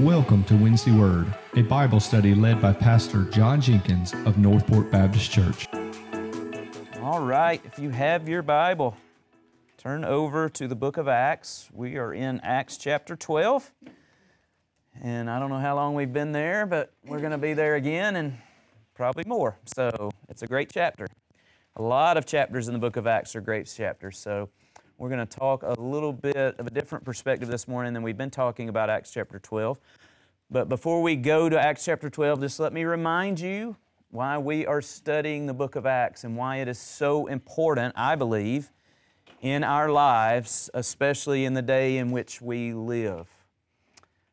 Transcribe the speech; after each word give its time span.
Welcome 0.00 0.42
to 0.44 0.56
Wednesday 0.56 0.90
Word, 0.90 1.32
a 1.54 1.62
Bible 1.62 2.00
study 2.00 2.34
led 2.34 2.60
by 2.60 2.72
Pastor 2.72 3.26
John 3.26 3.60
Jenkins 3.60 4.12
of 4.26 4.38
Northport 4.38 4.90
Baptist 4.90 5.30
Church. 5.30 5.68
All 7.00 7.20
right, 7.20 7.60
if 7.64 7.78
you 7.78 7.90
have 7.90 8.28
your 8.28 8.42
Bible, 8.42 8.96
turn 9.78 10.04
over 10.04 10.48
to 10.48 10.66
the 10.66 10.74
book 10.74 10.96
of 10.96 11.06
Acts. 11.06 11.68
We 11.72 11.96
are 11.96 12.12
in 12.12 12.40
Acts 12.40 12.76
chapter 12.76 13.14
12. 13.14 13.72
And 15.00 15.30
I 15.30 15.38
don't 15.38 15.48
know 15.48 15.60
how 15.60 15.76
long 15.76 15.94
we've 15.94 16.12
been 16.12 16.32
there, 16.32 16.66
but 16.66 16.92
we're 17.06 17.20
going 17.20 17.30
to 17.30 17.38
be 17.38 17.54
there 17.54 17.76
again 17.76 18.16
and 18.16 18.36
probably 18.96 19.22
more. 19.28 19.56
So 19.76 20.10
it's 20.28 20.42
a 20.42 20.48
great 20.48 20.72
chapter. 20.72 21.06
A 21.76 21.82
lot 21.82 22.16
of 22.16 22.26
chapters 22.26 22.66
in 22.66 22.74
the 22.74 22.80
book 22.80 22.96
of 22.96 23.06
Acts 23.06 23.36
are 23.36 23.40
great 23.40 23.72
chapters. 23.72 24.18
So 24.18 24.48
we're 25.04 25.10
going 25.10 25.26
to 25.26 25.38
talk 25.38 25.62
a 25.64 25.78
little 25.78 26.14
bit 26.14 26.58
of 26.58 26.66
a 26.66 26.70
different 26.70 27.04
perspective 27.04 27.46
this 27.46 27.68
morning 27.68 27.92
than 27.92 28.02
we've 28.02 28.16
been 28.16 28.30
talking 28.30 28.70
about 28.70 28.88
Acts 28.88 29.10
chapter 29.10 29.38
12. 29.38 29.78
But 30.50 30.70
before 30.70 31.02
we 31.02 31.14
go 31.14 31.50
to 31.50 31.60
Acts 31.60 31.84
chapter 31.84 32.08
12, 32.08 32.40
just 32.40 32.58
let 32.58 32.72
me 32.72 32.84
remind 32.84 33.38
you 33.38 33.76
why 34.12 34.38
we 34.38 34.64
are 34.64 34.80
studying 34.80 35.44
the 35.44 35.52
book 35.52 35.76
of 35.76 35.84
Acts 35.84 36.24
and 36.24 36.38
why 36.38 36.56
it 36.56 36.68
is 36.68 36.78
so 36.78 37.26
important, 37.26 37.92
I 37.98 38.14
believe, 38.14 38.72
in 39.42 39.62
our 39.62 39.90
lives, 39.90 40.70
especially 40.72 41.44
in 41.44 41.52
the 41.52 41.60
day 41.60 41.98
in 41.98 42.10
which 42.10 42.40
we 42.40 42.72
live. 42.72 43.28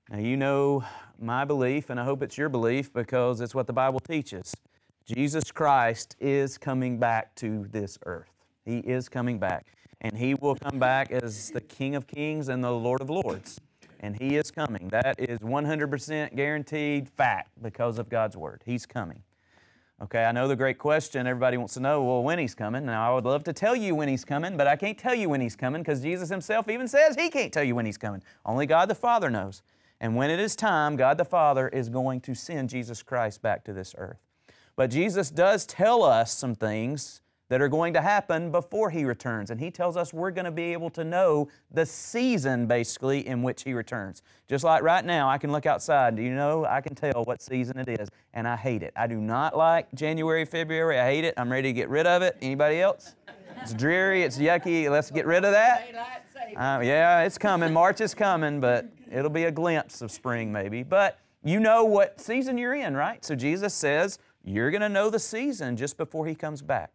Now, 0.09 0.19
you 0.19 0.37
know 0.37 0.85
my 1.19 1.43
belief, 1.43 1.89
and 1.89 1.99
I 1.99 2.05
hope 2.05 2.23
it's 2.23 2.37
your 2.37 2.47
belief 2.47 2.93
because 2.93 3.41
it's 3.41 3.53
what 3.53 3.67
the 3.67 3.73
Bible 3.73 3.99
teaches. 3.99 4.55
Jesus 5.05 5.51
Christ 5.51 6.15
is 6.21 6.57
coming 6.57 6.97
back 6.97 7.35
to 7.35 7.67
this 7.71 7.99
earth. 8.05 8.31
He 8.63 8.77
is 8.77 9.09
coming 9.09 9.37
back 9.37 9.65
and 10.01 10.17
he 10.17 10.33
will 10.33 10.55
come 10.55 10.79
back 10.79 11.11
as 11.11 11.51
the 11.51 11.61
King 11.61 11.95
of 11.95 12.07
Kings 12.07 12.49
and 12.49 12.63
the 12.63 12.71
Lord 12.71 13.01
of 13.01 13.09
Lords. 13.09 13.59
And 13.99 14.19
he 14.19 14.35
is 14.35 14.49
coming. 14.49 14.89
That 14.89 15.19
is 15.19 15.39
100% 15.39 16.35
guaranteed 16.35 17.07
fact 17.07 17.51
because 17.61 17.99
of 17.99 18.09
God's 18.09 18.35
Word. 18.35 18.63
He's 18.65 18.87
coming. 18.87 19.21
Okay, 20.01 20.23
I 20.23 20.31
know 20.31 20.47
the 20.47 20.55
great 20.55 20.79
question 20.79 21.27
everybody 21.27 21.57
wants 21.57 21.75
to 21.75 21.79
know 21.79 22.03
well, 22.03 22.23
when 22.23 22.39
he's 22.39 22.55
coming. 22.55 22.87
Now, 22.87 23.07
I 23.07 23.13
would 23.13 23.25
love 23.25 23.43
to 23.43 23.53
tell 23.53 23.75
you 23.75 23.93
when 23.93 24.07
he's 24.07 24.25
coming, 24.25 24.57
but 24.57 24.65
I 24.65 24.75
can't 24.75 24.97
tell 24.97 25.13
you 25.13 25.29
when 25.29 25.39
he's 25.39 25.55
coming 25.55 25.83
because 25.83 26.01
Jesus 26.01 26.27
himself 26.29 26.67
even 26.69 26.87
says 26.87 27.15
he 27.15 27.29
can't 27.29 27.53
tell 27.53 27.63
you 27.63 27.75
when 27.75 27.85
he's 27.85 27.99
coming. 27.99 28.23
Only 28.43 28.65
God 28.65 28.89
the 28.89 28.95
Father 28.95 29.29
knows. 29.29 29.61
And 29.99 30.15
when 30.15 30.31
it 30.31 30.39
is 30.39 30.55
time, 30.55 30.95
God 30.95 31.19
the 31.19 31.25
Father 31.25 31.67
is 31.67 31.87
going 31.87 32.21
to 32.21 32.33
send 32.33 32.71
Jesus 32.71 33.03
Christ 33.03 33.43
back 33.43 33.63
to 33.65 33.73
this 33.73 33.93
earth. 33.95 34.17
But 34.75 34.89
Jesus 34.89 35.29
does 35.29 35.67
tell 35.67 36.01
us 36.01 36.35
some 36.35 36.55
things 36.55 37.21
that 37.51 37.61
are 37.61 37.67
going 37.67 37.93
to 37.93 38.01
happen 38.01 38.49
before 38.49 38.89
He 38.89 39.03
returns. 39.03 39.51
And 39.51 39.59
He 39.59 39.69
tells 39.69 39.97
us 39.97 40.13
we're 40.13 40.31
going 40.31 40.45
to 40.45 40.51
be 40.51 40.71
able 40.71 40.89
to 40.91 41.03
know 41.03 41.49
the 41.69 41.85
season, 41.85 42.65
basically, 42.65 43.27
in 43.27 43.43
which 43.43 43.63
He 43.63 43.73
returns. 43.73 44.21
Just 44.47 44.63
like 44.63 44.81
right 44.83 45.03
now, 45.03 45.29
I 45.29 45.37
can 45.37 45.51
look 45.51 45.65
outside. 45.65 46.15
Do 46.15 46.21
you 46.21 46.33
know? 46.33 46.63
I 46.63 46.79
can 46.79 46.95
tell 46.95 47.25
what 47.25 47.41
season 47.41 47.77
it 47.77 47.89
is, 47.89 48.07
and 48.33 48.47
I 48.47 48.55
hate 48.55 48.83
it. 48.83 48.93
I 48.95 49.05
do 49.05 49.17
not 49.17 49.57
like 49.57 49.93
January, 49.93 50.45
February. 50.45 50.97
I 50.97 51.11
hate 51.11 51.25
it. 51.25 51.33
I'm 51.35 51.51
ready 51.51 51.67
to 51.67 51.73
get 51.73 51.89
rid 51.89 52.07
of 52.07 52.21
it. 52.21 52.37
Anybody 52.41 52.79
else? 52.79 53.15
It's 53.61 53.73
dreary. 53.73 54.23
It's 54.23 54.37
yucky. 54.37 54.89
Let's 54.89 55.11
get 55.11 55.25
rid 55.25 55.43
of 55.43 55.51
that. 55.51 55.89
Uh, 56.55 56.79
yeah, 56.81 57.23
it's 57.23 57.37
coming. 57.37 57.73
March 57.73 57.99
is 57.99 58.13
coming, 58.13 58.61
but 58.61 58.87
it'll 59.11 59.29
be 59.29 59.43
a 59.43 59.51
glimpse 59.51 60.01
of 60.01 60.09
spring 60.09 60.53
maybe. 60.53 60.83
But 60.83 61.19
you 61.43 61.59
know 61.59 61.83
what 61.83 62.21
season 62.21 62.57
you're 62.57 62.75
in, 62.75 62.95
right? 62.95 63.25
So 63.25 63.35
Jesus 63.35 63.73
says 63.73 64.19
you're 64.45 64.71
going 64.71 64.81
to 64.81 64.89
know 64.89 65.09
the 65.09 65.19
season 65.19 65.75
just 65.75 65.97
before 65.97 66.25
He 66.25 66.33
comes 66.33 66.61
back. 66.61 66.91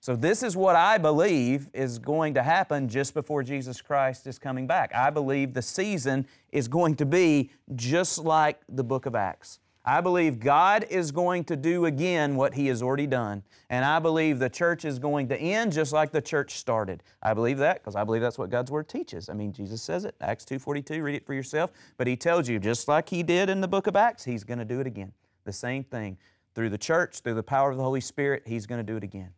So, 0.00 0.14
this 0.14 0.42
is 0.44 0.56
what 0.56 0.76
I 0.76 0.96
believe 0.96 1.68
is 1.72 1.98
going 1.98 2.34
to 2.34 2.42
happen 2.42 2.88
just 2.88 3.14
before 3.14 3.42
Jesus 3.42 3.82
Christ 3.82 4.26
is 4.26 4.38
coming 4.38 4.66
back. 4.66 4.94
I 4.94 5.10
believe 5.10 5.54
the 5.54 5.62
season 5.62 6.26
is 6.52 6.68
going 6.68 6.94
to 6.96 7.06
be 7.06 7.50
just 7.74 8.18
like 8.18 8.60
the 8.68 8.84
book 8.84 9.06
of 9.06 9.16
Acts. 9.16 9.58
I 9.84 10.02
believe 10.02 10.38
God 10.38 10.84
is 10.90 11.10
going 11.10 11.44
to 11.44 11.56
do 11.56 11.86
again 11.86 12.36
what 12.36 12.52
He 12.52 12.66
has 12.66 12.82
already 12.82 13.06
done. 13.06 13.42
And 13.70 13.86
I 13.86 13.98
believe 13.98 14.38
the 14.38 14.50
church 14.50 14.84
is 14.84 14.98
going 14.98 15.28
to 15.28 15.40
end 15.40 15.72
just 15.72 15.94
like 15.94 16.12
the 16.12 16.20
church 16.20 16.58
started. 16.58 17.02
I 17.22 17.32
believe 17.32 17.56
that 17.58 17.80
because 17.82 17.96
I 17.96 18.04
believe 18.04 18.20
that's 18.20 18.36
what 18.36 18.50
God's 18.50 18.70
Word 18.70 18.86
teaches. 18.86 19.30
I 19.30 19.32
mean, 19.32 19.50
Jesus 19.50 19.80
says 19.80 20.04
it, 20.04 20.14
Acts 20.20 20.44
2.42, 20.44 21.02
read 21.02 21.14
it 21.14 21.24
for 21.24 21.32
yourself. 21.32 21.70
But 21.96 22.06
He 22.06 22.16
tells 22.16 22.50
you, 22.50 22.58
just 22.58 22.86
like 22.86 23.08
He 23.08 23.22
did 23.22 23.48
in 23.48 23.62
the 23.62 23.68
book 23.68 23.86
of 23.86 23.96
Acts, 23.96 24.24
He's 24.24 24.44
going 24.44 24.58
to 24.58 24.64
do 24.64 24.78
it 24.78 24.86
again. 24.86 25.12
The 25.44 25.52
same 25.52 25.84
thing. 25.84 26.18
Through 26.54 26.68
the 26.68 26.78
church, 26.78 27.20
through 27.20 27.34
the 27.34 27.42
power 27.42 27.70
of 27.70 27.78
the 27.78 27.82
Holy 27.82 28.02
Spirit, 28.02 28.42
He's 28.44 28.66
going 28.66 28.84
to 28.84 28.92
do 28.92 28.98
it 28.98 29.04
again. 29.04 29.30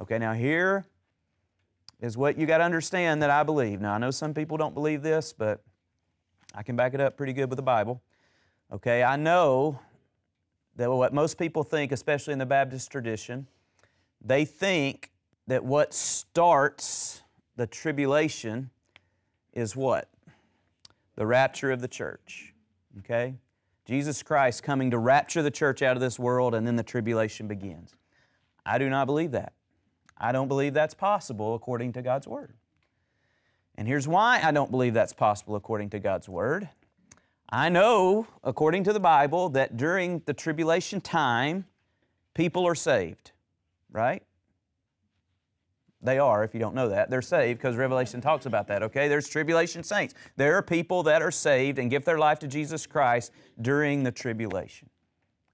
Okay, 0.00 0.18
now 0.18 0.32
here 0.32 0.86
is 2.00 2.16
what 2.16 2.38
you 2.38 2.46
got 2.46 2.58
to 2.58 2.64
understand 2.64 3.22
that 3.22 3.30
I 3.30 3.42
believe. 3.42 3.80
Now, 3.80 3.94
I 3.94 3.98
know 3.98 4.12
some 4.12 4.32
people 4.32 4.56
don't 4.56 4.74
believe 4.74 5.02
this, 5.02 5.32
but 5.32 5.62
I 6.54 6.62
can 6.62 6.76
back 6.76 6.94
it 6.94 7.00
up 7.00 7.16
pretty 7.16 7.32
good 7.32 7.50
with 7.50 7.56
the 7.56 7.62
Bible. 7.62 8.00
Okay, 8.72 9.02
I 9.02 9.16
know 9.16 9.80
that 10.76 10.90
what 10.90 11.12
most 11.12 11.38
people 11.38 11.64
think, 11.64 11.90
especially 11.90 12.32
in 12.32 12.38
the 12.38 12.46
Baptist 12.46 12.90
tradition, 12.92 13.48
they 14.24 14.44
think 14.44 15.10
that 15.48 15.64
what 15.64 15.92
starts 15.92 17.22
the 17.56 17.66
tribulation 17.66 18.70
is 19.52 19.74
what? 19.74 20.08
The 21.16 21.26
rapture 21.26 21.72
of 21.72 21.80
the 21.80 21.88
church. 21.88 22.54
Okay? 23.00 23.34
Jesus 23.84 24.22
Christ 24.22 24.62
coming 24.62 24.92
to 24.92 24.98
rapture 24.98 25.42
the 25.42 25.50
church 25.50 25.82
out 25.82 25.96
of 25.96 26.00
this 26.00 26.18
world, 26.18 26.54
and 26.54 26.64
then 26.64 26.76
the 26.76 26.82
tribulation 26.84 27.48
begins. 27.48 27.94
I 28.64 28.78
do 28.78 28.88
not 28.88 29.06
believe 29.06 29.32
that. 29.32 29.54
I 30.18 30.32
don't 30.32 30.48
believe 30.48 30.74
that's 30.74 30.94
possible 30.94 31.54
according 31.54 31.92
to 31.94 32.02
God's 32.02 32.26
Word. 32.26 32.52
And 33.76 33.86
here's 33.86 34.08
why 34.08 34.40
I 34.42 34.50
don't 34.50 34.70
believe 34.70 34.94
that's 34.94 35.12
possible 35.12 35.54
according 35.54 35.90
to 35.90 36.00
God's 36.00 36.28
Word. 36.28 36.68
I 37.50 37.68
know, 37.68 38.26
according 38.44 38.84
to 38.84 38.92
the 38.92 39.00
Bible, 39.00 39.48
that 39.50 39.76
during 39.76 40.22
the 40.26 40.34
tribulation 40.34 41.00
time, 41.00 41.64
people 42.34 42.66
are 42.66 42.74
saved, 42.74 43.32
right? 43.90 44.22
They 46.02 46.18
are, 46.18 46.44
if 46.44 46.54
you 46.54 46.60
don't 46.60 46.74
know 46.74 46.90
that. 46.90 47.10
They're 47.10 47.22
saved 47.22 47.58
because 47.58 47.76
Revelation 47.76 48.20
talks 48.20 48.46
about 48.46 48.68
that, 48.68 48.82
okay? 48.84 49.08
There's 49.08 49.28
tribulation 49.28 49.82
saints. 49.82 50.14
There 50.36 50.56
are 50.56 50.62
people 50.62 51.02
that 51.04 51.22
are 51.22 51.30
saved 51.30 51.78
and 51.78 51.90
give 51.90 52.04
their 52.04 52.18
life 52.18 52.38
to 52.40 52.48
Jesus 52.48 52.86
Christ 52.86 53.32
during 53.60 54.02
the 54.04 54.12
tribulation. 54.12 54.90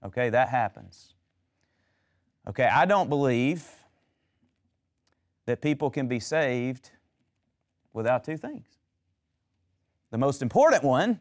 Okay, 0.03 0.29
that 0.29 0.49
happens. 0.49 1.13
Okay, 2.47 2.65
I 2.65 2.85
don't 2.85 3.09
believe 3.09 3.67
that 5.45 5.61
people 5.61 5.89
can 5.89 6.07
be 6.07 6.19
saved 6.19 6.91
without 7.93 8.23
two 8.23 8.37
things. 8.37 8.67
The 10.11 10.17
most 10.17 10.41
important 10.41 10.83
one 10.83 11.19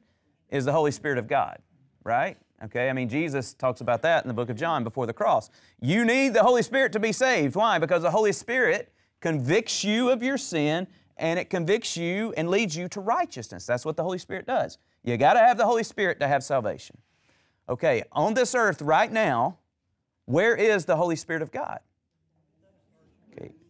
is 0.51 0.65
the 0.65 0.73
Holy 0.73 0.91
Spirit 0.91 1.19
of 1.19 1.27
God, 1.27 1.59
right? 2.05 2.37
Okay, 2.65 2.89
I 2.89 2.93
mean, 2.93 3.09
Jesus 3.09 3.53
talks 3.53 3.81
about 3.81 4.03
that 4.03 4.25
in 4.25 4.29
the 4.29 4.35
book 4.35 4.49
of 4.49 4.57
John 4.57 4.85
before 4.85 5.07
the 5.07 5.13
cross. 5.13 5.51
You 5.81 6.05
need 6.05 6.33
the 6.33 6.43
Holy 6.43 6.63
Spirit 6.63 6.93
to 6.93 7.01
be 7.01 7.13
saved. 7.13 7.57
Why? 7.57 7.79
Because 7.79 8.03
the 8.03 8.11
Holy 8.11 8.33
Spirit 8.33 8.93
convicts 9.21 9.85
you 9.85 10.11
of 10.11 10.23
your 10.23 10.39
sin 10.39 10.87
and 11.17 11.39
it 11.39 11.51
convicts 11.51 11.97
you 11.97 12.33
and 12.37 12.49
leads 12.49 12.77
you 12.77 12.89
to 12.89 13.01
righteousness. 13.01 13.67
That's 13.67 13.85
what 13.85 13.97
the 13.97 14.03
Holy 14.03 14.19
Spirit 14.19 14.47
does. 14.47 14.79
You 15.03 15.17
got 15.17 15.35
to 15.35 15.41
have 15.41 15.59
the 15.59 15.67
Holy 15.67 15.85
Spirit 15.85 16.21
to 16.21 16.29
have 16.29 16.43
salvation. 16.43 16.97
Okay, 17.69 18.03
on 18.13 18.35
this 18.35 18.55
earth 18.55 18.83
right 18.83 19.11
now, 19.11 19.59
where 20.27 20.55
is 20.55 20.85
the 20.85 20.97
Holy 20.97 21.17
Spirit 21.17 21.43
of 21.43 21.51
God? 21.51 21.81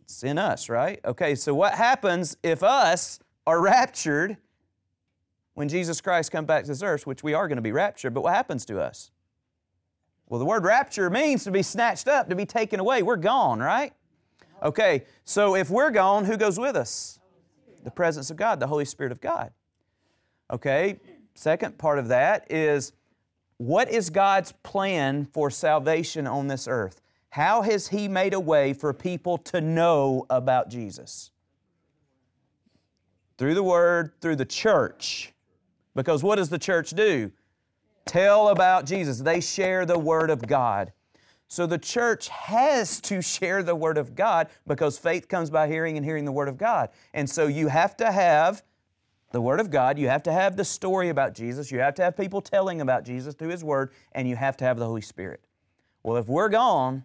It's 0.05 0.23
in 0.23 0.39
us, 0.39 0.69
right? 0.69 1.01
Okay, 1.05 1.35
so 1.35 1.55
what 1.55 1.75
happens 1.75 2.37
if 2.43 2.63
us 2.63 3.19
are 3.47 3.61
raptured 3.61 4.37
when 5.55 5.69
Jesus 5.69 6.01
Christ 6.01 6.31
comes 6.31 6.47
back 6.47 6.65
to 6.65 6.69
this 6.69 6.83
earth, 6.83 7.07
which 7.07 7.23
we 7.23 7.33
are 7.35 7.49
going 7.49 7.57
to 7.57 7.63
be 7.63 7.73
raptured, 7.73 8.13
but 8.13 8.23
what 8.23 8.35
happens 8.35 8.65
to 8.67 8.81
us? 8.81 9.11
Well, 10.29 10.39
the 10.39 10.45
word 10.45 10.65
rapture 10.65 11.11
means 11.11 11.45
to 11.45 11.51
be 11.51 11.63
snatched 11.63 12.09
up, 12.09 12.29
to 12.29 12.35
be 12.35 12.47
taken 12.47 12.81
away. 12.81 13.03
We're 13.03 13.17
gone, 13.17 13.61
right? 13.61 13.93
Okay, 14.63 15.05
so 15.25 15.55
if 15.55 15.71
we're 15.71 15.91
gone, 15.91 16.25
who 16.25 16.37
goes 16.37 16.59
with 16.59 16.77
us? 16.77 17.19
The 17.83 17.91
presence 17.91 18.31
of 18.31 18.37
God, 18.37 18.61
the 18.61 18.67
Holy 18.67 18.85
Spirit 18.85 19.13
of 19.13 19.21
God. 19.21 19.53
Okay, 20.51 20.99
second 21.35 21.79
part 21.79 21.99
of 21.99 22.09
that 22.09 22.51
is 22.51 22.93
what 23.59 23.91
is 23.91 24.11
God's 24.11 24.53
plan 24.63 25.27
for 25.27 25.51
salvation 25.51 26.27
on 26.27 26.49
this 26.49 26.67
earth? 26.67 27.01
How 27.35 27.63
has 27.63 27.89
He 27.89 28.07
made 28.07 28.33
a 28.33 28.39
way 28.39 28.73
for 28.73 28.93
people 28.93 29.39
to 29.39 29.61
know 29.61 30.25
about 30.31 30.69
Jesus? 30.69 31.33
Through 33.39 33.55
the 33.55 33.63
Word, 33.65 34.13
through 34.21 34.37
the 34.37 34.45
church. 34.45 35.33
Because 35.97 36.23
what 36.23 36.37
does 36.37 36.49
the 36.49 36.61
church 36.61 36.91
do? 36.91 37.33
Tell 38.07 38.51
about 38.51 38.87
Jesus. 38.87 39.19
They 39.19 39.41
share 39.41 39.85
the 39.85 39.99
Word 39.99 40.31
of 40.31 40.47
God. 40.47 40.93
So 41.49 41.67
the 41.67 41.77
church 41.77 42.29
has 42.29 43.01
to 43.01 43.21
share 43.21 43.65
the 43.65 43.75
Word 43.75 43.99
of 43.99 44.15
God 44.15 44.47
because 44.65 44.97
faith 44.97 45.27
comes 45.27 45.51
by 45.51 45.67
hearing 45.67 45.97
and 45.97 46.07
hearing 46.07 46.25
the 46.25 46.31
Word 46.31 46.47
of 46.47 46.57
God. 46.57 46.91
And 47.15 47.29
so 47.29 47.49
you 47.49 47.67
have 47.67 47.97
to 47.97 48.13
have 48.13 48.63
the 49.33 49.41
Word 49.41 49.59
of 49.59 49.73
God, 49.73 49.99
you 49.99 50.09
have 50.09 50.23
to 50.23 50.33
have 50.33 50.57
the 50.57 50.65
story 50.65 51.09
about 51.09 51.35
Jesus, 51.35 51.73
you 51.73 51.81
have 51.81 51.97
to 51.97 52.05
have 52.05 52.17
people 52.17 52.41
telling 52.41 52.81
about 52.81 53.05
Jesus 53.05 53.35
through 53.35 53.49
His 53.49 53.65
Word, 53.65 53.91
and 54.13 54.29
you 54.29 54.37
have 54.37 54.57
to 54.59 54.65
have 54.65 54.79
the 54.79 54.87
Holy 54.87 55.01
Spirit. 55.01 55.41
Well, 56.05 56.17
if 56.17 56.29
we're 56.29 56.49
gone, 56.49 57.03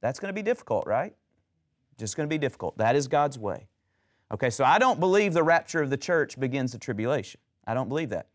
that's 0.00 0.20
going 0.20 0.28
to 0.28 0.34
be 0.34 0.42
difficult, 0.42 0.86
right? 0.86 1.14
Just 1.98 2.16
going 2.16 2.28
to 2.28 2.32
be 2.32 2.38
difficult. 2.38 2.78
That 2.78 2.96
is 2.96 3.08
God's 3.08 3.38
way. 3.38 3.68
Okay, 4.32 4.50
so 4.50 4.64
I 4.64 4.78
don't 4.78 5.00
believe 5.00 5.32
the 5.32 5.42
rapture 5.42 5.82
of 5.82 5.90
the 5.90 5.96
church 5.96 6.38
begins 6.38 6.72
the 6.72 6.78
tribulation. 6.78 7.40
I 7.66 7.74
don't 7.74 7.88
believe 7.88 8.10
that. 8.10 8.28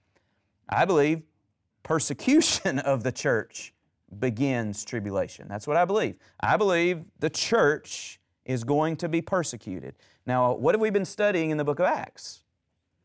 I 0.70 0.86
believe 0.86 1.22
persecution 1.84 2.80
of 2.80 3.04
the 3.04 3.12
church 3.12 3.74
begins 4.20 4.84
tribulation. 4.86 5.48
That's 5.48 5.68
what 5.68 5.78
I 5.78 5.86
believe. 5.86 6.16
I 6.40 6.58
believe 6.58 7.06
the 7.20 7.30
church 7.30 8.20
is 8.46 8.64
going 8.64 8.98
to 8.98 9.10
be 9.10 9.22
persecuted. 9.22 9.96
Now, 10.26 10.54
what 10.54 10.76
have 10.76 10.82
we 10.82 10.90
been 10.90 11.06
studying 11.06 11.50
in 11.50 11.58
the 11.58 11.64
book 11.64 11.80
of 11.80 11.86
Acts? 11.86 12.44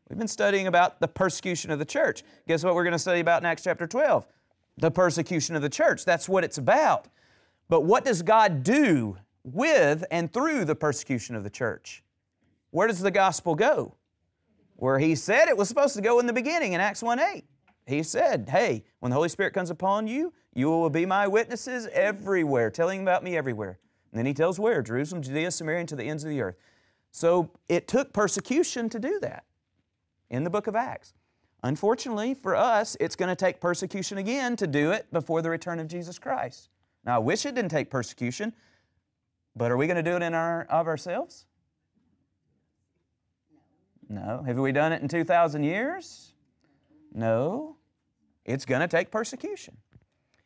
We've 0.09 0.17
been 0.17 0.27
studying 0.27 0.67
about 0.67 0.99
the 0.99 1.07
persecution 1.07 1.71
of 1.71 1.79
the 1.79 1.85
church. 1.85 2.23
Guess 2.47 2.63
what 2.63 2.73
we're 2.73 2.83
going 2.83 2.93
to 2.93 2.99
study 2.99 3.19
about 3.19 3.41
in 3.41 3.45
Acts 3.45 3.63
chapter 3.63 3.85
12? 3.85 4.25
The 4.77 4.91
persecution 4.91 5.55
of 5.55 5.61
the 5.61 5.69
church. 5.69 6.03
That's 6.05 6.27
what 6.27 6.43
it's 6.43 6.57
about. 6.57 7.07
But 7.69 7.81
what 7.81 8.03
does 8.03 8.21
God 8.23 8.63
do 8.63 9.17
with 9.43 10.03
and 10.11 10.31
through 10.33 10.65
the 10.65 10.75
persecution 10.75 11.35
of 11.35 11.43
the 11.43 11.49
church? 11.49 12.03
Where 12.71 12.87
does 12.87 12.99
the 12.99 13.11
gospel 13.11 13.55
go? 13.55 13.95
Where 14.75 14.99
He 14.99 15.15
said 15.15 15.47
it 15.47 15.57
was 15.57 15.69
supposed 15.69 15.95
to 15.95 16.01
go 16.01 16.19
in 16.19 16.25
the 16.25 16.33
beginning 16.33 16.73
in 16.73 16.81
Acts 16.81 17.03
1 17.03 17.19
8. 17.19 17.45
He 17.85 18.03
said, 18.03 18.49
Hey, 18.49 18.83
when 18.99 19.11
the 19.11 19.15
Holy 19.15 19.29
Spirit 19.29 19.53
comes 19.53 19.69
upon 19.69 20.07
you, 20.07 20.33
you 20.53 20.67
will 20.69 20.89
be 20.89 21.05
my 21.05 21.27
witnesses 21.27 21.87
everywhere, 21.93 22.69
telling 22.69 23.01
about 23.01 23.23
me 23.23 23.37
everywhere. 23.37 23.79
And 24.11 24.19
then 24.19 24.25
He 24.25 24.33
tells 24.33 24.59
where? 24.59 24.81
Jerusalem, 24.81 25.21
Judea, 25.21 25.51
Samaria, 25.51 25.81
and 25.81 25.89
to 25.89 25.95
the 25.95 26.03
ends 26.03 26.23
of 26.23 26.29
the 26.29 26.41
earth. 26.41 26.55
So 27.11 27.51
it 27.67 27.87
took 27.87 28.13
persecution 28.13 28.89
to 28.89 28.99
do 28.99 29.19
that 29.21 29.45
in 30.29 30.43
the 30.43 30.49
book 30.49 30.67
of 30.67 30.75
Acts. 30.75 31.13
Unfortunately 31.63 32.33
for 32.33 32.55
us, 32.55 32.95
it's 32.99 33.15
going 33.15 33.29
to 33.29 33.35
take 33.35 33.59
persecution 33.59 34.17
again 34.17 34.55
to 34.55 34.67
do 34.67 34.91
it 34.91 35.11
before 35.11 35.41
the 35.41 35.49
return 35.49 35.79
of 35.79 35.87
Jesus 35.87 36.17
Christ. 36.17 36.69
Now, 37.09 37.15
I 37.15 37.17
wish 37.17 37.43
it 37.47 37.55
didn't 37.55 37.71
take 37.71 37.89
persecution, 37.89 38.53
but 39.55 39.71
are 39.71 39.77
we 39.77 39.87
going 39.87 39.97
to 39.97 40.03
do 40.03 40.15
it 40.15 40.21
in 40.21 40.35
our, 40.35 40.67
of 40.69 40.85
ourselves? 40.85 41.47
No. 44.07 44.43
Have 44.45 44.59
we 44.59 44.71
done 44.71 44.93
it 44.93 45.01
in 45.01 45.07
2,000 45.07 45.63
years? 45.63 46.33
No. 47.11 47.77
It's 48.45 48.63
going 48.63 48.81
to 48.81 48.87
take 48.87 49.09
persecution. 49.09 49.77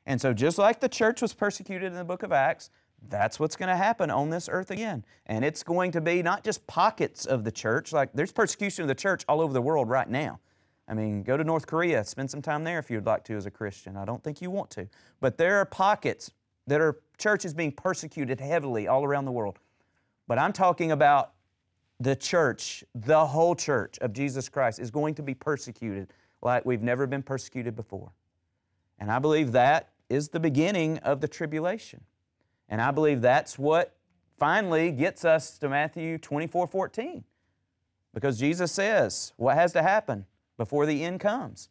And 0.06 0.22
so, 0.22 0.34
just 0.34 0.58
like 0.58 0.80
the 0.80 0.88
church 0.88 1.22
was 1.22 1.34
persecuted 1.34 1.92
in 1.92 1.98
the 1.98 2.06
book 2.06 2.24
of 2.24 2.32
Acts, 2.32 2.70
that's 3.10 3.42
what's 3.42 3.58
going 3.58 3.68
to 3.68 3.76
happen 3.76 4.10
on 4.10 4.30
this 4.30 4.48
earth 4.50 4.72
again. 4.72 5.04
And 5.26 5.44
it's 5.44 5.64
going 5.64 5.92
to 5.92 6.00
be 6.00 6.24
not 6.24 6.46
just 6.46 6.66
pockets 6.66 7.26
of 7.26 7.44
the 7.44 7.52
church, 7.52 7.92
like 7.92 8.14
there's 8.14 8.32
persecution 8.32 8.84
of 8.84 8.88
the 8.88 8.96
church 8.96 9.26
all 9.28 9.42
over 9.42 9.52
the 9.52 9.62
world 9.62 9.90
right 9.90 10.10
now. 10.10 10.40
I 10.88 10.94
mean, 10.94 11.24
go 11.24 11.36
to 11.36 11.44
North 11.44 11.68
Korea, 11.68 12.06
spend 12.06 12.32
some 12.32 12.42
time 12.42 12.64
there 12.64 12.80
if 12.80 12.90
you'd 12.90 13.06
like 13.06 13.26
to 13.26 13.36
as 13.36 13.46
a 13.46 13.52
Christian. 13.52 13.98
I 13.98 14.06
don't 14.06 14.24
think 14.24 14.42
you 14.42 14.50
want 14.50 14.70
to. 14.72 14.88
But 15.20 15.38
there 15.38 15.58
are 15.58 15.66
pockets 15.66 16.32
that 16.68 16.82
are 16.82 17.00
churches 17.18 17.54
being 17.54 17.72
persecuted 17.72 18.40
heavily 18.40 18.88
all 18.88 19.04
around 19.04 19.26
the 19.26 19.32
world. 19.32 19.60
But 20.28 20.40
I'm 20.40 20.54
talking 20.54 20.92
about 20.92 21.34
the 22.00 22.16
church, 22.16 22.84
the 22.96 23.26
whole 23.26 23.56
church 23.56 23.98
of 24.00 24.14
Jesus 24.14 24.50
Christ 24.50 24.80
is 24.80 24.92
going 24.92 25.16
to 25.16 25.24
be 25.24 25.34
persecuted 25.34 26.14
like 26.42 26.66
we've 26.66 26.82
never 26.82 27.08
been 27.08 27.24
persecuted 27.24 27.76
before. 27.76 28.12
And 29.00 29.12
I 29.12 29.20
believe 29.20 29.52
that 29.54 29.90
is 30.10 30.30
the 30.30 30.40
beginning 30.40 30.98
of 31.00 31.22
the 31.22 31.28
tribulation. 31.28 32.02
And 32.70 32.82
I 32.82 32.92
believe 32.92 33.22
that's 33.22 33.58
what 33.58 33.96
finally 34.38 34.92
gets 34.92 35.26
us 35.26 35.58
to 35.60 35.70
Matthew 35.70 36.18
24 36.18 36.68
14. 36.68 37.24
Because 38.14 38.40
Jesus 38.40 38.72
says, 38.72 39.34
what 39.38 39.56
has 39.56 39.74
to 39.74 39.82
happen 39.82 40.26
before 40.58 40.86
the 40.86 41.04
end 41.04 41.20
comes? 41.20 41.70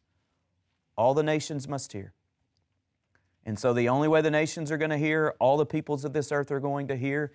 All 0.97 1.15
the 1.15 1.23
nations 1.23 1.69
must 1.69 1.93
hear. 1.93 2.13
And 3.45 3.59
so 3.59 3.73
the 3.73 3.89
only 3.89 4.09
way 4.09 4.21
the 4.21 4.31
nations 4.31 4.71
are 4.71 4.79
going 4.79 4.91
to 4.91 4.99
hear, 4.99 5.35
all 5.41 5.57
the 5.57 5.67
peoples 5.67 6.05
of 6.05 6.13
this 6.13 6.31
earth 6.31 6.51
are 6.51 6.61
going 6.61 6.89
to 6.89 6.97
hear, 6.97 7.33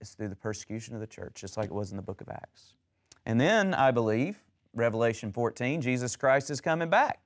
is 0.00 0.10
through 0.10 0.28
the 0.28 0.36
persecution 0.36 0.94
of 0.94 1.00
the 1.00 1.06
church, 1.06 1.34
just 1.34 1.56
like 1.56 1.66
it 1.66 1.74
was 1.74 1.90
in 1.90 1.96
the 1.96 2.02
book 2.02 2.20
of 2.20 2.28
Acts. 2.28 2.74
And 3.26 3.40
then 3.40 3.74
I 3.74 3.90
believe, 3.90 4.42
Revelation 4.74 5.32
14, 5.32 5.80
Jesus 5.80 6.16
Christ 6.16 6.50
is 6.50 6.60
coming 6.60 6.88
back 6.88 7.20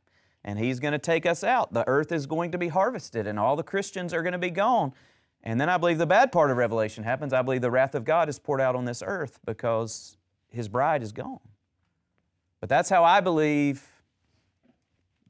and 0.45 0.59
He's 0.59 0.81
going 0.81 0.93
to 0.93 0.99
take 0.99 1.27
us 1.27 1.45
out. 1.45 1.73
The 1.73 1.87
earth 1.87 2.13
is 2.13 2.27
going 2.27 2.53
to 2.53 2.59
be 2.59 2.69
harvested 2.69 3.27
and 3.27 3.39
all 3.39 3.57
the 3.57 3.63
Christians 3.63 4.13
are 4.13 4.23
going 4.23 4.33
to 4.33 4.39
be 4.39 4.51
gone. 4.51 4.93
And 5.45 5.61
then 5.61 5.69
I 5.69 5.77
believe 5.77 5.99
the 5.99 6.07
bad 6.07 6.33
part 6.33 6.51
of 6.51 6.57
Revelation 6.57 7.05
happens. 7.05 7.33
I 7.33 7.43
believe 7.43 7.61
the 7.61 7.71
wrath 7.71 7.95
of 7.95 8.05
God 8.05 8.29
is 8.29 8.39
poured 8.39 8.61
out 8.61 8.75
on 8.75 8.85
this 8.85 9.03
earth 9.05 9.41
because 9.45 10.17
His 10.51 10.69
bride 10.69 11.03
is 11.03 11.13
gone. 11.13 11.41
But 12.61 12.69
that's 12.69 12.89
how 12.89 13.05
I 13.05 13.21
believe 13.21 13.87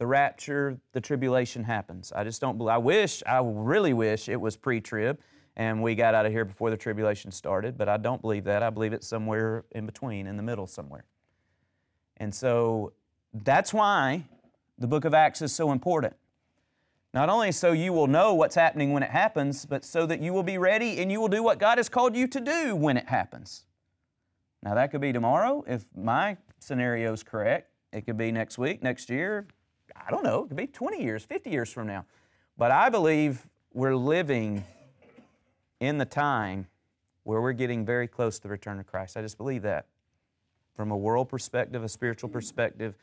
the 0.02 0.06
rapture, 0.08 0.80
the 0.94 1.00
tribulation 1.00 1.62
happens. 1.62 2.12
I 2.12 2.24
just 2.24 2.40
don't 2.40 2.58
believe, 2.58 2.72
I 2.72 2.78
wish, 2.78 3.22
I 3.24 3.40
really 3.40 3.92
wish 3.92 4.28
it 4.28 4.34
was 4.40 4.56
pre 4.56 4.80
trib 4.80 5.20
and 5.54 5.80
we 5.80 5.94
got 5.94 6.12
out 6.12 6.26
of 6.26 6.32
here 6.32 6.44
before 6.44 6.70
the 6.70 6.76
tribulation 6.76 7.30
started, 7.30 7.78
but 7.78 7.88
I 7.88 7.98
don't 7.98 8.20
believe 8.20 8.42
that. 8.42 8.64
I 8.64 8.70
believe 8.70 8.92
it's 8.92 9.06
somewhere 9.06 9.64
in 9.70 9.86
between, 9.86 10.26
in 10.26 10.36
the 10.36 10.42
middle 10.42 10.66
somewhere. 10.66 11.04
And 12.16 12.34
so 12.34 12.94
that's 13.32 13.72
why 13.72 14.24
the 14.76 14.88
book 14.88 15.04
of 15.04 15.14
Acts 15.14 15.40
is 15.40 15.52
so 15.52 15.70
important. 15.70 16.16
Not 17.14 17.28
only 17.28 17.52
so 17.52 17.70
you 17.70 17.92
will 17.92 18.08
know 18.08 18.34
what's 18.34 18.56
happening 18.56 18.92
when 18.92 19.04
it 19.04 19.10
happens, 19.10 19.64
but 19.64 19.84
so 19.84 20.04
that 20.06 20.20
you 20.20 20.32
will 20.32 20.42
be 20.42 20.58
ready 20.58 21.00
and 21.00 21.12
you 21.12 21.20
will 21.20 21.28
do 21.28 21.44
what 21.44 21.60
God 21.60 21.78
has 21.78 21.88
called 21.88 22.16
you 22.16 22.26
to 22.26 22.40
do 22.40 22.74
when 22.74 22.96
it 22.96 23.08
happens. 23.08 23.66
Now, 24.64 24.74
that 24.74 24.90
could 24.90 25.00
be 25.00 25.12
tomorrow 25.12 25.62
if 25.68 25.84
my 25.96 26.38
scenario 26.58 27.12
is 27.12 27.22
correct. 27.22 27.68
It 27.92 28.04
could 28.04 28.16
be 28.16 28.32
next 28.32 28.58
week, 28.58 28.82
next 28.82 29.08
year. 29.08 29.46
I 30.06 30.10
don't 30.10 30.24
know. 30.24 30.44
It 30.44 30.48
could 30.48 30.56
be 30.56 30.66
20 30.66 31.02
years, 31.02 31.24
50 31.24 31.50
years 31.50 31.72
from 31.72 31.86
now. 31.86 32.04
But 32.58 32.70
I 32.70 32.88
believe 32.88 33.46
we're 33.72 33.96
living 33.96 34.64
in 35.80 35.98
the 35.98 36.04
time 36.04 36.66
where 37.24 37.40
we're 37.40 37.52
getting 37.52 37.84
very 37.84 38.08
close 38.08 38.36
to 38.36 38.42
the 38.42 38.48
return 38.48 38.80
of 38.80 38.86
Christ. 38.86 39.16
I 39.16 39.22
just 39.22 39.38
believe 39.38 39.62
that. 39.62 39.86
From 40.74 40.90
a 40.90 40.96
world 40.96 41.28
perspective, 41.28 41.84
a 41.84 41.88
spiritual 41.88 42.30
perspective, 42.30 42.94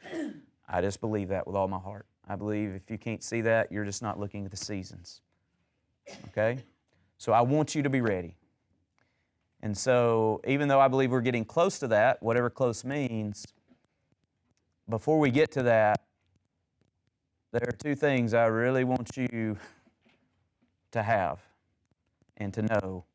I 0.68 0.82
just 0.82 1.00
believe 1.02 1.30
that 1.30 1.48
with 1.48 1.56
all 1.56 1.68
my 1.68 1.78
heart. 1.78 2.06
I 2.28 2.36
believe 2.36 2.72
if 2.72 2.90
you 2.92 2.98
can't 2.98 3.24
see 3.24 3.42
that, 3.42 3.72
you're 3.72 3.86
just 3.86 4.02
not 4.02 4.20
looking 4.20 4.46
at 4.46 4.52
the 4.52 4.58
seasons. 4.58 5.22
Okay? 6.30 6.64
So 7.18 7.32
I 7.32 7.42
want 7.42 7.76
you 7.76 7.84
to 7.84 7.90
be 7.90 8.02
ready. 8.02 8.36
And 9.62 9.78
so, 9.78 10.40
even 10.48 10.70
though 10.70 10.80
I 10.80 10.88
believe 10.88 11.12
we're 11.12 11.20
getting 11.22 11.44
close 11.44 11.80
to 11.80 11.88
that, 11.90 12.24
whatever 12.24 12.50
close 12.50 12.86
means, 12.86 13.46
before 14.88 15.20
we 15.20 15.32
get 15.32 15.52
to 15.52 15.64
that, 15.64 16.02
there 17.52 17.68
are 17.68 17.72
two 17.72 17.96
things 17.96 18.34
I 18.34 18.46
really 18.46 18.84
want 18.84 19.18
you 19.18 19.58
to 20.92 21.04
have 21.04 21.40
and 22.38 22.54
to 22.54 22.62
know 22.62 23.06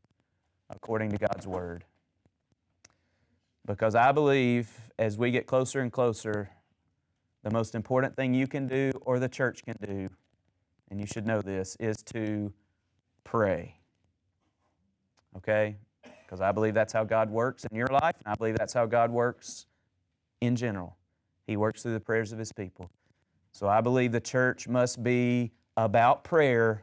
according 0.71 1.11
to 1.11 1.19
God's 1.19 1.47
Word. 1.47 1.85
Because 3.67 3.95
I 3.95 4.13
believe 4.13 4.71
as 4.99 5.17
we 5.17 5.31
get 5.31 5.47
closer 5.47 5.81
and 5.81 5.93
closer, 5.93 6.51
the 7.43 7.51
most 7.51 7.75
important 7.75 8.17
thing 8.17 8.35
you 8.35 8.47
can 8.47 8.67
do 8.67 8.91
or 9.03 9.19
the 9.19 9.29
church 9.29 9.63
can 9.65 9.77
do, 9.81 10.11
and 10.91 11.01
you 11.01 11.07
should 11.07 11.27
know 11.27 11.41
this, 11.41 11.77
is 11.79 11.97
to 12.13 12.53
pray. 13.23 13.77
Okay? 15.37 15.77
Because 16.23 16.41
I 16.41 16.53
believe 16.53 16.75
that's 16.75 16.93
how 16.93 17.05
God 17.05 17.31
works 17.31 17.65
in 17.71 17.77
your 17.77 17.89
life, 17.89 18.17
and 18.25 18.33
I 18.33 18.35
believe 18.35 18.57
that's 18.57 18.73
how 18.73 18.87
God 18.87 19.11
works 19.11 19.67
in 20.41 20.57
general. 20.57 20.97
He 21.47 21.57
works 21.57 21.83
through 21.83 21.95
the 21.95 22.01
prayers 22.01 22.33
of 22.33 22.39
His 22.39 22.53
people. 22.53 22.91
So 23.55 23.69
I 23.69 23.81
believe 23.81 24.11
the 24.11 24.21
church 24.21 24.67
must 24.67 25.01
be 25.05 25.53
about 25.77 26.25
prayer, 26.25 26.83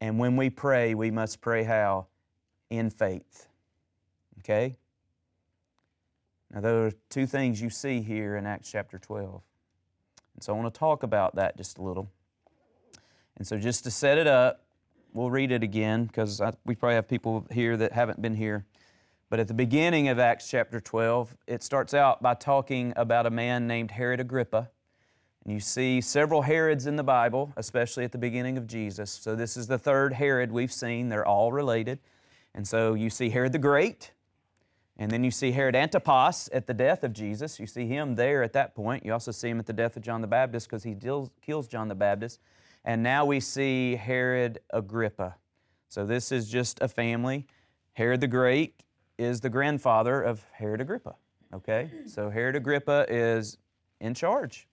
and 0.00 0.18
when 0.18 0.36
we 0.36 0.50
pray, 0.50 0.96
we 0.96 1.12
must 1.12 1.40
pray 1.40 1.62
how? 1.62 2.08
In 2.68 2.90
faith. 2.90 3.46
Okay? 4.40 4.76
Now, 6.52 6.62
there 6.62 6.86
are 6.86 6.92
two 7.10 7.26
things 7.26 7.62
you 7.62 7.70
see 7.70 8.00
here 8.00 8.36
in 8.36 8.44
Acts 8.44 8.72
chapter 8.72 8.98
12. 8.98 9.40
And 10.34 10.42
so 10.42 10.52
I 10.52 10.60
want 10.60 10.74
to 10.74 10.76
talk 10.76 11.04
about 11.04 11.36
that 11.36 11.56
just 11.56 11.78
a 11.78 11.82
little. 11.82 12.10
And 13.36 13.46
so, 13.46 13.56
just 13.56 13.84
to 13.84 13.90
set 13.92 14.18
it 14.18 14.26
up, 14.26 14.64
we'll 15.12 15.30
read 15.30 15.52
it 15.52 15.62
again 15.62 16.06
because 16.06 16.42
we 16.64 16.74
probably 16.74 16.96
have 16.96 17.06
people 17.06 17.46
here 17.52 17.76
that 17.76 17.92
haven't 17.92 18.20
been 18.20 18.34
here. 18.34 18.66
But 19.30 19.38
at 19.38 19.46
the 19.46 19.54
beginning 19.54 20.08
of 20.08 20.18
Acts 20.18 20.50
chapter 20.50 20.80
12, 20.80 21.36
it 21.46 21.62
starts 21.62 21.94
out 21.94 22.20
by 22.20 22.34
talking 22.34 22.92
about 22.96 23.26
a 23.26 23.30
man 23.30 23.68
named 23.68 23.92
Herod 23.92 24.18
Agrippa. 24.18 24.68
And 25.44 25.52
you 25.52 25.60
see 25.60 26.00
several 26.00 26.42
Herods 26.42 26.86
in 26.86 26.96
the 26.96 27.02
Bible, 27.02 27.52
especially 27.56 28.04
at 28.04 28.12
the 28.12 28.18
beginning 28.18 28.56
of 28.58 28.66
Jesus. 28.66 29.10
So, 29.10 29.34
this 29.34 29.56
is 29.56 29.66
the 29.66 29.78
third 29.78 30.12
Herod 30.12 30.52
we've 30.52 30.72
seen. 30.72 31.08
They're 31.08 31.26
all 31.26 31.52
related. 31.52 31.98
And 32.54 32.66
so, 32.66 32.94
you 32.94 33.10
see 33.10 33.30
Herod 33.30 33.52
the 33.52 33.58
Great, 33.58 34.12
and 34.98 35.10
then 35.10 35.24
you 35.24 35.30
see 35.30 35.52
Herod 35.52 35.74
Antipas 35.74 36.48
at 36.52 36.66
the 36.66 36.74
death 36.74 37.02
of 37.02 37.12
Jesus. 37.12 37.58
You 37.58 37.66
see 37.66 37.86
him 37.86 38.14
there 38.14 38.42
at 38.42 38.52
that 38.52 38.74
point. 38.74 39.04
You 39.04 39.12
also 39.12 39.32
see 39.32 39.48
him 39.48 39.58
at 39.58 39.66
the 39.66 39.72
death 39.72 39.96
of 39.96 40.02
John 40.02 40.20
the 40.20 40.26
Baptist 40.26 40.68
because 40.68 40.84
he 40.84 40.94
deals, 40.94 41.30
kills 41.40 41.66
John 41.66 41.88
the 41.88 41.94
Baptist. 41.94 42.40
And 42.84 43.02
now 43.02 43.24
we 43.24 43.40
see 43.40 43.96
Herod 43.96 44.60
Agrippa. 44.70 45.36
So 45.88 46.04
this 46.04 46.30
is 46.30 46.48
just 46.48 46.80
a 46.80 46.88
family. 46.88 47.46
Herod 47.94 48.20
the 48.20 48.28
Great 48.28 48.82
is 49.18 49.40
the 49.40 49.50
grandfather 49.50 50.22
of 50.22 50.44
Herod 50.52 50.80
Agrippa. 50.80 51.14
Okay? 51.54 51.90
So 52.06 52.30
Herod 52.30 52.56
Agrippa 52.56 53.06
is 53.08 53.58
in 54.00 54.14
charge. 54.14 54.68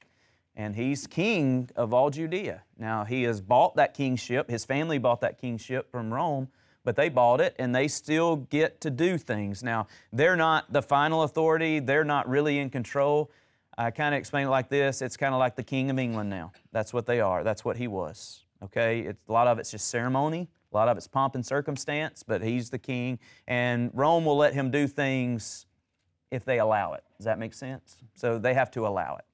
And 0.56 0.75
he's 0.75 1.08
king 1.08 1.70
of 1.75 1.94
all 1.94 2.10
Judea. 2.10 2.63
Now, 2.77 3.06
he 3.06 3.24
has 3.24 3.39
bought 3.39 3.75
that 3.75 3.94
kingship. 3.94 4.50
His 4.50 4.65
family 4.65 4.98
bought 4.98 5.22
that 5.22 5.39
kingship 5.39 5.89
from 5.91 6.13
Rome 6.13 6.50
but 6.84 6.96
they 6.96 7.10
bought 7.10 7.41
it 7.41 7.56
and 7.60 7.75
they 7.75 7.88
still 7.88 8.38
get 8.38 8.82
to 8.82 8.89
do 8.89 9.18
things. 9.18 9.62
Now, 9.63 9.88
they're 10.12 10.36
not 10.36 10.72
the 10.72 10.82
final 10.82 11.24
authority, 11.24 11.79
they're 11.79 12.03
not 12.03 12.27
really 12.27 12.58
in 12.60 12.70
control. 12.70 13.32
I 13.77 13.91
kind 13.91 14.13
of 14.13 14.20
explain 14.20 14.48
it 14.48 14.50
like 14.50 14.70
this 14.70 15.01
it's 15.01 15.18
kind 15.18 15.34
of 15.34 15.39
like 15.39 15.56
the 15.56 15.63
King 15.63 15.89
of 15.89 16.00
England 16.00 16.29
now. 16.29 16.51
That's 16.72 16.94
what 16.94 17.06
they 17.06 17.20
are, 17.20 17.44
that's 17.44 17.63
what 17.63 17.77
he 17.77 17.88
was. 17.88 18.44
Okay? 18.63 19.01
It's, 19.01 19.22
a 19.27 19.32
lot 19.32 19.48
of 19.48 19.60
it's 19.60 19.72
just 19.72 19.89
ceremony, 19.89 20.50
a 20.72 20.75
lot 20.75 20.88
of 20.88 20.98
it's 20.98 21.08
pomp 21.08 21.36
and 21.36 21.46
circumstance, 21.46 22.24
but 22.24 22.41
he's 22.41 22.70
the 22.70 22.79
king, 22.79 23.20
and 23.48 23.91
Rome 23.94 24.25
will 24.25 24.38
let 24.38 24.53
him 24.53 24.72
do 24.72 24.88
things 24.88 25.65
if 26.32 26.46
they 26.46 26.60
allow 26.60 26.94
it. 26.94 27.03
Does 27.18 27.25
that 27.25 27.39
make 27.39 27.53
sense? 27.53 27.98
So 28.15 28.38
they 28.38 28.53
have 28.53 28.72
to 28.72 28.86
allow 28.86 29.15
it. 29.18 29.25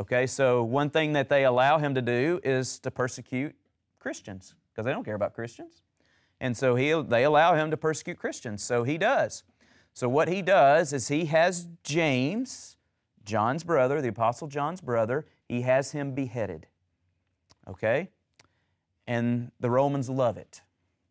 Okay, 0.00 0.26
so 0.26 0.62
one 0.62 0.88
thing 0.88 1.12
that 1.12 1.28
they 1.28 1.44
allow 1.44 1.76
him 1.76 1.94
to 1.94 2.00
do 2.00 2.40
is 2.42 2.78
to 2.78 2.90
persecute 2.90 3.54
Christians 3.98 4.54
because 4.72 4.86
they 4.86 4.92
don't 4.92 5.04
care 5.04 5.14
about 5.14 5.34
Christians. 5.34 5.82
And 6.40 6.56
so 6.56 6.74
he, 6.74 6.90
they 7.02 7.22
allow 7.22 7.54
him 7.54 7.70
to 7.70 7.76
persecute 7.76 8.18
Christians. 8.18 8.62
So 8.62 8.82
he 8.82 8.96
does. 8.96 9.44
So 9.92 10.08
what 10.08 10.28
he 10.28 10.40
does 10.40 10.94
is 10.94 11.08
he 11.08 11.26
has 11.26 11.68
James, 11.84 12.78
John's 13.26 13.62
brother, 13.62 14.00
the 14.00 14.08
Apostle 14.08 14.48
John's 14.48 14.80
brother, 14.80 15.26
he 15.46 15.60
has 15.62 15.92
him 15.92 16.14
beheaded. 16.14 16.66
Okay? 17.68 18.08
And 19.06 19.52
the 19.60 19.68
Romans 19.68 20.08
love 20.08 20.38
it. 20.38 20.62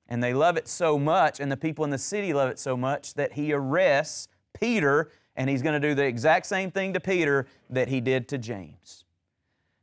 And 0.08 0.24
they 0.24 0.34
love 0.34 0.58
it 0.58 0.68
so 0.68 0.98
much, 0.98 1.40
and 1.40 1.52
the 1.52 1.58
people 1.58 1.86
in 1.86 1.92
the 1.92 2.00
city 2.00 2.34
love 2.34 2.50
it 2.50 2.58
so 2.58 2.76
much 2.76 3.14
that 3.14 3.34
he 3.34 3.54
arrests 3.54 4.30
Peter 4.60 5.12
and 5.40 5.50
he's 5.50 5.62
going 5.62 5.82
to 5.82 5.88
do 5.88 5.96
the 5.96 6.04
exact 6.04 6.46
same 6.46 6.70
thing 6.70 6.92
to 6.94 7.00
Peter 7.00 7.48
that 7.70 7.88
he 7.88 8.02
did 8.02 8.28
to 8.28 8.38
James. 8.38 9.06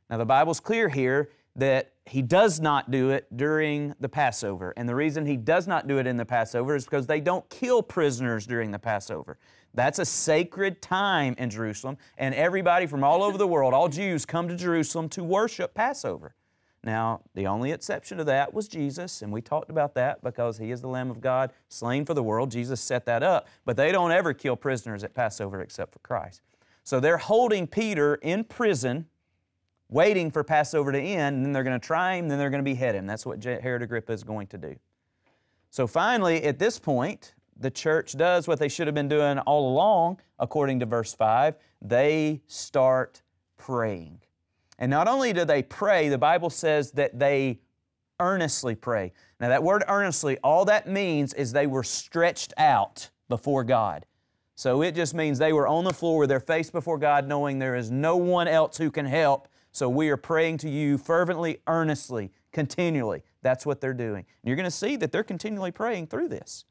Now, 0.07 0.17
the 0.17 0.25
Bible's 0.25 0.59
clear 0.59 0.87
here 0.87 1.31
that 1.55 1.93
he 2.05 2.21
does 2.21 2.59
not 2.59 2.91
do 2.91 3.09
it 3.09 3.25
during 3.35 3.95
the 3.99 4.07
Passover. 4.07 4.71
And 4.77 4.87
the 4.87 4.93
reason 4.93 5.25
he 5.25 5.35
does 5.35 5.67
not 5.67 5.87
do 5.87 5.97
it 5.97 6.05
in 6.05 6.15
the 6.15 6.25
Passover 6.25 6.75
is 6.75 6.85
because 6.85 7.07
they 7.07 7.19
don't 7.19 7.49
kill 7.49 7.81
prisoners 7.81 8.45
during 8.45 8.69
the 8.69 8.77
Passover. 8.77 9.39
That's 9.73 9.97
a 9.97 10.05
sacred 10.05 10.79
time 10.79 11.33
in 11.39 11.49
Jerusalem, 11.49 11.97
and 12.19 12.35
everybody 12.35 12.85
from 12.85 13.03
all 13.03 13.23
over 13.23 13.39
the 13.39 13.47
world, 13.47 13.73
all 13.73 13.89
Jews, 13.89 14.25
come 14.25 14.47
to 14.47 14.55
Jerusalem 14.55 15.09
to 15.09 15.23
worship 15.23 15.73
Passover. 15.73 16.35
Now, 16.87 17.19
the 17.33 17.47
only 17.47 17.73
exception 17.73 18.17
to 18.17 18.23
that 18.23 18.53
was 18.53 18.69
Jesus, 18.69 19.21
and 19.21 19.29
we 19.29 19.41
talked 19.41 19.69
about 19.69 19.93
that 19.95 20.23
because 20.23 20.57
He 20.57 20.71
is 20.71 20.79
the 20.79 20.87
Lamb 20.87 21.11
of 21.11 21.19
God 21.19 21.51
slain 21.67 22.05
for 22.05 22.13
the 22.13 22.23
world. 22.23 22.49
Jesus 22.49 22.79
set 22.79 23.05
that 23.07 23.23
up. 23.23 23.49
But 23.65 23.75
they 23.75 23.91
don't 23.91 24.13
ever 24.13 24.33
kill 24.33 24.55
prisoners 24.55 25.03
at 25.03 25.13
Passover 25.13 25.59
except 25.59 25.91
for 25.91 25.99
Christ. 25.99 26.41
So 26.85 27.01
they're 27.01 27.17
holding 27.17 27.67
Peter 27.67 28.15
in 28.15 28.45
prison, 28.45 29.05
waiting 29.89 30.31
for 30.31 30.45
Passover 30.45 30.93
to 30.93 30.97
end, 30.97 31.35
and 31.35 31.45
then 31.45 31.51
they're 31.51 31.65
going 31.65 31.77
to 31.77 31.85
try 31.85 32.15
him, 32.15 32.29
then 32.29 32.39
they're 32.39 32.49
going 32.49 32.63
to 32.63 32.71
behead 32.71 32.95
him. 32.95 33.05
That's 33.05 33.25
what 33.25 33.43
Herod 33.43 33.81
Agrippa 33.81 34.13
is 34.13 34.23
going 34.23 34.47
to 34.47 34.57
do. 34.57 34.73
So 35.69 35.87
finally, 35.87 36.41
at 36.45 36.57
this 36.57 36.79
point, 36.79 37.35
the 37.59 37.69
church 37.69 38.15
does 38.15 38.47
what 38.47 38.59
they 38.59 38.69
should 38.69 38.87
have 38.87 38.95
been 38.95 39.09
doing 39.09 39.39
all 39.39 39.73
along, 39.73 40.21
according 40.39 40.79
to 40.79 40.85
verse 40.85 41.13
5. 41.13 41.55
They 41.81 42.43
start 42.47 43.23
praying. 43.57 44.21
And 44.79 44.89
not 44.91 45.07
only 45.07 45.33
do 45.33 45.45
they 45.45 45.63
pray, 45.63 46.09
the 46.09 46.17
Bible 46.17 46.49
says 46.49 46.91
that 46.91 47.17
they 47.17 47.59
earnestly 48.19 48.75
pray. 48.75 49.13
Now, 49.39 49.49
that 49.49 49.63
word 49.63 49.83
earnestly, 49.87 50.37
all 50.43 50.65
that 50.65 50.87
means 50.87 51.33
is 51.33 51.51
they 51.51 51.67
were 51.67 51.83
stretched 51.83 52.53
out 52.57 53.09
before 53.29 53.63
God. 53.63 54.05
So 54.55 54.81
it 54.81 54.95
just 54.95 55.13
means 55.13 55.37
they 55.37 55.53
were 55.53 55.67
on 55.67 55.83
the 55.83 55.93
floor 55.93 56.19
with 56.19 56.29
their 56.29 56.39
face 56.39 56.71
before 56.71 56.97
God, 56.97 57.27
knowing 57.27 57.59
there 57.59 57.75
is 57.75 57.91
no 57.91 58.17
one 58.17 58.47
else 58.47 58.77
who 58.77 58.89
can 58.89 59.05
help. 59.05 59.47
So 59.71 59.87
we 59.87 60.09
are 60.09 60.17
praying 60.17 60.57
to 60.59 60.69
you 60.69 60.97
fervently, 60.97 61.59
earnestly, 61.67 62.31
continually. 62.51 63.21
That's 63.43 63.67
what 63.67 63.81
they're 63.81 63.93
doing. 63.93 64.25
And 64.25 64.45
you're 64.45 64.55
going 64.55 64.65
to 64.65 64.71
see 64.71 64.95
that 64.95 65.11
they're 65.11 65.23
continually 65.23 65.69
praying 65.71 66.07
through 66.07 66.29
this. 66.29 66.65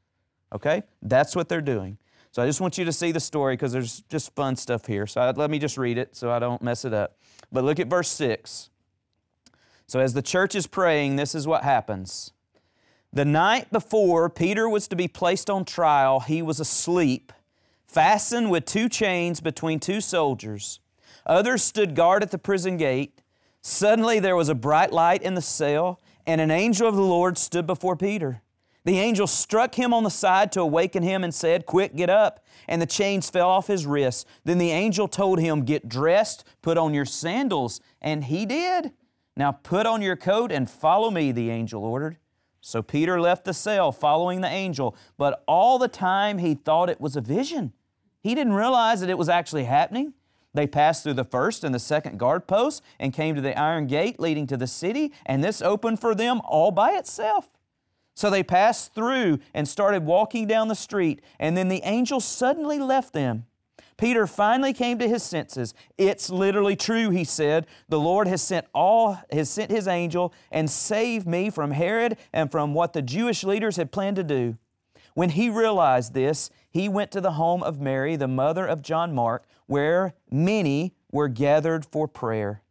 Okay? 0.53 0.83
That's 1.01 1.33
what 1.33 1.47
they're 1.47 1.61
doing. 1.61 1.97
So 2.31 2.43
I 2.43 2.45
just 2.45 2.59
want 2.59 2.77
you 2.77 2.83
to 2.83 2.91
see 2.91 3.13
the 3.13 3.21
story 3.21 3.55
because 3.55 3.71
there's 3.71 4.01
just 4.09 4.35
fun 4.35 4.57
stuff 4.57 4.85
here. 4.85 5.07
So 5.07 5.21
I, 5.21 5.31
let 5.31 5.49
me 5.49 5.57
just 5.57 5.77
read 5.77 5.97
it 5.97 6.15
so 6.15 6.29
I 6.29 6.39
don't 6.39 6.61
mess 6.61 6.83
it 6.83 6.93
up. 6.93 7.17
But 7.51 7.63
look 7.63 7.79
at 7.79 7.87
verse 7.87 8.09
6. 8.09 8.69
So, 9.87 9.99
as 9.99 10.13
the 10.13 10.21
church 10.21 10.53
is 10.53 10.67
praying, 10.67 11.15
this 11.15 11.33
is 11.33 11.47
what 11.47 11.63
happens. 11.63 12.33
The 13.13 13.23
night 13.23 13.71
before 13.71 14.29
Peter 14.29 14.67
was 14.67 14.87
to 14.89 14.95
be 14.95 15.07
placed 15.07 15.49
on 15.49 15.63
trial, 15.63 16.19
he 16.19 16.41
was 16.41 16.59
asleep, 16.59 17.31
fastened 17.87 18.51
with 18.51 18.65
two 18.65 18.89
chains 18.89 19.39
between 19.39 19.79
two 19.79 20.01
soldiers. 20.01 20.81
Others 21.25 21.63
stood 21.63 21.95
guard 21.95 22.21
at 22.21 22.31
the 22.31 22.37
prison 22.37 22.75
gate. 22.75 23.21
Suddenly 23.61 24.19
there 24.19 24.35
was 24.35 24.49
a 24.49 24.55
bright 24.55 24.91
light 24.91 25.21
in 25.21 25.35
the 25.35 25.41
cell, 25.41 26.01
and 26.25 26.41
an 26.41 26.51
angel 26.51 26.87
of 26.87 26.95
the 26.95 27.01
Lord 27.01 27.37
stood 27.37 27.65
before 27.65 27.95
Peter. 27.95 28.41
The 28.83 28.99
angel 28.99 29.27
struck 29.27 29.75
him 29.75 29.93
on 29.93 30.03
the 30.03 30.09
side 30.09 30.51
to 30.53 30.61
awaken 30.61 31.03
him 31.03 31.23
and 31.23 31.33
said, 31.33 31.65
Quick, 31.65 31.95
get 31.95 32.09
up 32.09 32.45
and 32.67 32.81
the 32.81 32.85
chains 32.85 33.29
fell 33.29 33.49
off 33.49 33.67
his 33.67 33.85
wrists. 33.85 34.25
Then 34.43 34.57
the 34.57 34.71
angel 34.71 35.07
told 35.07 35.39
him, 35.39 35.63
Get 35.63 35.87
dressed, 35.87 36.43
put 36.61 36.77
on 36.77 36.93
your 36.93 37.05
sandals. 37.05 37.81
And 38.01 38.25
he 38.25 38.45
did. 38.45 38.91
Now 39.35 39.51
put 39.51 39.85
on 39.85 40.01
your 40.01 40.15
coat 40.15 40.51
and 40.51 40.69
follow 40.69 41.11
me, 41.11 41.31
the 41.31 41.49
angel 41.49 41.83
ordered. 41.83 42.17
So 42.59 42.81
Peter 42.81 43.21
left 43.21 43.45
the 43.45 43.53
cell 43.53 43.91
following 43.91 44.41
the 44.41 44.49
angel, 44.49 44.95
but 45.17 45.43
all 45.47 45.77
the 45.77 45.87
time 45.87 46.39
he 46.39 46.55
thought 46.55 46.89
it 46.89 46.99
was 46.99 47.15
a 47.15 47.21
vision. 47.21 47.71
He 48.19 48.35
didn't 48.35 48.53
realize 48.53 48.99
that 48.99 49.09
it 49.09 49.17
was 49.17 49.29
actually 49.29 49.65
happening. 49.65 50.13
They 50.53 50.67
passed 50.67 51.03
through 51.03 51.13
the 51.13 51.23
first 51.23 51.63
and 51.63 51.73
the 51.73 51.79
second 51.79 52.17
guard 52.17 52.47
posts 52.47 52.81
and 52.99 53.13
came 53.13 53.35
to 53.35 53.41
the 53.41 53.57
iron 53.57 53.85
gate 53.85 54.19
leading 54.19 54.47
to 54.47 54.57
the 54.57 54.67
city, 54.67 55.13
and 55.25 55.43
this 55.43 55.61
opened 55.61 56.01
for 56.01 56.15
them 56.15 56.41
all 56.43 56.71
by 56.71 56.91
itself. 56.91 57.47
So 58.17 58.31
they 58.31 58.41
passed 58.41 58.95
through 58.95 59.37
and 59.53 59.67
started 59.67 60.03
walking 60.03 60.47
down 60.47 60.69
the 60.69 60.75
street, 60.75 61.21
and 61.39 61.55
then 61.55 61.67
the 61.67 61.83
angel 61.83 62.19
suddenly 62.19 62.79
left 62.79 63.13
them. 63.13 63.45
Peter 63.95 64.25
finally 64.25 64.73
came 64.73 64.97
to 64.97 65.07
his 65.07 65.21
senses. 65.21 65.75
It's 65.99 66.31
literally 66.31 66.75
true, 66.75 67.11
he 67.11 67.23
said. 67.23 67.67
The 67.89 67.99
Lord 67.99 68.27
has 68.27 68.41
sent 68.41 68.65
all 68.73 69.19
has 69.31 69.51
sent 69.51 69.69
his 69.69 69.87
angel 69.87 70.33
and 70.51 70.67
saved 70.67 71.27
me 71.27 71.51
from 71.51 71.69
Herod 71.69 72.17
and 72.33 72.49
from 72.51 72.73
what 72.73 72.93
the 72.93 73.03
Jewish 73.03 73.43
leaders 73.43 73.75
had 73.75 73.91
planned 73.91 74.15
to 74.15 74.23
do. 74.23 74.57
When 75.13 75.29
he 75.29 75.51
realized 75.51 76.15
this, 76.15 76.49
he 76.71 76.89
went 76.89 77.11
to 77.11 77.21
the 77.21 77.33
home 77.33 77.61
of 77.61 77.79
Mary, 77.79 78.15
the 78.15 78.27
mother 78.27 78.65
of 78.65 78.81
John 78.81 79.13
Mark, 79.13 79.45
where 79.67 80.15
many 80.31 80.95
were 81.11 81.27
gathered 81.27 81.85
for 81.85 82.07
prayer. 82.07 82.63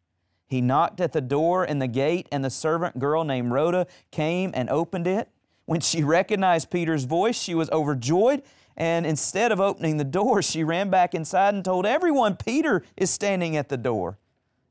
He 0.48 0.60
knocked 0.60 1.00
at 1.00 1.12
the 1.12 1.20
door 1.20 1.64
in 1.64 1.78
the 1.78 1.86
gate, 1.86 2.28
and 2.32 2.44
the 2.44 2.50
servant 2.50 2.98
girl 2.98 3.22
named 3.22 3.52
Rhoda 3.52 3.86
came 4.10 4.50
and 4.52 4.68
opened 4.70 5.06
it. 5.06 5.28
When 5.66 5.80
she 5.80 6.02
recognized 6.02 6.70
Peter's 6.70 7.04
voice, 7.04 7.38
she 7.38 7.54
was 7.54 7.70
overjoyed. 7.70 8.42
And 8.76 9.06
instead 9.06 9.52
of 9.52 9.60
opening 9.60 9.96
the 9.96 10.04
door, 10.04 10.42
she 10.42 10.62
ran 10.62 10.90
back 10.90 11.14
inside 11.14 11.54
and 11.54 11.64
told 11.64 11.86
everyone 11.86 12.36
Peter 12.36 12.82
is 12.96 13.10
standing 13.10 13.56
at 13.56 13.68
the 13.68 13.76
door. 13.76 14.18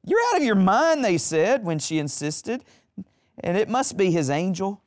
You're 0.05 0.19
out 0.29 0.37
of 0.37 0.43
your 0.43 0.55
mind, 0.55 1.03
they 1.03 1.17
said 1.17 1.63
when 1.63 1.79
she 1.79 1.97
insisted, 1.97 2.63
and 3.43 3.57
it 3.57 3.67
must 3.67 3.97
be 3.97 4.11
his 4.11 4.29
angel. 4.29 4.81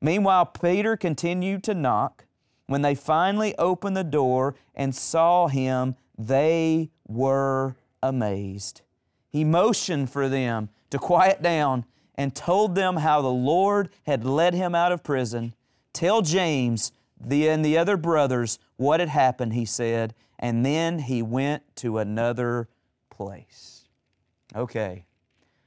Meanwhile, 0.00 0.46
Peter 0.46 0.96
continued 0.96 1.62
to 1.64 1.74
knock. 1.74 2.24
When 2.66 2.82
they 2.82 2.94
finally 2.94 3.56
opened 3.56 3.96
the 3.96 4.04
door 4.04 4.56
and 4.74 4.94
saw 4.94 5.46
him, 5.46 5.94
they 6.18 6.90
were 7.06 7.76
amazed. 8.02 8.82
He 9.30 9.44
motioned 9.44 10.10
for 10.10 10.28
them 10.28 10.68
to 10.90 10.98
quiet 10.98 11.40
down 11.40 11.84
and 12.18 12.34
told 12.34 12.74
them 12.74 12.96
how 12.96 13.22
the 13.22 13.28
Lord 13.28 13.90
had 14.04 14.24
led 14.24 14.52
him 14.52 14.74
out 14.74 14.90
of 14.90 15.04
prison. 15.04 15.54
Tell 15.92 16.20
James 16.20 16.90
the, 17.18 17.48
and 17.48 17.64
the 17.64 17.78
other 17.78 17.96
brothers 17.96 18.58
what 18.76 18.98
had 18.98 19.08
happened, 19.08 19.54
he 19.54 19.64
said, 19.64 20.14
and 20.36 20.66
then 20.66 20.98
he 20.98 21.22
went 21.22 21.62
to 21.76 21.98
another 21.98 22.68
place. 23.08 23.84
Okay. 24.54 25.04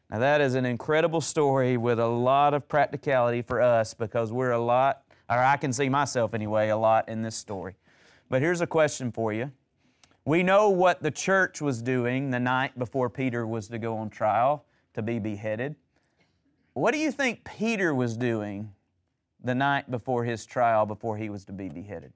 Now, 0.09 0.19
that 0.19 0.41
is 0.41 0.55
an 0.55 0.65
incredible 0.65 1.21
story 1.21 1.77
with 1.77 1.99
a 1.99 2.07
lot 2.07 2.53
of 2.53 2.67
practicality 2.67 3.41
for 3.41 3.61
us 3.61 3.93
because 3.93 4.33
we're 4.33 4.51
a 4.51 4.59
lot, 4.59 5.03
or 5.29 5.37
I 5.37 5.55
can 5.55 5.71
see 5.71 5.87
myself 5.87 6.33
anyway, 6.33 6.67
a 6.67 6.77
lot 6.77 7.07
in 7.07 7.21
this 7.21 7.37
story. 7.37 7.75
But 8.29 8.41
here's 8.41 8.59
a 8.59 8.67
question 8.67 9.13
for 9.13 9.31
you. 9.31 9.51
We 10.25 10.43
know 10.43 10.69
what 10.69 11.01
the 11.01 11.11
church 11.11 11.61
was 11.61 11.81
doing 11.81 12.29
the 12.29 12.39
night 12.39 12.77
before 12.77 13.09
Peter 13.09 13.47
was 13.47 13.69
to 13.69 13.79
go 13.79 13.97
on 13.97 14.09
trial 14.09 14.65
to 14.93 15.01
be 15.01 15.17
beheaded. 15.17 15.75
What 16.73 16.91
do 16.91 16.97
you 16.97 17.11
think 17.11 17.43
Peter 17.43 17.93
was 17.93 18.15
doing 18.15 18.73
the 19.43 19.55
night 19.55 19.91
before 19.91 20.23
his 20.23 20.45
trial, 20.45 20.85
before 20.85 21.17
he 21.17 21.29
was 21.29 21.45
to 21.45 21.51
be 21.51 21.69
beheaded? 21.69 22.13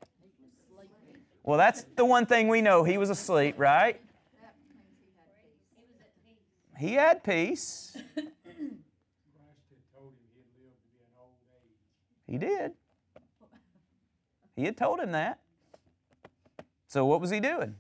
Well, 1.44 1.58
that's 1.58 1.84
the 1.96 2.06
one 2.06 2.26
thing 2.26 2.48
we 2.48 2.62
know. 2.62 2.84
He 2.84 2.98
was 2.98 3.10
asleep, 3.10 3.56
right? 3.58 4.02
He 6.80 6.94
had 6.94 7.24
peace. 7.24 7.96
He 12.28 12.38
did. 12.38 12.72
He 14.56 14.64
had 14.66 14.78
told 14.78 15.00
him 15.00 15.12
that. 15.12 15.40
So, 16.88 17.06
what 17.06 17.22
was 17.22 17.30
he 17.30 17.40
doing? 17.40 17.76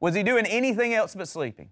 Was 0.00 0.14
he 0.14 0.22
doing 0.22 0.46
anything 0.46 0.94
else 0.94 1.14
but 1.14 1.28
sleeping? 1.28 1.70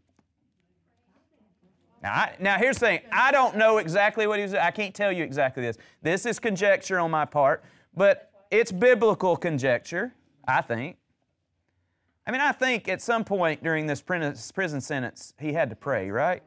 Now, 2.02 2.12
I, 2.12 2.36
now 2.40 2.56
here's 2.56 2.78
the 2.78 2.86
thing. 2.86 3.00
I 3.12 3.30
don't 3.30 3.56
know 3.56 3.78
exactly 3.78 4.26
what 4.26 4.38
he 4.38 4.42
was. 4.42 4.54
I 4.54 4.70
can't 4.70 4.94
tell 4.94 5.12
you 5.12 5.22
exactly 5.22 5.62
this. 5.62 5.76
This 6.02 6.24
is 6.24 6.38
conjecture 6.38 6.98
on 6.98 7.10
my 7.10 7.24
part, 7.24 7.62
but 7.94 8.30
it's 8.50 8.72
biblical 8.72 9.36
conjecture, 9.36 10.14
I 10.48 10.62
think. 10.62 10.96
I 12.26 12.32
mean, 12.32 12.40
I 12.40 12.52
think 12.52 12.88
at 12.88 13.02
some 13.02 13.24
point 13.24 13.62
during 13.62 13.86
this 13.86 14.00
prison 14.00 14.80
sentence, 14.80 15.34
he 15.38 15.52
had 15.52 15.68
to 15.70 15.76
pray, 15.76 16.10
right? 16.10 16.42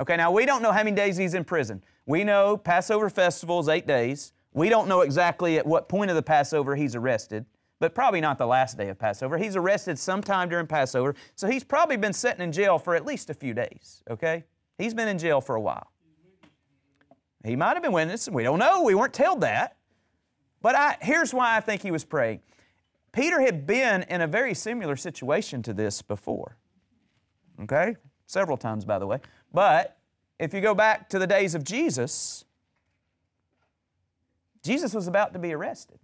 Okay, 0.00 0.16
now 0.16 0.30
we 0.30 0.44
don't 0.46 0.62
know 0.62 0.72
how 0.72 0.84
many 0.84 0.94
days 0.94 1.16
he's 1.16 1.34
in 1.34 1.44
prison. 1.44 1.82
We 2.06 2.24
know 2.24 2.56
Passover 2.56 3.10
festival 3.10 3.60
is 3.60 3.68
eight 3.68 3.86
days. 3.86 4.32
We 4.52 4.68
don't 4.68 4.88
know 4.88 5.02
exactly 5.02 5.58
at 5.58 5.66
what 5.66 5.88
point 5.88 6.10
of 6.10 6.16
the 6.16 6.22
Passover 6.22 6.74
he's 6.74 6.94
arrested, 6.94 7.44
but 7.80 7.94
probably 7.94 8.20
not 8.20 8.38
the 8.38 8.46
last 8.46 8.76
day 8.76 8.88
of 8.88 8.98
Passover. 8.98 9.38
He's 9.38 9.56
arrested 9.56 9.98
sometime 9.98 10.48
during 10.48 10.66
Passover, 10.66 11.14
so 11.36 11.48
he's 11.48 11.64
probably 11.64 11.96
been 11.96 12.12
sitting 12.12 12.42
in 12.42 12.52
jail 12.52 12.78
for 12.78 12.94
at 12.94 13.04
least 13.04 13.30
a 13.30 13.34
few 13.34 13.54
days, 13.54 14.02
okay? 14.10 14.44
He's 14.78 14.94
been 14.94 15.08
in 15.08 15.18
jail 15.18 15.40
for 15.40 15.56
a 15.56 15.60
while. 15.60 15.90
He 17.44 17.56
might 17.56 17.74
have 17.74 17.82
been 17.82 17.92
witnessing. 17.92 18.32
We 18.32 18.44
don't 18.44 18.58
know. 18.58 18.82
We 18.82 18.94
weren't 18.94 19.12
told 19.12 19.42
that. 19.42 19.76
But 20.62 20.74
I, 20.74 20.96
here's 21.00 21.34
why 21.34 21.56
I 21.56 21.60
think 21.60 21.82
he 21.82 21.90
was 21.90 22.04
praying. 22.04 22.40
Peter 23.12 23.40
had 23.40 23.66
been 23.66 24.02
in 24.04 24.20
a 24.20 24.26
very 24.26 24.54
similar 24.54 24.96
situation 24.96 25.62
to 25.64 25.72
this 25.72 26.02
before. 26.02 26.56
Okay? 27.62 27.96
Several 28.26 28.56
times, 28.56 28.84
by 28.84 28.98
the 28.98 29.06
way. 29.06 29.18
But 29.52 29.98
if 30.38 30.52
you 30.54 30.60
go 30.60 30.74
back 30.74 31.08
to 31.10 31.18
the 31.18 31.26
days 31.26 31.54
of 31.54 31.64
Jesus, 31.64 32.44
Jesus 34.62 34.94
was 34.94 35.08
about 35.08 35.32
to 35.32 35.38
be 35.38 35.52
arrested. 35.52 35.98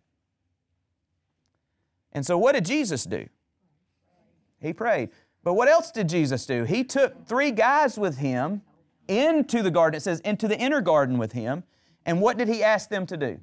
And 2.12 2.24
so, 2.24 2.38
what 2.38 2.52
did 2.52 2.64
Jesus 2.64 3.04
do? 3.04 3.28
He 4.60 4.72
prayed. 4.72 5.10
But 5.44 5.54
what 5.54 5.68
else 5.68 5.90
did 5.90 6.08
Jesus 6.08 6.46
do? 6.46 6.64
He 6.64 6.82
took 6.82 7.26
three 7.26 7.50
guys 7.50 7.98
with 7.98 8.16
him 8.16 8.62
into 9.06 9.62
the 9.62 9.70
garden. 9.70 9.98
It 9.98 10.00
says, 10.00 10.20
into 10.20 10.48
the 10.48 10.58
inner 10.58 10.80
garden 10.80 11.18
with 11.18 11.32
him. 11.32 11.64
And 12.06 12.20
what 12.20 12.38
did 12.38 12.48
he 12.48 12.62
ask 12.62 12.88
them 12.88 13.06
to 13.06 13.16
do? 13.16 13.40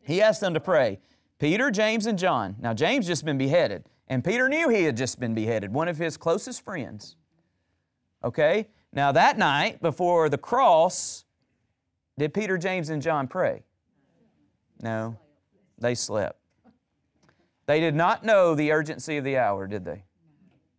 He 0.00 0.22
asked 0.22 0.40
them 0.40 0.54
to 0.54 0.60
pray. 0.60 1.00
Peter, 1.38 1.70
James, 1.70 2.06
and 2.06 2.18
John. 2.18 2.56
Now, 2.60 2.72
James 2.72 3.06
just 3.06 3.24
been 3.24 3.38
beheaded, 3.38 3.84
and 4.06 4.22
Peter 4.22 4.48
knew 4.48 4.68
he 4.68 4.84
had 4.84 4.96
just 4.96 5.18
been 5.18 5.34
beheaded, 5.34 5.72
one 5.72 5.88
of 5.88 5.98
his 5.98 6.16
closest 6.16 6.64
friends. 6.64 7.16
Okay? 8.22 8.68
Now, 8.92 9.10
that 9.10 9.38
night 9.38 9.82
before 9.82 10.28
the 10.28 10.38
cross, 10.38 11.24
did 12.16 12.32
Peter, 12.32 12.58
James, 12.58 12.90
and 12.90 13.02
John 13.02 13.26
pray? 13.26 13.64
No, 14.80 15.16
they 15.78 15.96
slept. 15.96 16.38
They 17.66 17.80
did 17.80 17.94
not 17.94 18.24
know 18.24 18.54
the 18.54 18.70
urgency 18.70 19.16
of 19.16 19.24
the 19.24 19.38
hour, 19.38 19.66
did 19.66 19.84
they? 19.84 20.04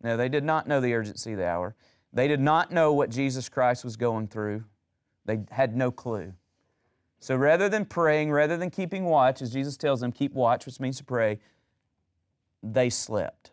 No, 0.04 0.18
they 0.18 0.28
did 0.28 0.44
not 0.44 0.68
know 0.68 0.82
the 0.82 0.92
urgency 0.92 1.32
of 1.32 1.38
the 1.38 1.46
hour. 1.46 1.74
They 2.12 2.28
did 2.28 2.38
not 2.38 2.70
know 2.70 2.92
what 2.92 3.08
Jesus 3.08 3.48
Christ 3.48 3.84
was 3.84 3.96
going 3.96 4.28
through. 4.28 4.64
They 5.24 5.40
had 5.50 5.74
no 5.74 5.90
clue. 5.90 6.34
So 7.20 7.34
rather 7.34 7.70
than 7.70 7.86
praying, 7.86 8.30
rather 8.30 8.58
than 8.58 8.68
keeping 8.68 9.06
watch, 9.06 9.40
as 9.40 9.50
Jesus 9.50 9.78
tells 9.78 10.00
them, 10.00 10.12
keep 10.12 10.34
watch, 10.34 10.66
which 10.66 10.78
means 10.78 10.98
to 10.98 11.04
pray, 11.04 11.40
they 12.62 12.90
slept. 12.90 13.52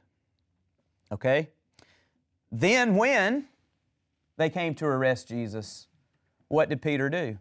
Okay? 1.10 1.48
Then, 2.52 2.98
when 2.98 3.46
they 4.36 4.50
came 4.50 4.76
to 4.76 4.86
arrest 4.86 5.30
Jesus, 5.30 5.88
what 6.50 6.68
did 6.68 6.82
Peter 6.82 7.10
do? 7.10 7.38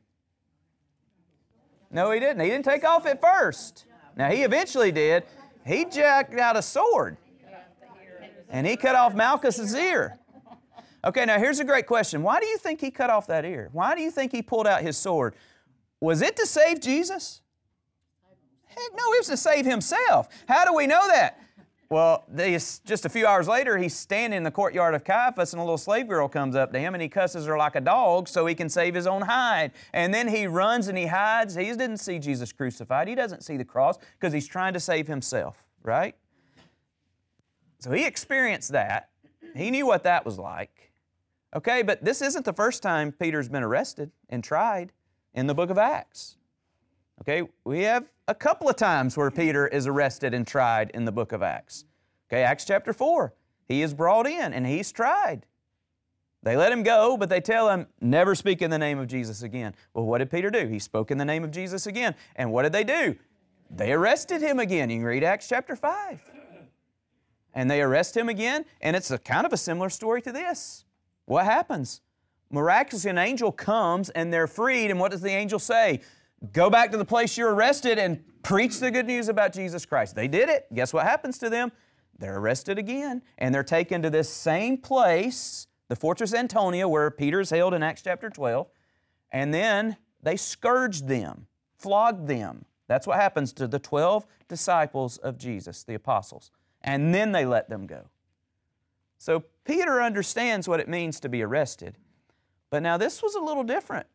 No, 1.91 2.13
he 2.13 2.21
didn't. 2.21 2.41
He 2.41 2.49
didn't 2.49 2.65
take 2.65 2.85
off 2.85 3.07
at 3.07 3.21
first. 3.21 3.87
Now, 4.17 4.31
he 4.31 4.43
eventually 4.43 4.93
did. 4.93 5.25
He 5.67 5.85
jacked 5.85 6.39
out 6.39 6.57
a 6.57 6.63
sword 6.63 7.17
and 8.51 8.67
he 8.67 8.77
cut 8.77 8.95
off 8.95 9.15
Malchus's 9.15 9.75
ear. 9.75 10.19
Okay, 11.03 11.25
now 11.25 11.39
here's 11.39 11.61
a 11.61 11.65
great 11.65 11.87
question. 11.87 12.23
Why 12.23 12.41
do 12.41 12.47
you 12.47 12.59
think 12.59 12.81
he 12.81 12.91
cut 12.91 13.09
off 13.09 13.27
that 13.29 13.45
ear? 13.45 13.71
Why 13.73 13.95
do 13.95 14.03
you 14.03 14.11
think 14.11 14.33
he 14.33 14.43
pulled 14.43 14.67
out 14.67 14.83
his 14.83 14.99
sword? 14.99 15.35
Was 16.01 16.21
it 16.21 16.37
to 16.37 16.47
save 16.47 16.81
Jesus? 16.81 17.41
Heck 18.67 18.93
no, 18.95 19.13
it 19.15 19.21
was 19.21 19.29
to 19.29 19.37
save 19.37 19.65
himself. 19.65 20.29
How 20.47 20.65
do 20.65 20.75
we 20.75 20.87
know 20.87 21.09
that? 21.09 21.39
Well, 21.89 22.25
just 22.37 23.05
a 23.05 23.09
few 23.09 23.27
hours 23.27 23.49
later, 23.49 23.77
he's 23.77 23.97
standing 23.97 24.37
in 24.37 24.45
the 24.45 24.51
courtyard 24.53 24.95
of 24.95 25.03
Caiaphas, 25.03 25.53
and 25.53 25.61
a 25.61 25.65
little 25.65 25.77
slave 25.77 26.07
girl 26.07 26.29
comes 26.29 26.55
up 26.55 26.73
to 26.73 26.79
him, 26.79 26.95
and 26.95 27.03
he 27.03 27.09
cusses 27.09 27.47
her 27.47 27.57
like 27.57 27.75
a 27.75 27.81
dog 27.81 28.29
so 28.29 28.47
he 28.47 28.55
can 28.55 28.69
save 28.69 28.95
his 28.95 29.09
own 29.09 29.23
hide. 29.23 29.73
And 29.93 30.15
then 30.15 30.29
he 30.29 30.47
runs 30.47 30.87
and 30.87 30.97
he 30.97 31.07
hides. 31.07 31.57
He 31.57 31.65
didn't 31.65 31.97
see 31.97 32.21
Jesus 32.21 32.53
crucified. 32.53 33.09
He 33.09 33.17
doesn't 33.17 33.43
see 33.43 33.57
the 33.57 33.65
cross 33.65 33.99
because 34.19 34.33
he's 34.33 34.47
trying 34.47 34.73
to 34.75 34.81
save 34.81 35.09
himself, 35.09 35.65
right? 35.83 36.15
So 37.81 37.91
he 37.91 38.07
experienced 38.07 38.73
that. 38.73 39.09
He 39.57 39.71
knew 39.71 39.87
what 39.87 40.05
that 40.05 40.25
was 40.25 40.39
like. 40.39 40.93
Okay, 41.57 41.83
but 41.83 42.05
this 42.05 42.23
isn't 42.23 42.45
the 42.45 42.53
first 42.53 42.83
time 42.83 43.11
Peter's 43.11 43.49
been 43.49 43.65
arrested 43.65 44.13
and 44.29 44.45
tried 44.45 44.93
in 45.35 45.47
the 45.47 45.55
book 45.55 45.71
of 45.71 45.79
Acts. 45.79 46.37
Okay, 47.23 47.49
we 47.65 47.83
have 47.83 48.09
a 48.29 48.35
couple 48.35 48.69
of 48.69 48.77
times 48.77 49.17
where 49.17 49.31
Peter 49.31 49.67
is 49.67 49.87
arrested 49.87 50.33
and 50.33 50.47
tried 50.47 50.91
in 50.91 51.05
the 51.05 51.13
book 51.13 51.33
of 51.33 51.43
Acts. 51.43 51.85
Okay, 52.31 52.43
Acts 52.43 52.65
chapter 52.65 52.93
4, 52.93 53.35
he 53.67 53.83
is 53.83 53.93
brought 53.93 54.27
in 54.27 54.53
and 54.53 54.67
he's 54.67 54.93
tried. 54.93 55.47
They 56.43 56.57
let 56.57 56.73
him 56.73 56.83
go, 56.83 57.17
but 57.17 57.29
they 57.29 57.41
tell 57.41 57.69
him, 57.69 57.87
never 58.01 58.35
speak 58.35 58.63
in 58.63 58.71
the 58.71 58.79
name 58.79 58.99
of 58.99 59.09
Jesus 59.09 59.43
again. 59.43 59.75
Well, 59.93 60.07
what 60.07 60.19
did 60.19 60.31
Peter 60.31 60.51
do? 60.51 60.67
He 60.69 60.79
spoke 60.79 61.11
in 61.11 61.19
the 61.19 61.25
name 61.25 61.45
of 61.45 61.51
Jesus 61.51 61.87
again. 61.87 62.15
And 62.37 62.53
what 62.53 62.63
did 62.63 62.73
they 62.73 62.85
do? 62.85 63.17
They 63.71 63.93
arrested 63.93 64.41
him 64.41 64.59
again. 64.59 64.89
You 64.89 64.99
can 64.99 65.05
read 65.05 65.25
Acts 65.25 65.49
chapter 65.49 65.77
5. 65.77 66.21
And 67.55 67.71
they 67.71 67.83
arrest 67.83 68.17
him 68.17 68.29
again, 68.29 68.65
and 68.81 68.95
it's 68.95 69.11
a 69.11 69.19
kind 69.19 69.45
of 69.45 69.53
a 69.53 69.57
similar 69.57 69.91
story 69.91 70.23
to 70.23 70.33
this. 70.33 70.85
What 71.25 71.45
happens? 71.45 72.01
Miraculously, 72.51 73.11
an 73.11 73.19
angel 73.19 73.53
comes 73.53 74.11
and 74.11 74.33
they're 74.33 74.49
freed. 74.49 74.91
And 74.91 74.99
what 74.99 75.13
does 75.13 75.21
the 75.21 75.31
angel 75.31 75.59
say? 75.59 76.01
Go 76.53 76.71
back 76.71 76.91
to 76.91 76.97
the 76.97 77.05
place 77.05 77.37
you're 77.37 77.55
arrested 77.55 77.99
and 77.99 78.25
preach 78.43 78.81
the 78.81 78.91
good 78.91 79.07
news 79.07 79.29
about 79.29 79.53
Jesus 79.53 79.87
Christ. 79.87 80.15
They 80.15 80.27
did 80.27 80.49
it. 80.49 80.67
Guess 80.75 80.93
what 80.93 81.07
happens 81.07 81.39
to 81.39 81.51
them? 81.51 81.71
They're 82.19 82.39
arrested 82.39 82.79
again 82.79 83.23
and 83.39 83.55
they're 83.55 83.63
taken 83.63 84.03
to 84.03 84.11
this 84.11 84.29
same 84.29 84.79
place, 84.79 85.69
the 85.89 85.97
fortress 85.97 86.35
Antonia, 86.35 86.89
where 86.89 87.11
Peter's 87.11 87.51
held 87.51 87.75
in 87.75 87.83
Acts 87.83 88.03
chapter 88.03 88.29
12. 88.29 88.69
And 89.33 89.55
then 89.55 89.97
they 90.23 90.37
scourged 90.37 91.07
them, 91.07 91.47
flogged 91.77 92.27
them. 92.27 92.65
That's 92.89 93.07
what 93.07 93.17
happens 93.17 93.53
to 93.55 93.69
the 93.69 93.79
12 93.79 94.27
disciples 94.49 95.19
of 95.19 95.39
Jesus, 95.39 95.85
the 95.85 95.95
apostles. 95.95 96.51
And 96.83 97.15
then 97.15 97.33
they 97.33 97.45
let 97.45 97.69
them 97.69 97.87
go. 97.87 98.07
So 99.19 99.45
Peter 99.65 100.01
understands 100.01 100.67
what 100.67 100.81
it 100.81 100.89
means 100.89 101.21
to 101.21 101.29
be 101.29 101.43
arrested. 101.43 101.97
But 102.71 102.83
now 102.83 102.97
this 102.97 103.23
was 103.23 103.35
a 103.35 103.41
little 103.41 103.65
different 103.65 104.07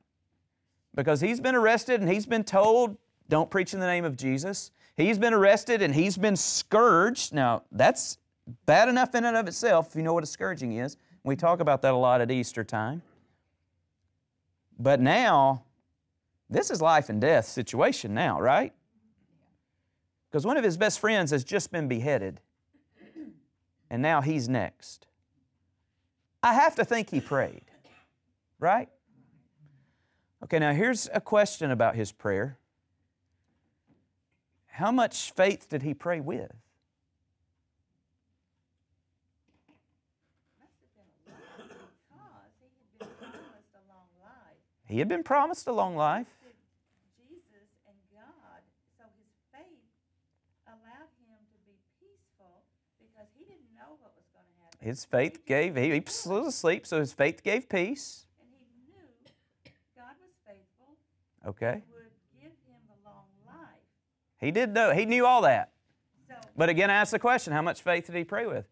because 0.95 1.21
he's 1.21 1.39
been 1.39 1.55
arrested 1.55 2.01
and 2.01 2.09
he's 2.09 2.25
been 2.25 2.43
told, 2.43 2.97
don't 3.29 3.49
preach 3.49 3.73
in 3.73 3.79
the 3.79 3.85
name 3.85 4.05
of 4.05 4.15
Jesus. 4.17 4.71
He's 4.95 5.19
been 5.19 5.33
arrested 5.33 5.81
and 5.81 5.93
he's 5.93 6.17
been 6.17 6.35
scourged. 6.35 7.33
Now, 7.33 7.63
that's 7.71 8.17
bad 8.65 8.89
enough 8.89 9.13
in 9.13 9.25
and 9.25 9.35
of 9.35 9.47
itself 9.47 9.89
if 9.89 9.95
you 9.95 10.03
know 10.03 10.13
what 10.13 10.23
a 10.23 10.27
scourging 10.27 10.73
is. 10.73 10.97
We 11.23 11.35
talk 11.35 11.59
about 11.59 11.81
that 11.81 11.93
a 11.93 11.97
lot 11.97 12.21
at 12.21 12.31
Easter 12.31 12.63
time. 12.63 13.01
But 14.79 14.99
now, 14.99 15.63
this 16.49 16.69
is 16.69 16.81
life 16.81 17.09
and 17.09 17.19
death 17.19 17.45
situation 17.45 18.13
now, 18.13 18.39
right? 18.39 18.73
Because 20.29 20.45
one 20.45 20.57
of 20.57 20.63
his 20.63 20.77
best 20.77 20.99
friends 20.99 21.31
has 21.31 21.43
just 21.43 21.71
been 21.71 21.87
beheaded, 21.87 22.41
and 23.95 24.01
now 24.01 24.19
he's 24.19 24.49
next. 24.49 25.07
I 26.43 26.53
have 26.53 26.75
to 26.75 26.83
think 26.83 27.11
he 27.11 27.21
prayed. 27.21 27.61
Right? 28.59 28.89
Okay, 30.43 30.59
now 30.59 30.73
here's 30.73 31.07
a 31.13 31.21
question 31.21 31.71
about 31.71 31.95
his 31.95 32.11
prayer. 32.11 32.57
How 34.65 34.91
much 34.91 35.31
faith 35.31 35.69
did 35.69 35.81
he 35.81 35.93
pray 35.93 36.19
with? 36.19 36.51
He 44.89 44.99
had 44.99 45.07
been 45.07 45.23
promised 45.23 45.67
a 45.67 45.71
long 45.71 45.95
life. 45.95 46.27
Jesus 47.15 47.71
and 47.87 47.95
God, 48.11 48.59
so 48.99 49.05
his 49.15 49.31
faith 49.55 49.87
allowed 50.67 51.15
him 51.23 51.39
to 51.47 51.57
be 51.63 51.79
peaceful 52.03 52.59
because 52.99 53.31
he 53.39 53.45
didn't 53.45 53.71
know 53.71 53.95
what 54.03 54.11
was 54.19 54.27
going 54.35 54.43
to 54.43 54.55
happen. 54.59 54.74
His 54.85 55.03
faith 55.03 55.47
gave, 55.47 55.75
he, 55.75 55.89
he 55.89 55.99
was 55.99 56.47
asleep, 56.47 56.85
so 56.85 56.99
his 56.99 57.11
faith 57.11 57.41
gave 57.41 57.67
peace. 57.67 58.27
And 58.39 58.47
he 58.51 58.93
knew 58.93 59.73
God 59.97 60.13
was 60.21 60.35
faithful. 60.45 61.49
Okay. 61.49 61.81
He 64.39 64.51
did 64.51 64.75
know, 64.75 64.91
he 64.91 65.05
knew 65.05 65.25
all 65.25 65.41
that. 65.41 65.71
But 66.55 66.69
again, 66.69 66.91
I 66.91 66.93
ask 66.93 67.11
the 67.11 67.17
question 67.17 67.51
how 67.51 67.63
much 67.63 67.81
faith 67.81 68.05
did 68.05 68.15
he 68.15 68.23
pray 68.23 68.45
with? 68.45 68.67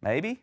Maybe? 0.00 0.40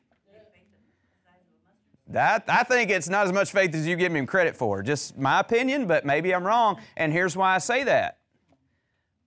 That, 2.07 2.43
I 2.49 2.63
think 2.63 2.91
it's 2.91 3.07
not 3.07 3.27
as 3.27 3.31
much 3.31 3.49
faith 3.53 3.73
as 3.73 3.87
you 3.87 3.95
give 3.95 4.13
him 4.13 4.27
credit 4.27 4.57
for. 4.57 4.83
Just 4.83 5.17
my 5.17 5.39
opinion, 5.39 5.87
but 5.87 6.05
maybe 6.05 6.35
I'm 6.35 6.45
wrong. 6.45 6.81
And 6.97 7.13
here's 7.13 7.37
why 7.37 7.55
I 7.55 7.59
say 7.59 7.85
that. 7.85 8.17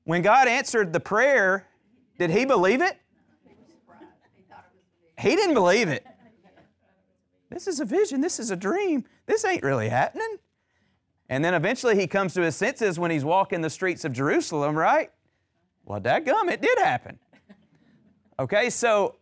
When 0.04 0.20
God 0.20 0.46
answered 0.46 0.92
the 0.92 1.00
prayer, 1.00 1.66
did 2.18 2.30
he 2.30 2.44
believe 2.44 2.82
it? 2.82 2.98
He 5.18 5.34
didn't 5.34 5.54
believe 5.54 5.88
it. 5.88 6.06
This 7.50 7.66
is 7.66 7.80
a 7.80 7.84
vision. 7.84 8.20
This 8.20 8.38
is 8.38 8.50
a 8.50 8.56
dream. 8.56 9.04
This 9.26 9.44
ain't 9.44 9.62
really 9.62 9.88
happening. 9.88 10.38
And 11.28 11.44
then 11.44 11.54
eventually 11.54 11.96
he 11.96 12.06
comes 12.06 12.34
to 12.34 12.42
his 12.42 12.56
senses 12.56 12.98
when 12.98 13.10
he's 13.10 13.24
walking 13.24 13.60
the 13.60 13.70
streets 13.70 14.04
of 14.04 14.12
Jerusalem, 14.12 14.76
right? 14.76 15.10
Well, 15.84 16.00
gum, 16.00 16.48
it 16.48 16.60
did 16.60 16.78
happen. 16.78 17.18
Okay, 18.38 18.70
so 18.70 19.16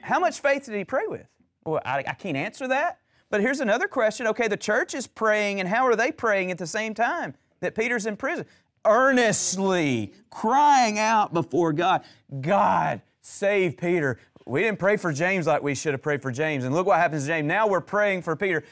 how 0.00 0.18
much 0.18 0.40
faith 0.40 0.64
did 0.64 0.74
he 0.74 0.84
pray 0.84 1.06
with? 1.06 1.26
Well, 1.64 1.80
I, 1.84 1.98
I 1.98 2.14
can't 2.14 2.36
answer 2.36 2.66
that. 2.68 2.98
But 3.30 3.40
here's 3.40 3.60
another 3.60 3.86
question. 3.86 4.26
Okay, 4.28 4.48
the 4.48 4.56
church 4.56 4.94
is 4.94 5.06
praying, 5.06 5.60
and 5.60 5.68
how 5.68 5.86
are 5.86 5.94
they 5.94 6.10
praying 6.10 6.50
at 6.50 6.58
the 6.58 6.66
same 6.66 6.94
time 6.94 7.34
that 7.60 7.76
Peter's 7.76 8.06
in 8.06 8.16
prison? 8.16 8.44
Earnestly 8.84 10.12
crying 10.30 10.98
out 10.98 11.32
before 11.32 11.72
God, 11.72 12.02
God, 12.40 13.02
save 13.20 13.76
Peter. 13.76 14.18
We 14.46 14.62
didn't 14.62 14.78
pray 14.78 14.96
for 14.96 15.12
James 15.12 15.46
like 15.46 15.62
we 15.62 15.74
should 15.74 15.92
have 15.92 16.02
prayed 16.02 16.22
for 16.22 16.32
James. 16.32 16.64
And 16.64 16.74
look 16.74 16.86
what 16.86 16.98
happens 16.98 17.24
to 17.24 17.28
James. 17.28 17.46
Now 17.46 17.68
we're 17.68 17.80
praying 17.80 18.22
for 18.22 18.34
Peter. 18.36 18.64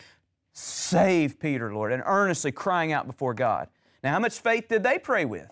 Save 0.52 1.38
Peter, 1.38 1.72
Lord, 1.72 1.92
and 1.92 2.02
earnestly 2.04 2.50
crying 2.50 2.92
out 2.92 3.06
before 3.06 3.34
God. 3.34 3.68
Now, 4.02 4.12
how 4.12 4.18
much 4.18 4.40
faith 4.40 4.68
did 4.68 4.82
they 4.82 4.98
pray 4.98 5.24
with? 5.24 5.48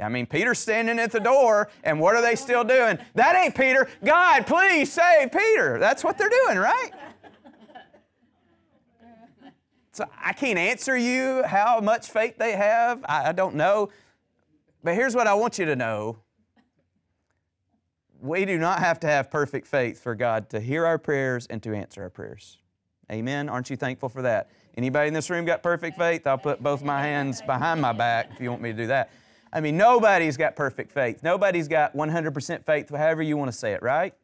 I 0.00 0.08
mean, 0.08 0.26
Peter's 0.26 0.60
standing 0.60 1.00
at 1.00 1.10
the 1.10 1.18
door, 1.18 1.70
and 1.82 1.98
what 1.98 2.14
are 2.14 2.22
they 2.22 2.36
still 2.36 2.62
doing? 2.62 2.98
That 3.14 3.34
ain't 3.34 3.56
Peter. 3.56 3.88
God, 4.04 4.46
please 4.46 4.92
save 4.92 5.32
Peter. 5.32 5.78
That's 5.80 6.04
what 6.04 6.16
they're 6.16 6.30
doing, 6.46 6.58
right? 6.58 6.90
So 9.90 10.04
I 10.22 10.32
can't 10.32 10.58
answer 10.58 10.96
you 10.96 11.42
how 11.42 11.80
much 11.80 12.10
faith 12.10 12.38
they 12.38 12.52
have. 12.52 13.04
I, 13.08 13.30
I 13.30 13.32
don't 13.32 13.56
know. 13.56 13.88
But 14.82 14.94
here's 14.94 15.14
what 15.14 15.26
I 15.26 15.34
want 15.34 15.58
you 15.58 15.64
to 15.66 15.76
know 15.76 16.18
we 18.20 18.44
do 18.44 18.58
not 18.58 18.80
have 18.80 18.98
to 19.00 19.06
have 19.06 19.30
perfect 19.30 19.66
faith 19.66 20.02
for 20.02 20.14
God 20.14 20.50
to 20.50 20.60
hear 20.60 20.84
our 20.84 20.98
prayers 20.98 21.46
and 21.46 21.62
to 21.62 21.72
answer 21.72 22.02
our 22.02 22.10
prayers. 22.10 22.58
Amen. 23.10 23.48
Aren't 23.48 23.70
you 23.70 23.76
thankful 23.76 24.08
for 24.08 24.22
that? 24.22 24.50
Anybody 24.76 25.08
in 25.08 25.14
this 25.14 25.30
room 25.30 25.44
got 25.44 25.62
perfect 25.62 25.96
faith? 25.96 26.26
I'll 26.26 26.36
put 26.36 26.62
both 26.62 26.82
my 26.82 27.00
hands 27.00 27.40
behind 27.42 27.80
my 27.80 27.92
back 27.92 28.30
if 28.32 28.40
you 28.40 28.50
want 28.50 28.60
me 28.62 28.70
to 28.70 28.76
do 28.76 28.86
that. 28.88 29.10
I 29.52 29.60
mean, 29.60 29.76
nobody's 29.76 30.36
got 30.36 30.56
perfect 30.56 30.92
faith. 30.92 31.22
Nobody's 31.22 31.68
got 31.68 31.96
100% 31.96 32.66
faith, 32.66 32.90
however 32.90 33.22
you 33.22 33.36
want 33.36 33.50
to 33.50 33.56
say 33.56 33.72
it, 33.72 33.82
right? 33.82 34.14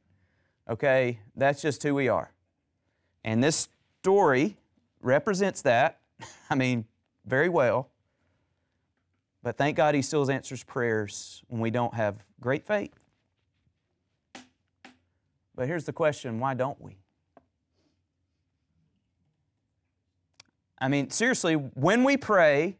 Okay, 0.69 1.21
that's 1.35 1.63
just 1.63 1.83
who 1.83 1.95
we 1.95 2.09
are. 2.09 2.31
And 3.25 3.43
this 3.43 3.69
story 4.01 4.57
represents 5.01 5.63
that. 5.63 6.01
I 6.51 6.55
mean, 6.57 6.85
very 7.25 7.49
well. 7.49 7.89
But 9.45 9.59
thank 9.59 9.77
God 9.77 9.95
he 9.95 10.01
still 10.01 10.29
answers 10.31 10.65
prayers 10.65 11.43
when 11.49 11.61
we 11.61 11.71
don't 11.71 11.93
have 11.93 12.25
great 12.41 12.67
faith. 12.67 12.95
But 15.55 15.69
here's 15.69 15.85
the 15.85 15.93
question 15.93 16.41
why 16.41 16.55
don't 16.55 16.81
we? 16.81 16.97
I 20.79 20.89
mean, 20.89 21.11
seriously, 21.11 21.55
when 21.55 22.05
we 22.05 22.17
pray, 22.17 22.79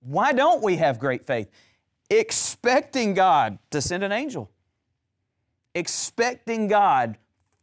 why 0.00 0.32
don't 0.32 0.62
we 0.62 0.76
have 0.76 0.98
great 0.98 1.26
faith? 1.26 1.50
Expecting 2.08 3.12
God 3.12 3.58
to 3.70 3.82
send 3.82 4.02
an 4.02 4.12
angel, 4.12 4.50
expecting 5.74 6.68
God 6.68 7.18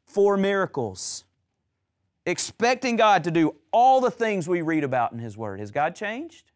for 0.05 0.37
miracles, 0.37 1.25
expecting 2.25 2.95
God 2.95 3.23
to 3.25 3.31
do 3.31 3.55
all 3.71 4.01
the 4.01 4.11
things 4.11 4.47
we 4.47 4.61
read 4.61 4.83
about 4.83 5.11
in 5.11 5.19
His 5.19 5.37
Word. 5.37 5.59
Has 5.59 5.71
God 5.71 5.95
changed? 5.95 6.51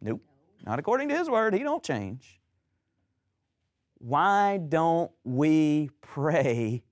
Nope. 0.00 0.20
Not 0.64 0.78
according 0.78 1.08
to 1.10 1.16
His 1.16 1.28
Word. 1.28 1.54
He 1.54 1.62
don't 1.62 1.82
change. 1.82 2.40
Why 3.98 4.56
don't 4.56 5.10
we 5.24 5.90
pray 6.00 6.82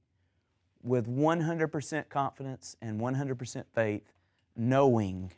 with 0.83 1.09
100% 1.09 2.09
confidence 2.09 2.77
and 2.81 3.01
100% 3.01 3.65
faith, 3.75 4.13
knowing 4.57 5.33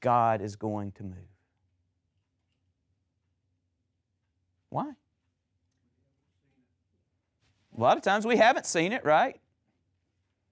God 0.00 0.40
is 0.40 0.56
going 0.56 0.92
to 0.92 1.02
move? 1.02 1.16
Why? 4.70 4.92
A 7.76 7.80
lot 7.80 7.96
of 7.96 8.02
times 8.02 8.26
we 8.26 8.36
haven't 8.36 8.66
seen 8.66 8.92
it, 8.92 9.04
right? 9.04 9.38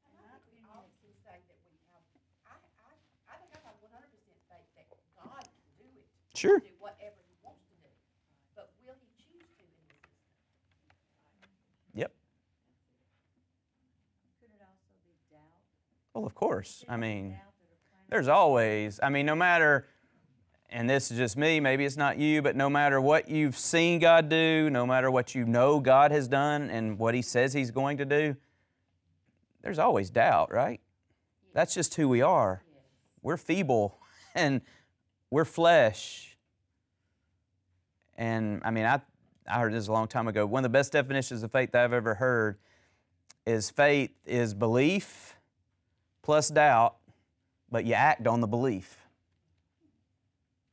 I 0.04 0.36
can 0.44 0.60
honestly 0.68 1.12
say 1.24 1.40
that 1.40 1.58
we 1.64 1.72
have, 1.88 2.04
I, 2.44 2.52
I, 2.52 2.92
I 3.32 3.36
think 3.40 3.52
I 3.56 3.60
have 3.64 3.76
one 3.80 3.92
hundred 3.92 4.20
percent 4.28 4.60
faith 4.76 4.88
that 4.92 5.04
God 5.16 5.40
can 5.40 5.68
do 5.80 5.88
it. 5.88 5.88
Sure. 5.88 5.88
Do 5.88 5.88
whatever 5.88 5.88
He 5.88 5.88
wants 5.88 5.88
to 5.88 5.88
do. 5.88 5.88
But 5.88 5.88
will 5.88 5.88
He 5.88 5.96
choose 5.96 5.96
to 5.96 5.98
in 6.04 6.20
this 6.20 6.29
system? 6.48 6.70
Yep. 11.94 12.12
Could 14.40 14.48
it 14.54 14.60
also 14.62 14.90
be 15.04 15.12
doubt? 15.30 15.40
Well, 16.14 16.24
of 16.26 16.34
course. 16.34 16.84
I 16.88 16.96
mean, 16.96 17.30
Doubt 17.30 17.38
that 17.38 17.42
are 17.42 17.90
planning. 17.90 18.06
there's 18.08 18.28
always, 18.28 19.00
I 19.02 19.08
mean, 19.08 19.26
no 19.26 19.34
matter, 19.34 19.86
and 20.68 20.88
this 20.88 21.10
is 21.10 21.18
just 21.18 21.36
me, 21.36 21.60
maybe 21.60 21.84
it's 21.84 21.96
not 21.96 22.18
you, 22.18 22.42
but 22.42 22.54
no 22.56 22.70
matter 22.70 23.00
what 23.00 23.28
you've 23.28 23.56
seen 23.58 23.98
God 23.98 24.28
do, 24.28 24.70
no 24.70 24.86
matter 24.86 25.10
what 25.10 25.34
you 25.34 25.44
know 25.44 25.80
God 25.80 26.12
has 26.12 26.28
done 26.28 26.70
and 26.70 26.98
what 26.98 27.14
He 27.14 27.22
says 27.22 27.52
He's 27.52 27.70
going 27.70 27.98
to 27.98 28.04
do, 28.04 28.36
there's 29.62 29.78
always 29.78 30.10
doubt, 30.10 30.52
right? 30.52 30.80
That's 31.52 31.74
just 31.74 31.94
who 31.96 32.08
we 32.08 32.22
are. 32.22 32.62
We're 33.22 33.36
feeble 33.36 33.98
and 34.34 34.62
we're 35.30 35.44
flesh. 35.44 36.29
And 38.20 38.60
I 38.66 38.70
mean, 38.70 38.84
I, 38.84 39.00
I 39.48 39.60
heard 39.60 39.72
this 39.72 39.88
a 39.88 39.92
long 39.92 40.06
time 40.06 40.28
ago. 40.28 40.44
One 40.44 40.60
of 40.60 40.70
the 40.70 40.78
best 40.78 40.92
definitions 40.92 41.42
of 41.42 41.50
faith 41.50 41.74
I've 41.74 41.94
ever 41.94 42.14
heard 42.14 42.58
is 43.46 43.70
faith 43.70 44.10
is 44.26 44.52
belief 44.52 45.36
plus 46.22 46.50
doubt, 46.50 46.96
but 47.70 47.86
you 47.86 47.94
act 47.94 48.26
on 48.26 48.42
the 48.42 48.46
belief. 48.46 48.98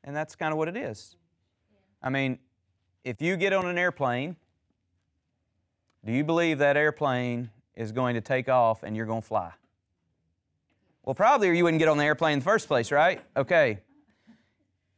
And 0.03 0.13
that's 0.13 0.35
kind 0.35 0.51
of 0.51 0.57
what 0.57 0.67
it 0.67 0.75
is. 0.75 1.15
I 2.03 2.09
mean, 2.09 2.37
if 3.05 3.21
you 3.21 3.37
get 3.37 3.53
on 3.53 3.65
an 3.65 3.77
airplane, 3.77 4.35
do 6.03 6.11
you 6.11 6.25
believe 6.25 6.57
that 6.57 6.75
airplane 6.75 7.49
is 7.75 7.93
going 7.93 8.15
to 8.15 8.21
take 8.21 8.49
off 8.49 8.83
and 8.83 8.93
you're 8.93 9.05
going 9.05 9.21
to 9.21 9.27
fly? 9.27 9.53
Well, 11.05 11.15
probably 11.15 11.47
or 11.47 11.53
you 11.53 11.63
wouldn't 11.63 11.79
get 11.79 11.87
on 11.87 11.97
the 11.97 12.03
airplane 12.03 12.33
in 12.33 12.39
the 12.39 12.45
first 12.45 12.67
place, 12.67 12.91
right? 12.91 13.21
Okay. 13.37 13.79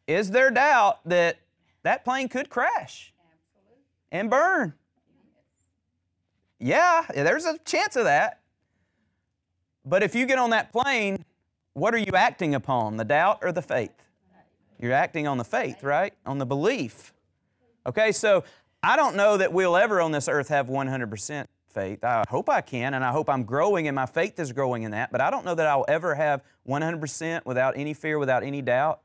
Is 0.08 0.32
there 0.32 0.50
doubt 0.50 1.00
that 1.06 1.38
that 1.84 2.04
plane 2.04 2.28
could 2.28 2.50
crash 2.50 3.14
and 4.12 4.30
burn? 4.30 4.74
Yeah, 6.60 7.06
there's 7.14 7.46
a 7.46 7.58
chance 7.60 7.96
of 7.96 8.04
that. 8.04 8.42
But 9.86 10.04
if 10.04 10.14
you 10.14 10.26
get 10.26 10.38
on 10.38 10.50
that 10.50 10.72
plane, 10.72 11.24
what 11.74 11.94
are 11.94 12.00
you 12.00 12.14
acting 12.14 12.54
upon, 12.54 12.98
the 12.98 13.06
doubt 13.06 13.40
or 13.42 13.52
the 13.52 13.62
faith? 13.62 13.94
You're 14.80 14.94
acting 14.94 15.28
on 15.28 15.38
the 15.38 15.44
faith, 15.44 15.84
right? 15.84 16.14
On 16.26 16.38
the 16.38 16.46
belief. 16.46 17.14
Okay, 17.86 18.12
so 18.12 18.44
I 18.84 18.96
don't 18.96 19.16
know 19.16 19.38
that 19.38 19.52
we'll 19.52 19.78
ever 19.78 20.02
on 20.02 20.12
this 20.12 20.28
earth 20.28 20.50
have 20.50 20.68
100% 20.68 21.46
faith. 21.70 22.04
I 22.04 22.24
hope 22.30 22.50
I 22.50 22.62
can, 22.62 22.94
and 22.94 23.04
I 23.04 23.12
hope 23.12 23.30
I'm 23.30 23.44
growing 23.44 23.88
and 23.88 23.96
my 23.96 24.06
faith 24.06 24.40
is 24.40 24.52
growing 24.52 24.84
in 24.84 24.92
that, 24.92 25.12
but 25.12 25.22
I 25.22 25.30
don't 25.30 25.46
know 25.46 25.56
that 25.56 25.68
I'll 25.68 25.86
ever 25.88 26.16
have 26.16 26.44
100% 26.68 27.46
without 27.46 27.78
any 27.78 27.94
fear, 27.94 28.20
without 28.20 28.44
any 28.44 28.62
doubt. 28.62 29.02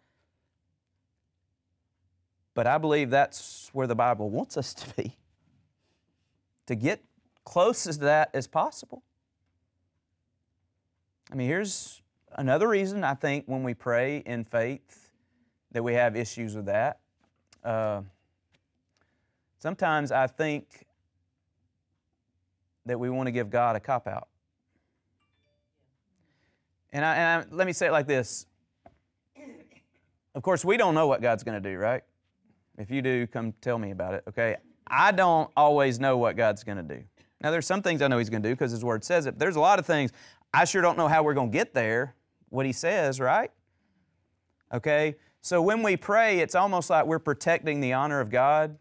But 2.55 2.67
I 2.67 2.79
believe 2.79 3.11
that's 3.11 3.69
where 3.73 3.87
the 3.87 3.97
Bible 3.97 4.31
wants 4.31 4.57
us 4.57 4.73
to 4.75 4.95
be. 4.95 5.17
To 6.67 6.75
get 6.75 7.05
close 7.45 7.87
as 7.87 7.99
that 7.99 8.31
as 8.33 8.47
possible. 8.47 9.03
I 11.31 11.35
mean, 11.35 11.49
here's 11.49 12.01
another 12.33 12.69
reason 12.69 13.05
I 13.05 13.15
think 13.15 13.45
when 13.47 13.65
we 13.65 13.75
pray 13.75 14.19
in 14.19 14.45
faith 14.45 15.11
that 15.73 15.83
we 15.83 15.95
have 15.95 16.17
issues 16.17 16.55
with 16.55 16.67
that. 16.67 17.01
Uh, 17.63 18.03
sometimes 19.59 20.13
I 20.13 20.27
think 20.29 20.87
that 22.87 22.99
we 22.99 23.11
want 23.11 23.27
to 23.27 23.33
give 23.33 23.51
God 23.51 23.75
a 23.75 23.81
cop 23.81 24.07
out. 24.07 24.29
And, 26.93 27.05
I, 27.05 27.17
and 27.17 27.43
I, 27.43 27.55
let 27.55 27.67
me 27.67 27.73
say 27.73 27.89
it 27.89 27.93
like 27.93 28.07
this. 28.07 28.47
Of 30.35 30.43
course, 30.43 30.65
we 30.65 30.77
don't 30.77 30.95
know 30.95 31.07
what 31.07 31.21
God's 31.23 31.43
going 31.43 31.61
to 31.61 31.71
do, 31.71 31.77
right? 31.77 32.03
If 32.79 32.91
you 32.91 33.03
do, 33.03 33.27
come 33.27 33.53
tell 33.61 33.79
me 33.79 33.91
about 33.91 34.15
it, 34.15 34.25
okay? 34.29 34.57
I 34.87 35.13
don't 35.13 35.51
always 35.57 36.01
know 36.01 36.17
what 36.17 36.37
God's 36.37 36.65
going 36.65 36.77
to 36.77 36.83
do. 36.97 37.03
Now, 37.41 37.51
there's 37.51 37.67
some 37.67 37.83
things 37.83 38.03
I 38.03 38.09
know 38.09 38.19
He's 38.19 38.31
going 38.31 38.43
to 38.43 38.49
do 38.49 38.55
because 38.55 38.73
His 38.73 38.85
Word 38.85 39.05
says 39.05 39.27
it. 39.27 39.39
There's 39.39 39.57
a 39.57 39.61
lot 39.61 39.79
of 39.79 39.87
things 39.87 40.13
I 40.53 40.65
sure 40.65 40.83
don't 40.83 40.97
know 40.97 41.09
how 41.09 41.23
we're 41.23 41.35
going 41.35 41.51
to 41.51 41.57
get 41.57 41.75
there, 41.75 42.15
what 42.49 42.67
He 42.67 42.73
says, 42.73 43.21
right? 43.21 43.51
Okay? 44.73 45.17
So 45.41 45.61
when 45.61 45.83
we 45.83 45.97
pray, 45.97 46.41
it's 46.41 46.55
almost 46.55 46.91
like 46.91 47.07
we're 47.07 47.19
protecting 47.19 47.81
the 47.81 47.93
honor 47.93 48.21
of 48.21 48.31
God. 48.31 48.79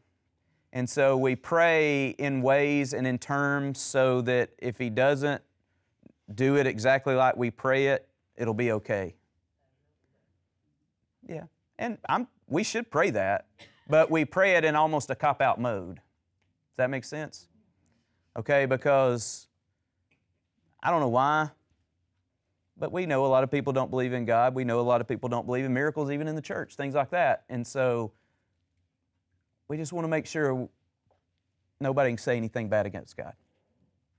And 0.72 0.90
so 0.90 1.18
we 1.18 1.36
pray 1.36 2.10
in 2.10 2.42
ways 2.42 2.94
and 2.94 3.06
in 3.06 3.20
terms 3.20 3.80
so 3.80 4.22
that 4.22 4.52
if 4.58 4.78
He 4.78 4.90
doesn't 4.90 5.42
do 6.34 6.56
it 6.56 6.66
exactly 6.66 7.16
like 7.16 7.36
we 7.36 7.52
pray 7.52 7.88
it, 7.88 8.08
it'll 8.38 8.54
be 8.54 8.72
okay. 8.72 9.14
Yeah. 11.28 11.44
And 11.78 11.98
I'm, 12.08 12.28
we 12.48 12.64
should 12.64 12.90
pray 12.90 13.10
that, 13.12 13.48
but 13.88 14.10
we 14.10 14.26
pray 14.26 14.56
it 14.56 14.66
in 14.66 14.76
almost 14.76 15.10
a 15.10 15.16
cop 15.16 15.42
out 15.42 15.60
mode. 15.60 15.96
Does 15.96 16.78
that 16.78 16.90
make 16.90 17.04
sense? 17.04 17.48
Okay, 18.38 18.66
because 18.66 19.48
I 20.82 20.90
don't 20.90 21.00
know 21.00 21.10
why, 21.10 21.52
But 22.78 22.92
we 22.92 23.06
know 23.06 23.26
a 23.26 23.28
lot 23.28 23.44
of 23.44 23.52
people 23.52 23.72
don't 23.72 23.92
believe 23.92 24.14
in 24.14 24.26
God. 24.26 24.56
We 24.56 24.64
know 24.64 24.80
a 24.80 24.82
lot 24.82 25.00
of 25.00 25.08
people 25.08 25.30
don't 25.30 25.46
believe 25.46 25.66
in 25.66 25.74
miracles, 25.74 26.10
even 26.12 26.28
in 26.28 26.36
the 26.36 26.42
church, 26.42 26.76
things 26.76 26.96
like 26.96 27.12
that. 27.12 27.44
And 27.50 27.66
so 27.66 28.12
we 29.68 29.78
just 29.78 29.94
want 29.94 30.06
to 30.06 30.10
make 30.10 30.26
sure 30.26 30.68
nobody 31.80 32.10
can 32.10 32.18
say 32.18 32.36
anything 32.36 32.70
bad 32.70 32.86
against 32.86 33.16
God. 33.16 33.34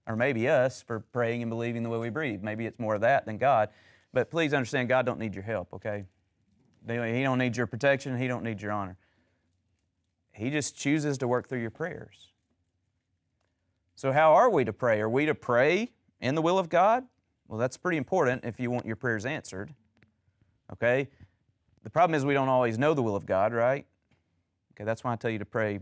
Or 0.06 0.16
maybe 0.16 0.48
us 0.48 0.82
for 0.82 1.00
praying 1.00 1.42
and 1.42 1.50
believing 1.50 1.82
the 1.82 1.88
way 1.88 1.98
we 1.98 2.10
breathe. 2.10 2.42
Maybe 2.42 2.66
it's 2.66 2.78
more 2.78 2.94
of 2.94 3.00
that 3.00 3.26
than 3.26 3.38
God. 3.38 3.70
But 4.12 4.30
please 4.30 4.54
understand, 4.54 4.88
God 4.88 5.04
don't 5.04 5.18
need 5.18 5.34
your 5.34 5.42
help, 5.42 5.72
okay? 5.74 6.04
He 6.86 7.22
don't 7.22 7.38
need 7.38 7.56
your 7.56 7.66
protection. 7.66 8.16
He 8.16 8.28
don't 8.28 8.44
need 8.44 8.62
your 8.62 8.70
honor. 8.70 8.96
He 10.34 10.50
just 10.50 10.76
chooses 10.76 11.18
to 11.18 11.28
work 11.28 11.48
through 11.48 11.60
your 11.60 11.70
prayers. 11.70 12.32
So, 13.94 14.12
how 14.12 14.34
are 14.34 14.50
we 14.50 14.64
to 14.64 14.72
pray? 14.72 15.00
Are 15.00 15.08
we 15.08 15.26
to 15.26 15.34
pray 15.34 15.92
in 16.20 16.34
the 16.34 16.42
will 16.42 16.58
of 16.58 16.68
God? 16.68 17.04
Well, 17.46 17.58
that's 17.58 17.76
pretty 17.76 17.98
important 17.98 18.44
if 18.44 18.58
you 18.58 18.70
want 18.70 18.86
your 18.86 18.96
prayers 18.96 19.24
answered. 19.24 19.72
Okay? 20.72 21.08
The 21.84 21.90
problem 21.90 22.14
is 22.14 22.24
we 22.24 22.34
don't 22.34 22.48
always 22.48 22.78
know 22.78 22.94
the 22.94 23.02
will 23.02 23.14
of 23.14 23.26
God, 23.26 23.52
right? 23.52 23.86
Okay, 24.72 24.84
that's 24.84 25.04
why 25.04 25.12
I 25.12 25.16
tell 25.16 25.30
you 25.30 25.38
to 25.38 25.44
pray 25.44 25.80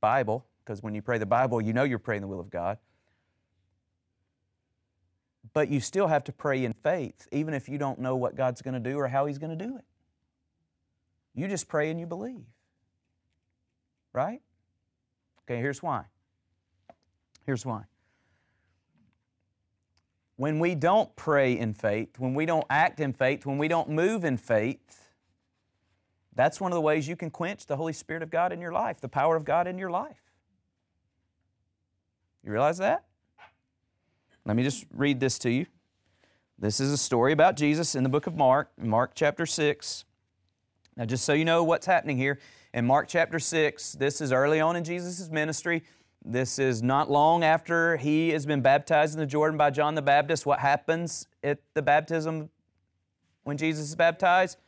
Bible, 0.00 0.46
because 0.64 0.82
when 0.82 0.94
you 0.94 1.02
pray 1.02 1.18
the 1.18 1.26
Bible, 1.26 1.60
you 1.60 1.72
know 1.72 1.82
you're 1.82 1.98
praying 1.98 2.22
the 2.22 2.28
will 2.28 2.40
of 2.40 2.48
God. 2.48 2.78
But 5.52 5.68
you 5.68 5.80
still 5.80 6.06
have 6.06 6.24
to 6.24 6.32
pray 6.32 6.64
in 6.64 6.72
faith, 6.72 7.26
even 7.32 7.52
if 7.52 7.68
you 7.68 7.76
don't 7.76 7.98
know 7.98 8.16
what 8.16 8.36
God's 8.36 8.62
going 8.62 8.74
to 8.74 8.80
do 8.80 8.96
or 8.96 9.08
how 9.08 9.26
He's 9.26 9.38
going 9.38 9.56
to 9.56 9.64
do 9.64 9.76
it. 9.76 9.84
You 11.34 11.48
just 11.48 11.68
pray 11.68 11.90
and 11.90 11.98
you 11.98 12.06
believe. 12.06 12.44
Right? 14.12 14.40
Okay, 15.44 15.60
here's 15.60 15.82
why. 15.82 16.04
Here's 17.46 17.64
why. 17.64 17.84
When 20.36 20.58
we 20.58 20.74
don't 20.74 21.14
pray 21.16 21.58
in 21.58 21.74
faith, 21.74 22.18
when 22.18 22.34
we 22.34 22.46
don't 22.46 22.66
act 22.70 23.00
in 23.00 23.12
faith, 23.12 23.44
when 23.44 23.58
we 23.58 23.68
don't 23.68 23.90
move 23.90 24.24
in 24.24 24.36
faith, 24.36 25.10
that's 26.34 26.60
one 26.60 26.72
of 26.72 26.76
the 26.76 26.80
ways 26.80 27.06
you 27.06 27.16
can 27.16 27.30
quench 27.30 27.66
the 27.66 27.76
Holy 27.76 27.92
Spirit 27.92 28.22
of 28.22 28.30
God 28.30 28.52
in 28.52 28.60
your 28.60 28.72
life, 28.72 29.00
the 29.00 29.08
power 29.08 29.36
of 29.36 29.44
God 29.44 29.66
in 29.66 29.76
your 29.76 29.90
life. 29.90 30.22
You 32.42 32.52
realize 32.52 32.78
that? 32.78 33.04
Let 34.46 34.56
me 34.56 34.62
just 34.62 34.86
read 34.94 35.20
this 35.20 35.38
to 35.40 35.50
you. 35.50 35.66
This 36.58 36.80
is 36.80 36.92
a 36.92 36.98
story 36.98 37.32
about 37.32 37.56
Jesus 37.56 37.94
in 37.94 38.02
the 38.02 38.08
book 38.08 38.26
of 38.26 38.36
Mark, 38.36 38.70
Mark 38.78 39.12
chapter 39.14 39.44
6. 39.44 40.04
Now, 40.96 41.04
just 41.04 41.24
so 41.24 41.32
you 41.32 41.44
know 41.44 41.64
what's 41.64 41.86
happening 41.86 42.16
here, 42.16 42.38
in 42.72 42.86
Mark 42.86 43.08
chapter 43.08 43.38
6, 43.38 43.94
this 43.94 44.20
is 44.20 44.32
early 44.32 44.60
on 44.60 44.76
in 44.76 44.84
Jesus' 44.84 45.28
ministry. 45.28 45.82
This 46.24 46.58
is 46.58 46.82
not 46.82 47.10
long 47.10 47.42
after 47.42 47.96
he 47.96 48.30
has 48.30 48.46
been 48.46 48.60
baptized 48.60 49.14
in 49.14 49.20
the 49.20 49.26
Jordan 49.26 49.56
by 49.56 49.70
John 49.70 49.94
the 49.94 50.02
Baptist. 50.02 50.46
What 50.46 50.60
happens 50.60 51.26
at 51.42 51.58
the 51.74 51.82
baptism 51.82 52.50
when 53.42 53.56
Jesus 53.56 53.88
is 53.88 53.94
baptized? 53.96 54.58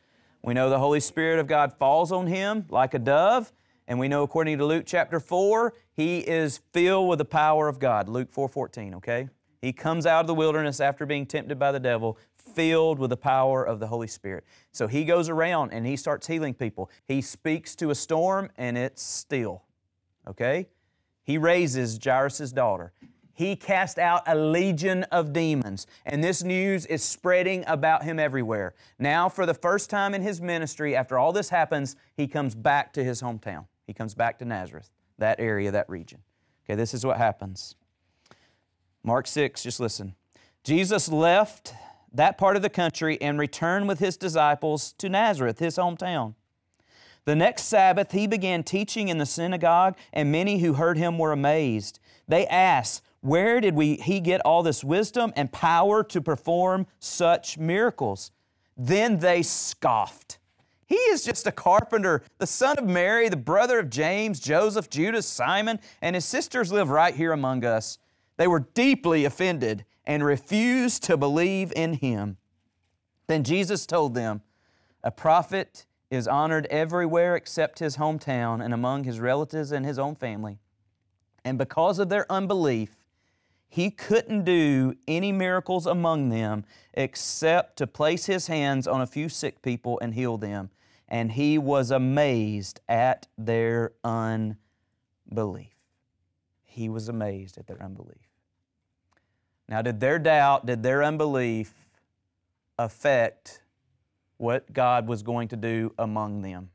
We 0.41 0.53
know 0.53 0.69
the 0.69 0.79
Holy 0.79 0.99
Spirit 0.99 1.39
of 1.39 1.47
God 1.47 1.73
falls 1.77 2.11
on 2.11 2.27
him 2.27 2.65
like 2.69 2.93
a 2.93 2.99
dove. 2.99 3.53
And 3.87 3.99
we 3.99 4.07
know 4.07 4.23
according 4.23 4.57
to 4.57 4.65
Luke 4.65 4.83
chapter 4.85 5.19
4, 5.19 5.73
he 5.93 6.19
is 6.19 6.59
filled 6.71 7.09
with 7.09 7.19
the 7.19 7.25
power 7.25 7.67
of 7.67 7.79
God. 7.79 8.09
Luke 8.09 8.31
4 8.31 8.49
14, 8.49 8.95
okay? 8.95 9.29
He 9.61 9.71
comes 9.71 10.05
out 10.05 10.21
of 10.21 10.27
the 10.27 10.33
wilderness 10.33 10.81
after 10.81 11.05
being 11.05 11.25
tempted 11.25 11.57
by 11.57 11.71
the 11.71 11.79
devil, 11.79 12.17
filled 12.53 12.99
with 12.99 13.09
the 13.09 13.17
power 13.17 13.63
of 13.63 13.79
the 13.79 13.87
Holy 13.87 14.07
Spirit. 14.07 14.43
So 14.71 14.87
he 14.87 15.05
goes 15.05 15.29
around 15.29 15.71
and 15.71 15.85
he 15.85 15.95
starts 15.95 16.27
healing 16.27 16.53
people. 16.53 16.89
He 17.05 17.21
speaks 17.21 17.75
to 17.77 17.89
a 17.89 17.95
storm 17.95 18.49
and 18.57 18.77
it's 18.77 19.01
still. 19.01 19.63
Okay? 20.27 20.67
He 21.23 21.37
raises 21.37 21.99
Jairus' 22.03 22.51
daughter. 22.51 22.91
He 23.35 23.55
cast 23.55 23.97
out 23.97 24.21
a 24.27 24.35
legion 24.35 25.03
of 25.05 25.33
demons, 25.33 25.87
and 26.05 26.23
this 26.23 26.43
news 26.43 26.85
is 26.85 27.01
spreading 27.01 27.63
about 27.65 28.03
him 28.03 28.19
everywhere. 28.19 28.75
Now, 28.99 29.27
for 29.27 29.47
the 29.47 29.55
first 29.55 29.89
time 29.89 30.13
in 30.13 30.21
his 30.21 30.39
ministry, 30.39 30.95
after 30.95 31.17
all 31.17 31.33
this 31.33 31.49
happens, 31.49 31.95
he 32.15 32.27
comes 32.27 32.53
back 32.53 32.93
to 32.93 33.03
his 33.03 33.23
hometown. 33.23 33.65
He 33.87 33.93
comes 33.93 34.13
back 34.13 34.37
to 34.39 34.45
Nazareth, 34.45 34.91
that 35.17 35.39
area, 35.39 35.71
that 35.71 35.89
region. 35.89 36.19
Okay, 36.65 36.75
this 36.75 36.93
is 36.93 37.03
what 37.03 37.17
happens. 37.17 37.75
Mark 39.03 39.25
6, 39.25 39.63
just 39.63 39.79
listen. 39.79 40.13
Jesus 40.63 41.09
left 41.09 41.73
that 42.13 42.37
part 42.37 42.55
of 42.55 42.61
the 42.61 42.69
country 42.69 43.19
and 43.21 43.39
returned 43.39 43.87
with 43.87 43.99
his 43.99 44.17
disciples 44.17 44.93
to 44.93 45.09
Nazareth, 45.09 45.59
his 45.59 45.77
hometown. 45.77 46.35
The 47.25 47.35
next 47.35 47.63
Sabbath, 47.63 48.11
he 48.11 48.27
began 48.27 48.63
teaching 48.63 49.07
in 49.07 49.17
the 49.17 49.25
synagogue, 49.25 49.95
and 50.11 50.31
many 50.31 50.59
who 50.59 50.73
heard 50.73 50.97
him 50.97 51.17
were 51.17 51.31
amazed. 51.31 51.99
They 52.27 52.45
asked, 52.47 53.01
Where 53.21 53.61
did 53.61 53.75
we, 53.75 53.95
he 53.95 54.19
get 54.19 54.41
all 54.41 54.61
this 54.61 54.83
wisdom 54.83 55.31
and 55.35 55.51
power 55.51 56.03
to 56.03 56.21
perform 56.21 56.85
such 56.99 57.57
miracles? 57.57 58.31
Then 58.75 59.19
they 59.19 59.41
scoffed. 59.41 60.39
He 60.85 60.95
is 60.95 61.23
just 61.23 61.47
a 61.47 61.51
carpenter, 61.51 62.23
the 62.39 62.47
son 62.47 62.77
of 62.77 62.85
Mary, 62.85 63.29
the 63.29 63.37
brother 63.37 63.79
of 63.79 63.89
James, 63.89 64.39
Joseph, 64.39 64.89
Judas, 64.89 65.25
Simon, 65.25 65.79
and 66.01 66.15
his 66.15 66.25
sisters 66.25 66.71
live 66.71 66.89
right 66.89 67.15
here 67.15 67.31
among 67.31 67.63
us. 67.63 67.97
They 68.37 68.47
were 68.47 68.67
deeply 68.73 69.25
offended 69.25 69.85
and 70.05 70.23
refused 70.23 71.03
to 71.03 71.17
believe 71.17 71.71
in 71.75 71.93
him. 71.93 72.37
Then 73.27 73.43
Jesus 73.43 73.85
told 73.85 74.15
them, 74.15 74.41
A 75.03 75.11
prophet 75.11 75.85
is 76.09 76.27
honored 76.27 76.67
everywhere 76.67 77.35
except 77.35 77.79
his 77.79 77.97
hometown 77.97 78.63
and 78.63 78.73
among 78.73 79.03
his 79.03 79.19
relatives 79.19 79.71
and 79.71 79.85
his 79.85 79.97
own 79.97 80.15
family. 80.15 80.59
And 81.43 81.57
because 81.57 81.99
of 81.99 82.09
their 82.09 82.31
unbelief, 82.31 82.95
he 83.67 83.89
couldn't 83.89 84.43
do 84.43 84.95
any 85.07 85.31
miracles 85.31 85.87
among 85.87 86.29
them 86.29 86.63
except 86.93 87.77
to 87.77 87.87
place 87.87 88.27
his 88.27 88.47
hands 88.47 88.87
on 88.87 89.01
a 89.01 89.07
few 89.07 89.29
sick 89.29 89.61
people 89.61 89.99
and 89.99 90.13
heal 90.13 90.37
them. 90.37 90.69
And 91.07 91.31
he 91.31 91.57
was 91.57 91.89
amazed 91.89 92.81
at 92.87 93.27
their 93.37 93.93
unbelief. 94.03 95.72
He 96.73 96.89
was 96.89 97.07
amazed 97.07 97.59
at 97.59 97.67
their 97.67 97.81
unbelief. 97.81 98.31
Now, 99.69 99.83
did 99.83 99.99
their 99.99 100.17
doubt, 100.17 100.65
did 100.65 100.81
their 100.81 101.03
unbelief 101.03 101.71
affect 102.79 103.61
what 104.37 104.73
God 104.73 105.07
was 105.07 105.21
going 105.21 105.49
to 105.49 105.55
do 105.55 105.93
among 105.99 106.41
them? 106.41 106.71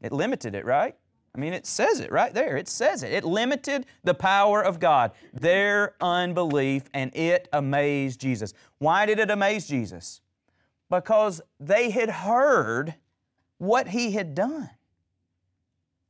It 0.00 0.12
limited 0.12 0.54
it, 0.54 0.64
right? 0.64 0.96
I 1.34 1.38
mean, 1.38 1.52
it 1.52 1.66
says 1.66 2.00
it 2.00 2.10
right 2.10 2.32
there. 2.32 2.56
It 2.56 2.68
says 2.68 3.02
it. 3.02 3.12
It 3.12 3.22
limited 3.22 3.84
the 4.02 4.14
power 4.14 4.62
of 4.62 4.80
God, 4.80 5.12
their 5.34 5.94
unbelief, 6.00 6.84
and 6.94 7.14
it 7.14 7.48
amazed 7.52 8.18
Jesus. 8.18 8.54
Why 8.78 9.04
did 9.04 9.18
it 9.18 9.30
amaze 9.30 9.68
Jesus? 9.68 10.22
Because 10.88 11.42
they 11.60 11.90
had 11.90 12.08
heard 12.08 12.94
what 13.58 13.88
He 13.88 14.12
had 14.12 14.34
done. 14.34 14.70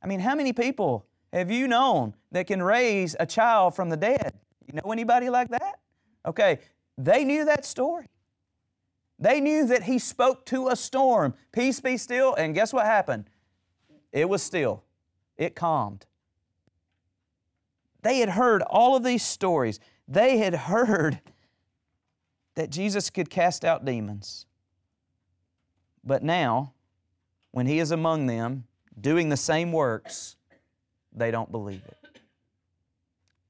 I 0.01 0.07
mean, 0.07 0.21
how 0.21 0.35
many 0.35 0.53
people 0.53 1.05
have 1.31 1.51
you 1.51 1.67
known 1.67 2.15
that 2.31 2.47
can 2.47 2.61
raise 2.61 3.15
a 3.19 3.25
child 3.25 3.75
from 3.75 3.89
the 3.89 3.97
dead? 3.97 4.33
You 4.65 4.73
know 4.73 4.91
anybody 4.91 5.29
like 5.29 5.49
that? 5.49 5.79
Okay, 6.25 6.59
they 6.97 7.23
knew 7.23 7.45
that 7.45 7.65
story. 7.65 8.09
They 9.19 9.41
knew 9.41 9.67
that 9.67 9.83
he 9.83 9.99
spoke 9.99 10.45
to 10.47 10.69
a 10.69 10.75
storm, 10.75 11.33
peace 11.51 11.81
be 11.81 11.97
still, 11.97 12.33
and 12.35 12.55
guess 12.55 12.71
what 12.71 12.85
happened? 12.85 13.29
It 14.11 14.29
was 14.29 14.41
still. 14.41 14.83
It 15.37 15.55
calmed. 15.55 16.05
They 18.01 18.19
had 18.19 18.29
heard 18.29 18.61
all 18.61 18.95
of 18.95 19.03
these 19.03 19.23
stories. 19.23 19.79
They 20.07 20.37
had 20.37 20.53
heard 20.53 21.19
that 22.55 22.69
Jesus 22.69 23.09
could 23.09 23.29
cast 23.29 23.65
out 23.65 23.85
demons. 23.85 24.45
But 26.03 26.23
now, 26.23 26.73
when 27.51 27.67
he 27.67 27.79
is 27.79 27.91
among 27.91 28.27
them, 28.27 28.65
doing 28.99 29.29
the 29.29 29.37
same 29.37 29.71
works, 29.71 30.37
they 31.13 31.31
don't 31.31 31.51
believe 31.51 31.81
it 31.85 31.99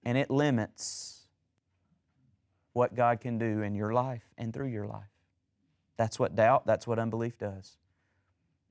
and 0.03 0.17
it 0.17 0.29
limits 0.29 1.21
what 2.73 2.95
God 2.95 3.19
can 3.19 3.37
do 3.37 3.61
in 3.61 3.75
your 3.75 3.93
life 3.93 4.23
and 4.37 4.53
through 4.53 4.67
your 4.67 4.87
life. 4.87 5.03
That's 5.97 6.17
what 6.17 6.35
doubt, 6.35 6.65
that's 6.65 6.87
what 6.87 6.99
unbelief 6.99 7.37
does. 7.37 7.77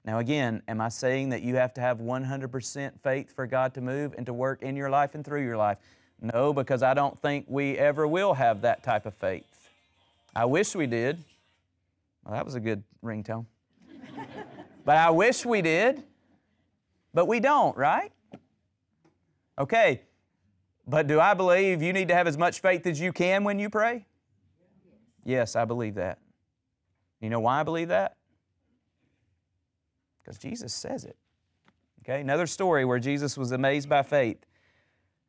Now, 0.04 0.18
again, 0.18 0.62
am 0.66 0.80
I 0.80 0.88
saying 0.88 1.28
that 1.30 1.42
you 1.42 1.56
have 1.56 1.74
to 1.74 1.80
have 1.80 1.98
100% 1.98 3.00
faith 3.02 3.34
for 3.34 3.46
God 3.46 3.74
to 3.74 3.80
move 3.80 4.14
and 4.16 4.24
to 4.26 4.32
work 4.32 4.62
in 4.62 4.74
your 4.76 4.88
life 4.88 5.14
and 5.14 5.24
through 5.24 5.44
your 5.44 5.56
life? 5.56 5.78
No, 6.20 6.52
because 6.52 6.82
I 6.82 6.94
don't 6.94 7.16
think 7.20 7.44
we 7.48 7.76
ever 7.76 8.06
will 8.06 8.34
have 8.34 8.62
that 8.62 8.82
type 8.82 9.04
of 9.04 9.14
faith. 9.14 9.44
I 10.34 10.46
wish 10.46 10.74
we 10.74 10.86
did. 10.86 11.22
Well, 12.24 12.34
that 12.34 12.44
was 12.44 12.54
a 12.54 12.60
good 12.60 12.82
ringtone. 13.04 13.46
but 14.84 14.96
I 14.96 15.10
wish 15.10 15.44
we 15.44 15.60
did. 15.60 16.02
But 17.12 17.26
we 17.26 17.40
don't, 17.40 17.76
right? 17.76 18.10
Okay, 19.58 20.02
but 20.86 21.06
do 21.06 21.20
I 21.20 21.34
believe 21.34 21.82
you 21.82 21.92
need 21.92 22.08
to 22.08 22.14
have 22.14 22.26
as 22.26 22.38
much 22.38 22.60
faith 22.60 22.86
as 22.86 23.00
you 23.00 23.12
can 23.12 23.44
when 23.44 23.58
you 23.58 23.68
pray? 23.68 24.06
Yes, 25.24 25.56
I 25.56 25.64
believe 25.64 25.96
that. 25.96 26.18
You 27.20 27.28
know 27.28 27.40
why 27.40 27.60
I 27.60 27.62
believe 27.64 27.88
that? 27.88 28.16
Because 30.22 30.38
Jesus 30.38 30.72
says 30.72 31.04
it. 31.04 31.16
Okay, 32.02 32.20
another 32.20 32.46
story 32.46 32.84
where 32.84 32.98
Jesus 32.98 33.36
was 33.36 33.52
amazed 33.52 33.88
by 33.88 34.02
faith. 34.02 34.46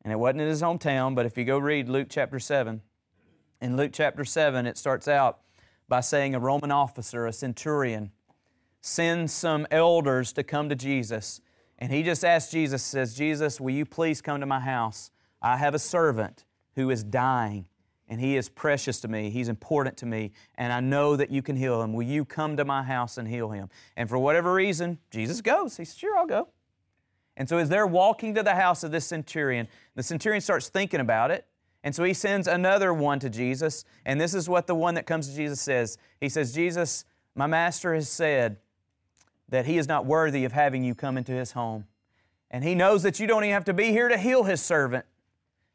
And 0.02 0.12
it 0.12 0.16
wasn't 0.16 0.42
in 0.42 0.48
his 0.48 0.62
hometown, 0.62 1.14
but 1.14 1.26
if 1.26 1.36
you 1.36 1.44
go 1.44 1.58
read 1.58 1.88
Luke 1.88 2.06
chapter 2.08 2.38
7, 2.38 2.80
In 3.60 3.76
Luke 3.76 3.90
chapter 3.92 4.24
7, 4.24 4.64
it 4.64 4.78
starts 4.78 5.08
out 5.08 5.40
by 5.88 6.00
saying 6.00 6.34
a 6.34 6.38
Roman 6.38 6.70
officer, 6.70 7.26
a 7.26 7.32
centurion, 7.32 8.12
sends 8.80 9.32
some 9.32 9.66
elders 9.70 10.32
to 10.32 10.42
come 10.42 10.70
to 10.70 10.74
Jesus. 10.74 11.42
And 11.80 11.90
he 11.90 12.02
just 12.02 12.24
asks 12.24 12.52
Jesus, 12.52 12.82
says, 12.82 13.14
Jesus, 13.14 13.60
will 13.60 13.70
you 13.70 13.86
please 13.86 14.20
come 14.20 14.40
to 14.40 14.46
my 14.46 14.60
house? 14.60 15.10
I 15.40 15.56
have 15.56 15.74
a 15.74 15.78
servant 15.78 16.44
who 16.76 16.90
is 16.90 17.02
dying, 17.02 17.66
and 18.08 18.20
he 18.20 18.36
is 18.36 18.48
precious 18.48 19.00
to 19.00 19.08
me. 19.08 19.30
He's 19.30 19.48
important 19.48 19.96
to 19.98 20.06
me, 20.06 20.32
and 20.56 20.72
I 20.72 20.80
know 20.80 21.16
that 21.16 21.30
you 21.30 21.40
can 21.40 21.56
heal 21.56 21.80
him. 21.80 21.94
Will 21.94 22.06
you 22.06 22.24
come 22.24 22.56
to 22.58 22.64
my 22.64 22.82
house 22.82 23.16
and 23.16 23.26
heal 23.26 23.50
him? 23.50 23.70
And 23.96 24.08
for 24.08 24.18
whatever 24.18 24.52
reason, 24.52 24.98
Jesus 25.10 25.40
goes. 25.40 25.76
He 25.76 25.84
says, 25.84 25.96
Sure, 25.96 26.18
I'll 26.18 26.26
go. 26.26 26.48
And 27.36 27.48
so 27.48 27.56
as 27.56 27.70
they're 27.70 27.86
walking 27.86 28.34
to 28.34 28.42
the 28.42 28.54
house 28.54 28.84
of 28.84 28.90
this 28.90 29.06
centurion, 29.06 29.66
the 29.94 30.02
centurion 30.02 30.42
starts 30.42 30.68
thinking 30.68 31.00
about 31.00 31.30
it. 31.30 31.46
And 31.82 31.94
so 31.94 32.04
he 32.04 32.12
sends 32.12 32.46
another 32.46 32.92
one 32.92 33.18
to 33.20 33.30
Jesus. 33.30 33.84
And 34.04 34.20
this 34.20 34.34
is 34.34 34.48
what 34.48 34.66
the 34.66 34.74
one 34.74 34.94
that 34.96 35.06
comes 35.06 35.28
to 35.28 35.34
Jesus 35.34 35.60
says 35.60 35.96
He 36.20 36.28
says, 36.28 36.52
Jesus, 36.52 37.06
my 37.34 37.46
master 37.46 37.94
has 37.94 38.10
said 38.10 38.58
that 39.50 39.66
he 39.66 39.78
is 39.78 39.86
not 39.86 40.06
worthy 40.06 40.44
of 40.44 40.52
having 40.52 40.82
you 40.82 40.94
come 40.94 41.18
into 41.18 41.32
his 41.32 41.52
home. 41.52 41.86
And 42.50 42.64
he 42.64 42.74
knows 42.74 43.02
that 43.02 43.20
you 43.20 43.26
don't 43.26 43.44
even 43.44 43.54
have 43.54 43.64
to 43.66 43.74
be 43.74 43.90
here 43.90 44.08
to 44.08 44.16
heal 44.16 44.44
his 44.44 44.60
servant. 44.60 45.04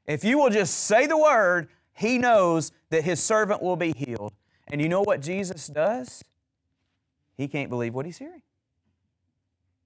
If 0.05 0.23
you 0.23 0.38
will 0.38 0.49
just 0.49 0.73
say 0.73 1.07
the 1.07 1.17
word, 1.17 1.69
he 1.93 2.17
knows 2.17 2.71
that 2.89 3.03
his 3.03 3.21
servant 3.21 3.61
will 3.61 3.75
be 3.75 3.93
healed. 3.95 4.33
And 4.67 4.81
you 4.81 4.89
know 4.89 5.01
what 5.01 5.21
Jesus 5.21 5.67
does? 5.67 6.23
He 7.38 7.47
can't 7.47 7.69
believe 7.69 7.93
what 7.93 8.05
he's 8.05 8.17
hearing. 8.17 8.41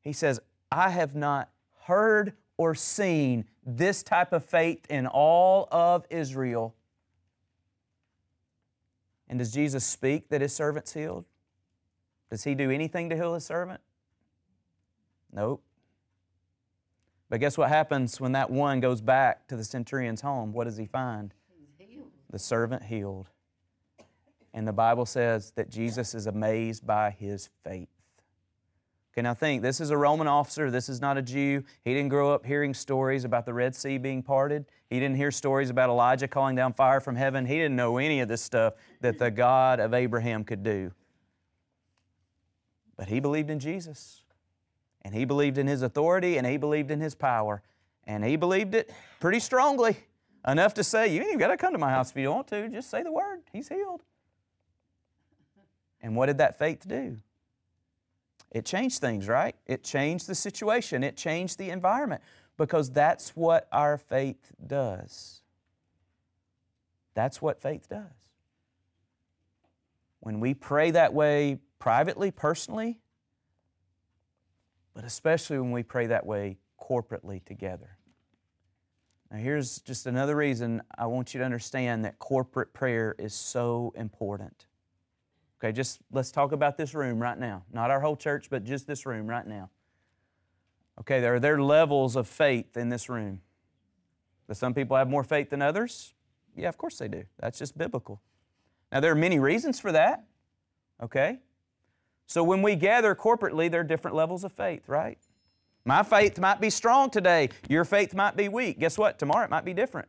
He 0.02 0.14
says, 0.14 0.40
I 0.72 0.90
have 0.90 1.16
not 1.16 1.50
heard 1.82 2.34
or 2.58 2.76
seen 2.76 3.46
this 3.66 4.04
type 4.04 4.34
of 4.34 4.46
faith 4.46 4.86
in 4.90 5.08
all 5.08 5.68
of 5.72 6.06
Israel. 6.10 6.76
And 9.28 9.40
does 9.40 9.52
Jesus 9.52 9.86
speak 9.86 10.30
that 10.30 10.42
his 10.42 10.54
servant's 10.54 10.94
healed? 10.94 11.26
Does 12.30 12.44
he 12.44 12.56
do 12.56 12.70
anything 12.70 13.10
to 13.10 13.16
heal 13.16 13.34
his 13.34 13.46
servant? 13.46 13.82
Nope. 15.32 15.64
But 17.30 17.40
guess 17.40 17.58
what 17.58 17.70
happens 17.70 18.20
when 18.20 18.32
that 18.32 18.50
one 18.50 18.80
goes 18.80 19.02
back 19.02 19.48
to 19.48 19.56
the 19.56 19.64
centurion's 19.64 20.22
home? 20.22 20.52
What 20.52 20.66
does 20.66 20.78
he 20.78 20.86
find? 20.86 21.34
The 22.32 22.40
servant 22.40 22.84
healed. 22.84 23.30
And 24.54 24.68
the 24.68 24.74
Bible 24.74 25.06
says 25.06 25.52
that 25.56 25.70
Jesus 25.70 26.16
is 26.16 26.26
amazed 26.26 26.86
by 26.86 27.12
his 27.12 27.50
faith. 27.64 27.90
Okay, 29.14 29.22
now 29.24 29.34
think 29.34 29.62
this 29.62 29.80
is 29.80 29.90
a 29.90 29.98
Roman 29.98 30.28
officer. 30.28 30.72
This 30.72 30.90
is 30.90 31.02
not 31.02 31.18
a 31.18 31.22
Jew. 31.22 31.64
He 31.84 31.94
didn't 31.94 32.10
grow 32.10 32.34
up 32.34 32.46
hearing 32.46 32.74
stories 32.74 33.26
about 33.26 33.46
the 33.46 33.54
Red 33.54 33.76
Sea 33.76 33.98
being 33.98 34.24
parted. 34.24 34.66
He 34.90 35.00
didn't 35.00 35.18
hear 35.18 35.32
stories 35.32 35.70
about 35.70 35.90
Elijah 35.90 36.28
calling 36.28 36.56
down 36.56 36.74
fire 36.74 37.00
from 37.00 37.16
heaven. 37.16 37.46
He 37.46 37.56
didn't 37.56 37.76
know 37.76 37.98
any 37.98 38.22
of 38.22 38.28
this 38.28 38.42
stuff 38.42 38.74
that 39.02 39.20
the 39.20 39.32
God 39.32 39.80
of 39.80 39.94
Abraham 39.94 40.44
could 40.44 40.64
do. 40.64 40.92
But 43.00 43.08
he 43.08 43.22
believed 43.22 43.50
in 43.50 43.60
Jesus. 43.60 44.24
And 45.04 45.16
he 45.16 45.24
believed 45.24 45.58
in 45.58 45.68
his 45.68 45.84
authority 45.84 46.38
and 46.38 46.46
he 46.46 46.58
believed 46.58 46.92
in 46.92 47.00
his 47.00 47.16
power. 47.16 47.64
And 48.06 48.26
he 48.26 48.36
believed 48.36 48.76
it 48.76 48.92
pretty 49.22 49.40
strongly. 49.40 49.96
Enough 50.46 50.74
to 50.74 50.84
say, 50.84 51.08
you 51.08 51.22
ain't 51.22 51.30
even 51.30 51.40
got 51.40 51.48
to 51.48 51.56
come 51.56 51.72
to 51.72 51.80
my 51.80 51.92
house 51.92 52.12
if 52.12 52.18
you 52.18 52.30
want 52.30 52.48
to. 52.48 52.68
Just 52.68 52.90
say 52.92 53.02
the 53.02 53.12
word. 53.12 53.40
He's 53.54 53.70
healed. 53.70 54.02
And 56.02 56.14
what 56.18 56.26
did 56.26 56.40
that 56.40 56.60
faith 56.60 56.86
do? 56.86 57.16
It 58.52 58.66
changed 58.66 59.00
things, 59.00 59.30
right? 59.30 59.56
It 59.66 59.82
changed 59.82 60.28
the 60.28 60.36
situation, 60.36 61.02
it 61.02 61.16
changed 61.16 61.58
the 61.58 61.70
environment 61.70 62.22
because 62.58 62.92
that's 62.92 63.30
what 63.30 63.70
our 63.72 63.98
faith 63.98 64.52
does. 64.66 65.42
That's 67.14 67.42
what 67.42 67.62
faith 67.62 67.88
does. 67.88 68.02
When 70.20 70.42
we 70.42 70.54
pray 70.54 70.92
that 70.92 71.14
way 71.14 71.60
privately, 71.80 72.30
personally, 72.30 73.00
but 74.94 75.04
especially 75.04 75.58
when 75.60 75.72
we 75.72 75.82
pray 75.82 76.08
that 76.08 76.26
way 76.26 76.58
corporately 76.80 77.44
together. 77.44 77.98
Now, 79.32 79.38
here's 79.38 79.80
just 79.80 80.08
another 80.08 80.36
reason 80.36 80.82
I 80.98 81.06
want 81.06 81.34
you 81.34 81.40
to 81.40 81.46
understand 81.46 82.04
that 82.06 82.20
corporate 82.20 82.74
prayer 82.74 83.16
is 83.18 83.34
so 83.34 83.94
important. 83.96 84.66
Okay, 85.60 85.72
just 85.72 86.00
let's 86.12 86.32
talk 86.32 86.52
about 86.52 86.78
this 86.78 86.94
room 86.94 87.20
right 87.20 87.38
now. 87.38 87.64
Not 87.72 87.92
our 87.92 88.00
whole 88.00 88.16
church, 88.16 88.50
but 88.50 88.64
just 88.64 88.88
this 88.88 89.06
room 89.06 89.28
right 89.28 89.46
now. 89.46 89.70
Okay, 91.00 91.22
there 91.22 91.36
are 91.36 91.40
there 91.40 91.62
levels 91.62 92.16
of 92.16 92.28
faith 92.28 92.76
in 92.76 92.90
this 92.90 93.08
room. 93.08 93.42
Do 94.48 94.54
some 94.54 94.74
people 94.74 94.98
have 94.98 95.10
more 95.10 95.24
faith 95.24 95.50
than 95.50 95.62
others? 95.62 96.14
Yeah, 96.56 96.70
of 96.70 96.78
course 96.78 96.98
they 96.98 97.08
do. 97.08 97.24
That's 97.40 97.60
just 97.60 97.78
biblical. 97.78 98.22
Now, 98.92 99.00
there 99.00 99.12
are 99.12 99.16
many 99.16 99.40
reasons 99.40 99.80
for 99.80 99.92
that. 99.92 100.26
Okay? 101.02 101.40
So 102.30 102.44
when 102.44 102.62
we 102.62 102.76
gather 102.76 103.16
corporately, 103.16 103.72
there 103.72 103.82
are 103.82 103.84
different 103.84 104.16
levels 104.16 104.44
of 104.44 104.52
faith, 104.52 104.88
right? 104.88 105.18
My 105.84 106.04
faith 106.04 106.38
might 106.38 106.62
be 106.62 106.70
strong 106.70 107.10
today. 107.10 107.50
Your 107.68 107.84
faith 107.84 108.14
might 108.14 108.38
be 108.38 108.48
weak. 108.50 108.80
Guess 108.80 109.00
what? 109.00 109.18
Tomorrow 109.18 109.46
it 109.46 109.50
might 109.50 109.66
be 109.66 109.74
different. 109.74 110.08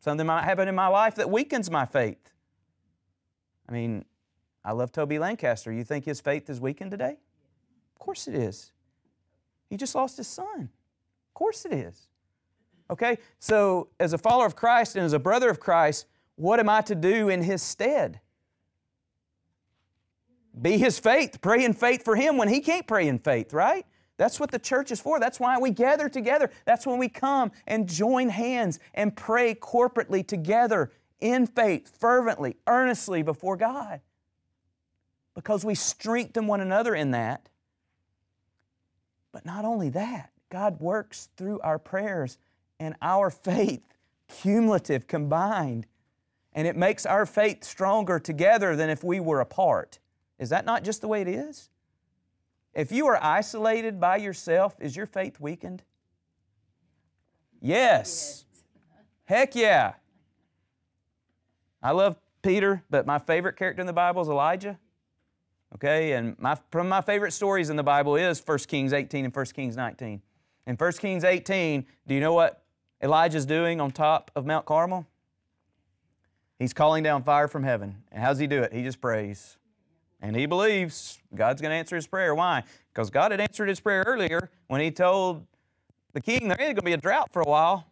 Something 0.00 0.26
might 0.26 0.42
happen 0.42 0.66
in 0.66 0.74
my 0.74 0.88
life 0.88 1.14
that 1.14 1.30
weakens 1.30 1.70
my 1.70 1.86
faith. 1.86 2.32
I 3.68 3.72
mean, 3.72 4.04
I 4.64 4.72
love 4.72 4.90
Toby 4.90 5.20
Lancaster. 5.20 5.70
You 5.70 5.84
think 5.84 6.04
his 6.04 6.20
faith 6.20 6.50
is 6.50 6.60
weakened 6.60 6.90
today? 6.90 7.18
Of 7.94 7.98
course 8.00 8.26
it 8.26 8.34
is. 8.34 8.72
He 9.68 9.76
just 9.76 9.94
lost 9.94 10.16
his 10.16 10.26
son. 10.26 10.62
Of 10.62 11.34
course 11.34 11.64
it 11.64 11.72
is. 11.72 12.08
Okay? 12.90 13.18
So, 13.38 13.90
as 14.00 14.12
a 14.12 14.18
follower 14.18 14.46
of 14.46 14.56
Christ 14.56 14.96
and 14.96 15.04
as 15.04 15.12
a 15.12 15.20
brother 15.20 15.48
of 15.48 15.60
Christ, 15.60 16.06
what 16.34 16.58
am 16.58 16.68
I 16.68 16.80
to 16.80 16.96
do 16.96 17.28
in 17.28 17.44
his 17.44 17.62
stead? 17.62 18.18
Be 20.60 20.78
his 20.78 20.98
faith, 20.98 21.40
pray 21.40 21.64
in 21.64 21.72
faith 21.72 22.04
for 22.04 22.16
him 22.16 22.36
when 22.36 22.48
he 22.48 22.60
can't 22.60 22.86
pray 22.86 23.08
in 23.08 23.18
faith, 23.18 23.52
right? 23.52 23.86
That's 24.16 24.38
what 24.38 24.50
the 24.50 24.58
church 24.58 24.90
is 24.90 25.00
for. 25.00 25.18
That's 25.18 25.40
why 25.40 25.58
we 25.58 25.70
gather 25.70 26.08
together. 26.08 26.50
That's 26.64 26.86
when 26.86 26.98
we 26.98 27.08
come 27.08 27.52
and 27.66 27.88
join 27.88 28.28
hands 28.28 28.78
and 28.94 29.16
pray 29.16 29.54
corporately 29.54 30.26
together 30.26 30.90
in 31.20 31.46
faith, 31.46 31.96
fervently, 31.98 32.56
earnestly 32.66 33.22
before 33.22 33.56
God 33.56 34.00
because 35.34 35.64
we 35.64 35.74
strengthen 35.74 36.46
one 36.46 36.60
another 36.60 36.94
in 36.94 37.12
that. 37.12 37.48
But 39.32 39.46
not 39.46 39.64
only 39.64 39.88
that, 39.90 40.30
God 40.50 40.80
works 40.80 41.28
through 41.36 41.60
our 41.60 41.78
prayers 41.78 42.38
and 42.78 42.94
our 43.00 43.30
faith, 43.30 43.82
cumulative, 44.28 45.06
combined, 45.06 45.86
and 46.52 46.66
it 46.66 46.76
makes 46.76 47.06
our 47.06 47.26
faith 47.26 47.64
stronger 47.64 48.18
together 48.18 48.74
than 48.74 48.90
if 48.90 49.04
we 49.04 49.20
were 49.20 49.40
apart. 49.40 49.98
Is 50.40 50.48
that 50.48 50.64
not 50.64 50.82
just 50.82 51.02
the 51.02 51.08
way 51.08 51.20
it 51.20 51.28
is? 51.28 51.68
If 52.74 52.90
you 52.90 53.06
are 53.06 53.22
isolated 53.22 54.00
by 54.00 54.16
yourself, 54.16 54.74
is 54.80 54.96
your 54.96 55.06
faith 55.06 55.38
weakened? 55.38 55.82
Yes. 57.60 58.46
Heck 59.26 59.54
yeah. 59.54 59.94
I 61.82 61.92
love 61.92 62.16
Peter, 62.42 62.82
but 62.88 63.06
my 63.06 63.18
favorite 63.18 63.56
character 63.56 63.82
in 63.82 63.86
the 63.86 63.92
Bible 63.92 64.22
is 64.22 64.28
Elijah. 64.28 64.78
Okay, 65.74 66.12
and 66.12 66.38
my, 66.38 66.56
from 66.70 66.88
my 66.88 67.02
favorite 67.02 67.32
stories 67.32 67.70
in 67.70 67.76
the 67.76 67.82
Bible 67.82 68.16
is 68.16 68.42
1 68.44 68.58
Kings 68.60 68.92
18 68.92 69.26
and 69.26 69.36
1 69.36 69.44
Kings 69.46 69.76
19. 69.76 70.22
In 70.66 70.76
1 70.76 70.92
Kings 70.94 71.22
18, 71.22 71.86
do 72.06 72.14
you 72.14 72.20
know 72.20 72.32
what 72.32 72.64
Elijah's 73.02 73.46
doing 73.46 73.80
on 73.80 73.90
top 73.90 74.30
of 74.34 74.46
Mount 74.46 74.64
Carmel? 74.64 75.06
He's 76.58 76.72
calling 76.72 77.02
down 77.02 77.24
fire 77.24 77.46
from 77.46 77.62
heaven. 77.62 78.02
And 78.10 78.22
how 78.22 78.30
does 78.30 78.38
he 78.38 78.46
do 78.46 78.62
it? 78.62 78.72
He 78.72 78.82
just 78.82 79.00
prays. 79.00 79.58
And 80.22 80.36
he 80.36 80.46
believes 80.46 81.18
God's 81.34 81.62
going 81.62 81.70
to 81.70 81.76
answer 81.76 81.96
his 81.96 82.06
prayer. 82.06 82.34
Why? 82.34 82.62
Because 82.92 83.10
God 83.10 83.30
had 83.30 83.40
answered 83.40 83.68
his 83.68 83.80
prayer 83.80 84.04
earlier 84.06 84.50
when 84.66 84.80
he 84.80 84.90
told 84.90 85.46
the 86.12 86.20
king 86.20 86.48
there 86.48 86.60
ain't 86.60 86.74
going 86.74 86.76
to 86.76 86.82
be 86.82 86.92
a 86.92 86.98
drought 86.98 87.32
for 87.32 87.40
a 87.40 87.48
while. 87.48 87.86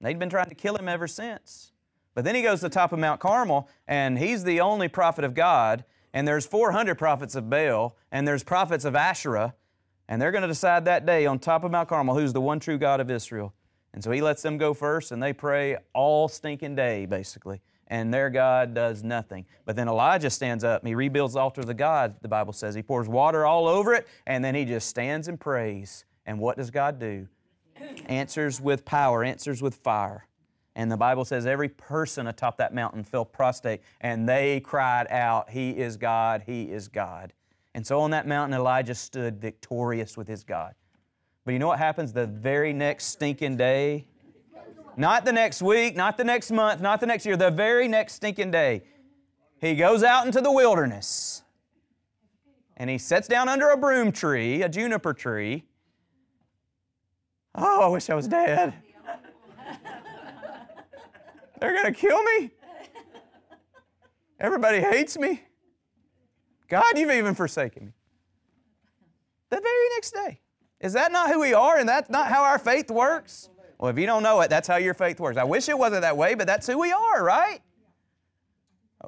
They'd 0.00 0.18
been 0.18 0.30
trying 0.30 0.48
to 0.50 0.54
kill 0.54 0.76
him 0.76 0.88
ever 0.88 1.06
since. 1.06 1.72
But 2.14 2.24
then 2.24 2.34
he 2.34 2.42
goes 2.42 2.60
to 2.60 2.66
the 2.66 2.74
top 2.74 2.92
of 2.92 2.98
Mount 2.98 3.20
Carmel, 3.20 3.68
and 3.86 4.18
he's 4.18 4.44
the 4.44 4.60
only 4.60 4.88
prophet 4.88 5.24
of 5.24 5.34
God, 5.34 5.84
and 6.12 6.26
there's 6.26 6.46
400 6.46 6.96
prophets 6.96 7.34
of 7.34 7.50
Baal, 7.50 7.96
and 8.10 8.26
there's 8.26 8.42
prophets 8.42 8.84
of 8.84 8.96
Asherah, 8.96 9.54
and 10.08 10.20
they're 10.20 10.30
going 10.32 10.42
to 10.42 10.48
decide 10.48 10.84
that 10.86 11.04
day 11.04 11.26
on 11.26 11.38
top 11.38 11.64
of 11.64 11.70
Mount 11.70 11.88
Carmel 11.88 12.14
who's 12.14 12.32
the 12.32 12.40
one 12.40 12.60
true 12.60 12.78
God 12.78 13.00
of 13.00 13.10
Israel. 13.10 13.52
And 13.92 14.02
so 14.04 14.10
he 14.10 14.20
lets 14.22 14.42
them 14.42 14.58
go 14.58 14.74
first, 14.74 15.12
and 15.12 15.22
they 15.22 15.32
pray 15.32 15.76
all 15.94 16.28
stinking 16.28 16.74
day, 16.74 17.06
basically. 17.06 17.60
And 17.88 18.12
their 18.12 18.30
God 18.30 18.74
does 18.74 19.04
nothing. 19.04 19.46
But 19.64 19.76
then 19.76 19.88
Elijah 19.88 20.30
stands 20.30 20.64
up 20.64 20.82
and 20.82 20.88
he 20.88 20.94
rebuilds 20.94 21.34
the 21.34 21.40
altar 21.40 21.60
of 21.60 21.68
the 21.68 21.74
God, 21.74 22.16
the 22.20 22.28
Bible 22.28 22.52
says. 22.52 22.74
He 22.74 22.82
pours 22.82 23.08
water 23.08 23.46
all 23.46 23.68
over 23.68 23.94
it, 23.94 24.08
and 24.26 24.44
then 24.44 24.54
he 24.54 24.64
just 24.64 24.88
stands 24.88 25.28
and 25.28 25.38
prays. 25.38 26.04
And 26.26 26.38
what 26.40 26.56
does 26.56 26.70
God 26.70 26.98
do? 26.98 27.28
answers 28.06 28.60
with 28.60 28.84
power, 28.84 29.22
answers 29.24 29.62
with 29.62 29.74
fire. 29.74 30.26
And 30.74 30.90
the 30.90 30.96
Bible 30.96 31.24
says 31.24 31.46
every 31.46 31.68
person 31.68 32.26
atop 32.26 32.58
that 32.58 32.74
mountain 32.74 33.02
fell 33.02 33.24
prostrate 33.24 33.80
and 34.00 34.28
they 34.28 34.60
cried 34.60 35.06
out, 35.08 35.50
He 35.50 35.70
is 35.70 35.96
God, 35.96 36.42
He 36.44 36.64
is 36.64 36.88
God. 36.88 37.32
And 37.74 37.86
so 37.86 38.00
on 38.00 38.10
that 38.10 38.26
mountain, 38.26 38.58
Elijah 38.58 38.94
stood 38.94 39.40
victorious 39.40 40.16
with 40.16 40.28
his 40.28 40.44
God. 40.44 40.74
But 41.44 41.52
you 41.52 41.58
know 41.58 41.68
what 41.68 41.78
happens 41.78 42.12
the 42.12 42.26
very 42.26 42.72
next 42.72 43.06
stinking 43.06 43.56
day? 43.58 44.06
Not 44.96 45.24
the 45.24 45.32
next 45.32 45.60
week, 45.60 45.94
not 45.94 46.16
the 46.16 46.24
next 46.24 46.50
month, 46.50 46.80
not 46.80 47.00
the 47.00 47.06
next 47.06 47.26
year, 47.26 47.36
the 47.36 47.50
very 47.50 47.86
next 47.86 48.14
stinking 48.14 48.50
day. 48.50 48.82
He 49.60 49.74
goes 49.74 50.02
out 50.02 50.26
into 50.26 50.40
the 50.40 50.50
wilderness 50.52 51.42
and 52.76 52.88
he 52.88 52.98
sits 52.98 53.28
down 53.28 53.48
under 53.48 53.70
a 53.70 53.76
broom 53.76 54.12
tree, 54.12 54.62
a 54.62 54.68
juniper 54.68 55.12
tree. 55.12 55.64
Oh, 57.54 57.82
I 57.82 57.86
wish 57.88 58.10
I 58.10 58.14
was 58.14 58.28
dead. 58.28 58.74
They're 61.60 61.72
going 61.72 61.92
to 61.92 61.98
kill 61.98 62.22
me. 62.22 62.50
Everybody 64.38 64.80
hates 64.80 65.18
me. 65.18 65.42
God, 66.68 66.98
you've 66.98 67.10
even 67.10 67.34
forsaken 67.34 67.86
me. 67.86 67.92
The 69.48 69.60
very 69.60 69.88
next 69.94 70.12
day. 70.12 70.40
Is 70.80 70.92
that 70.92 71.12
not 71.12 71.30
who 71.30 71.40
we 71.40 71.54
are 71.54 71.78
and 71.78 71.88
that's 71.88 72.10
not 72.10 72.28
how 72.28 72.42
our 72.42 72.58
faith 72.58 72.90
works? 72.90 73.48
Well, 73.78 73.90
if 73.90 73.98
you 73.98 74.06
don't 74.06 74.22
know 74.22 74.40
it, 74.40 74.50
that's 74.50 74.68
how 74.68 74.76
your 74.76 74.94
faith 74.94 75.20
works. 75.20 75.36
I 75.36 75.44
wish 75.44 75.68
it 75.68 75.78
wasn't 75.78 76.02
that 76.02 76.16
way, 76.16 76.34
but 76.34 76.46
that's 76.46 76.66
who 76.66 76.78
we 76.78 76.92
are, 76.92 77.22
right? 77.22 77.60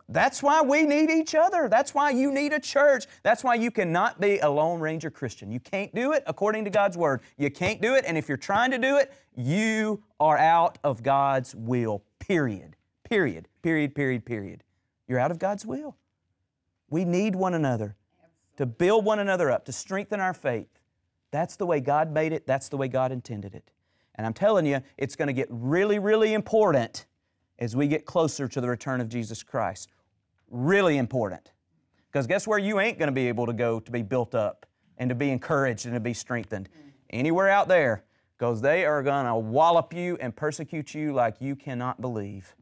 That's 0.09 0.43
why 0.43 0.61
we 0.61 0.85
need 0.85 1.11
each 1.11 1.35
other. 1.35 1.69
That's 1.69 1.95
why 1.95 2.11
you 2.11 2.31
need 2.31 2.53
a 2.53 2.61
church. 2.61 3.07
That's 3.23 3.43
why 3.43 3.55
you 3.55 3.71
cannot 3.71 4.21
be 4.21 4.39
a 4.39 4.49
Lone 4.49 4.81
Ranger 4.81 5.11
Christian. 5.11 5.51
You 5.51 5.61
can't 5.61 5.95
do 5.95 6.13
it 6.13 6.23
according 6.27 6.65
to 6.65 6.71
God's 6.71 6.97
Word. 6.97 7.23
You 7.39 7.51
can't 7.51 7.81
do 7.81 7.95
it, 7.95 8.05
and 8.07 8.17
if 8.19 8.29
you're 8.29 8.37
trying 8.37 8.71
to 8.73 8.79
do 8.79 8.97
it, 8.99 9.13
you 9.35 10.03
are 10.21 10.37
out 10.37 10.79
of 10.85 11.03
God's 11.03 11.55
will, 11.55 12.03
period. 12.19 12.77
Period. 13.09 13.49
Period, 13.63 13.95
period, 13.95 14.25
period. 14.27 14.63
You're 15.09 15.19
out 15.19 15.31
of 15.31 15.39
God's 15.39 15.65
will. 15.65 15.97
We 16.91 17.05
need 17.05 17.35
one 17.35 17.55
another 17.55 17.97
to 18.57 18.67
build 18.67 19.05
one 19.05 19.19
another 19.19 19.51
up, 19.51 19.65
to 19.67 19.73
strengthen 19.73 20.21
our 20.21 20.35
faith. 20.35 20.69
That's 21.31 21.57
the 21.57 21.67
way 21.67 21.81
God 21.81 22.13
made 22.13 22.33
it, 22.33 22.47
that's 22.47 22.69
the 22.69 22.77
way 22.77 22.89
God 22.89 23.13
intended 23.13 23.55
it. 23.55 23.71
And 24.19 24.27
I'm 24.27 24.35
telling 24.35 24.67
you, 24.67 24.81
it's 24.99 25.17
going 25.17 25.29
to 25.29 25.33
get 25.33 25.47
really, 25.49 25.99
really 25.99 26.35
important 26.35 27.07
as 27.59 27.75
we 27.75 27.87
get 27.87 28.05
closer 28.05 28.47
to 28.49 28.61
the 28.61 28.69
return 28.69 29.01
of 29.01 29.09
Jesus 29.09 29.43
Christ. 29.43 29.93
Really 30.51 30.99
important. 30.99 31.53
Because 32.11 32.27
guess 32.27 32.47
where 32.47 32.59
you 32.59 32.81
ain't 32.81 32.99
going 32.99 33.09
to 33.09 33.13
be 33.13 33.29
able 33.29 33.47
to 33.47 33.53
go 33.53 33.81
to 33.81 33.91
be 33.91 34.03
built 34.03 34.35
up 34.35 34.67
and 34.99 35.09
to 35.09 35.15
be 35.15 35.31
encouraged 35.31 35.87
and 35.87 35.95
to 35.95 36.01
be 36.01 36.13
strengthened? 36.13 36.69
Anywhere 37.11 37.49
out 37.49 37.69
there, 37.69 38.05
because 38.37 38.61
they 38.61 38.85
are 38.85 39.03
going 39.03 39.27
to 39.27 39.37
wallop 39.37 39.95
you 39.95 40.19
and 40.21 40.35
persecute 40.35 40.95
you 40.95 41.13
like 41.13 41.37
you 41.41 41.55
cannot 41.57 42.01
believe. 42.01 42.55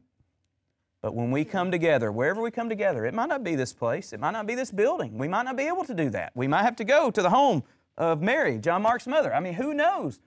But 1.01 1.15
when 1.15 1.31
we 1.31 1.45
come 1.45 1.71
together, 1.71 2.11
wherever 2.11 2.41
we 2.41 2.51
come 2.51 2.69
together, 2.69 3.05
it 3.05 3.13
might 3.13 3.29
not 3.29 3.43
be 3.43 3.55
this 3.55 3.73
place, 3.73 4.13
it 4.13 4.19
might 4.19 4.31
not 4.31 4.47
be 4.47 4.55
this 4.55 4.71
building. 4.71 5.17
We 5.17 5.27
might 5.27 5.43
not 5.43 5.55
be 5.55 5.63
able 5.63 5.85
to 5.85 5.93
do 5.93 6.09
that. 6.11 6.31
We 6.35 6.47
might 6.47 6.63
have 6.63 6.75
to 6.77 6.83
go 6.83 7.11
to 7.11 7.21
the 7.21 7.29
home 7.29 7.63
of 7.97 8.21
Mary, 8.21 8.57
John 8.57 8.81
Mark's 8.81 9.07
mother. 9.07 9.33
I 9.33 9.39
mean, 9.39 9.53
who 9.53 9.73
knows? 9.73 10.19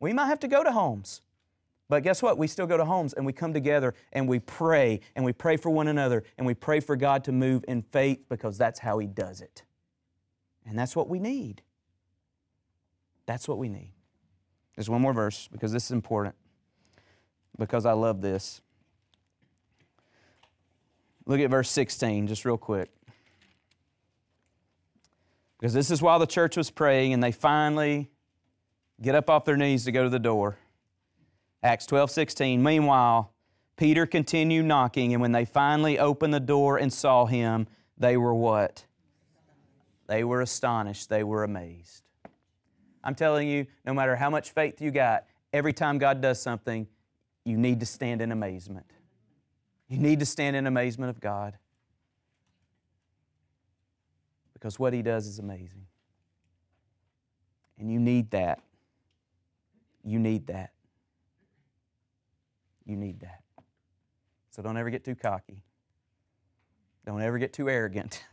We 0.00 0.12
might 0.12 0.26
have 0.26 0.40
to 0.40 0.48
go 0.48 0.62
to 0.62 0.72
homes. 0.72 1.22
But 1.88 2.02
guess 2.02 2.22
what? 2.22 2.36
We 2.36 2.46
still 2.46 2.66
go 2.66 2.76
to 2.76 2.84
homes 2.84 3.14
and 3.14 3.24
we 3.24 3.32
come 3.32 3.54
together 3.54 3.94
and 4.12 4.28
we 4.28 4.38
pray 4.38 5.00
and 5.16 5.24
we 5.24 5.32
pray 5.32 5.56
for 5.56 5.70
one 5.70 5.88
another 5.88 6.22
and 6.36 6.46
we 6.46 6.54
pray 6.54 6.80
for 6.80 6.96
God 6.96 7.24
to 7.24 7.32
move 7.32 7.64
in 7.66 7.82
faith 7.82 8.28
because 8.28 8.58
that's 8.58 8.78
how 8.78 8.98
He 8.98 9.06
does 9.06 9.40
it. 9.40 9.62
And 10.66 10.78
that's 10.78 10.94
what 10.94 11.08
we 11.08 11.18
need. 11.18 11.62
That's 13.24 13.48
what 13.48 13.58
we 13.58 13.68
need. 13.68 13.92
There's 14.76 14.90
one 14.90 15.00
more 15.00 15.14
verse 15.14 15.48
because 15.50 15.72
this 15.72 15.86
is 15.86 15.90
important, 15.90 16.34
because 17.58 17.84
I 17.84 17.92
love 17.92 18.20
this. 18.20 18.60
Look 21.26 21.40
at 21.40 21.50
verse 21.50 21.70
16, 21.70 22.28
just 22.28 22.44
real 22.44 22.56
quick. 22.56 22.90
Because 25.58 25.74
this 25.74 25.90
is 25.90 26.00
while 26.00 26.18
the 26.18 26.26
church 26.26 26.56
was 26.56 26.70
praying 26.70 27.12
and 27.12 27.22
they 27.22 27.32
finally 27.32 28.08
get 29.00 29.14
up 29.14 29.30
off 29.30 29.44
their 29.44 29.56
knees 29.56 29.84
to 29.84 29.92
go 29.92 30.04
to 30.04 30.10
the 30.10 30.18
door. 30.18 30.58
Acts 31.62 31.86
12, 31.86 32.10
16. 32.10 32.62
Meanwhile, 32.62 33.32
Peter 33.76 34.06
continued 34.06 34.66
knocking, 34.66 35.12
and 35.12 35.22
when 35.22 35.32
they 35.32 35.44
finally 35.44 35.98
opened 35.98 36.34
the 36.34 36.40
door 36.40 36.78
and 36.78 36.92
saw 36.92 37.26
him, 37.26 37.66
they 37.96 38.16
were 38.16 38.34
what? 38.34 38.84
They 40.06 40.24
were 40.24 40.40
astonished. 40.40 41.08
They 41.08 41.22
were 41.22 41.44
amazed. 41.44 42.02
I'm 43.04 43.14
telling 43.14 43.48
you, 43.48 43.66
no 43.84 43.94
matter 43.94 44.16
how 44.16 44.30
much 44.30 44.50
faith 44.50 44.80
you 44.80 44.90
got, 44.90 45.24
every 45.52 45.72
time 45.72 45.98
God 45.98 46.20
does 46.20 46.40
something, 46.40 46.86
you 47.44 47.56
need 47.56 47.80
to 47.80 47.86
stand 47.86 48.20
in 48.20 48.32
amazement. 48.32 48.86
You 49.88 49.98
need 49.98 50.20
to 50.20 50.26
stand 50.26 50.56
in 50.56 50.66
amazement 50.66 51.10
of 51.10 51.20
God 51.20 51.56
because 54.52 54.78
what 54.78 54.92
He 54.92 55.02
does 55.02 55.26
is 55.26 55.38
amazing. 55.38 55.86
And 57.78 57.90
you 57.90 58.00
need 58.00 58.30
that. 58.32 58.60
You 60.08 60.18
need 60.18 60.46
that. 60.46 60.70
You 62.86 62.96
need 62.96 63.20
that. 63.20 63.42
So 64.48 64.62
don't 64.62 64.78
ever 64.78 64.88
get 64.88 65.04
too 65.04 65.14
cocky. 65.14 65.60
Don't 67.04 67.20
ever 67.20 67.36
get 67.36 67.52
too 67.52 67.68
arrogant. 67.68 68.24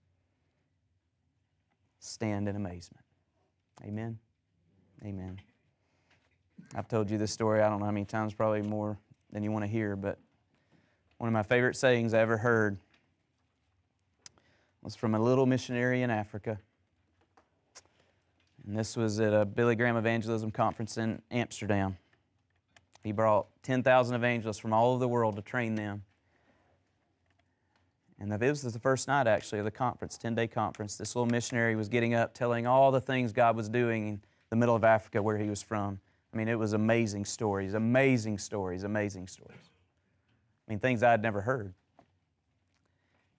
Stand 1.98 2.46
in 2.46 2.56
amazement. 2.56 3.04
Amen. 3.82 4.18
Amen. 5.02 5.40
I've 6.74 6.88
told 6.88 7.08
you 7.08 7.16
this 7.16 7.32
story, 7.32 7.62
I 7.62 7.70
don't 7.70 7.78
know 7.78 7.86
how 7.86 7.90
many 7.90 8.04
times, 8.04 8.34
probably 8.34 8.60
more 8.60 8.98
than 9.32 9.42
you 9.42 9.50
want 9.50 9.64
to 9.64 9.70
hear, 9.70 9.96
but 9.96 10.18
one 11.16 11.28
of 11.28 11.32
my 11.32 11.42
favorite 11.42 11.76
sayings 11.76 12.12
I 12.12 12.18
ever 12.18 12.36
heard 12.36 12.78
was 14.82 14.94
from 14.94 15.14
a 15.14 15.18
little 15.18 15.46
missionary 15.46 16.02
in 16.02 16.10
Africa. 16.10 16.60
And 18.68 18.78
this 18.78 18.98
was 18.98 19.18
at 19.18 19.32
a 19.32 19.46
Billy 19.46 19.74
Graham 19.74 19.96
Evangelism 19.96 20.50
Conference 20.50 20.98
in 20.98 21.22
Amsterdam. 21.30 21.96
He 23.02 23.12
brought 23.12 23.46
10,000 23.62 24.14
evangelists 24.14 24.58
from 24.58 24.74
all 24.74 24.90
over 24.90 25.00
the 25.00 25.08
world 25.08 25.36
to 25.36 25.42
train 25.42 25.74
them. 25.74 26.02
And 28.20 28.30
this 28.30 28.62
was 28.62 28.74
the 28.74 28.78
first 28.78 29.08
night, 29.08 29.26
actually, 29.26 29.60
of 29.60 29.64
the 29.64 29.70
conference, 29.70 30.18
10 30.18 30.34
day 30.34 30.46
conference. 30.46 30.96
This 30.96 31.16
little 31.16 31.30
missionary 31.30 31.76
was 31.76 31.88
getting 31.88 32.12
up, 32.12 32.34
telling 32.34 32.66
all 32.66 32.90
the 32.90 33.00
things 33.00 33.32
God 33.32 33.56
was 33.56 33.70
doing 33.70 34.08
in 34.08 34.20
the 34.50 34.56
middle 34.56 34.76
of 34.76 34.84
Africa 34.84 35.22
where 35.22 35.38
he 35.38 35.48
was 35.48 35.62
from. 35.62 35.98
I 36.34 36.36
mean, 36.36 36.48
it 36.48 36.58
was 36.58 36.74
amazing 36.74 37.24
stories, 37.24 37.72
amazing 37.72 38.36
stories, 38.36 38.84
amazing 38.84 39.28
stories. 39.28 39.70
I 40.66 40.72
mean, 40.72 40.78
things 40.78 41.02
I 41.02 41.12
had 41.12 41.22
never 41.22 41.40
heard. 41.40 41.72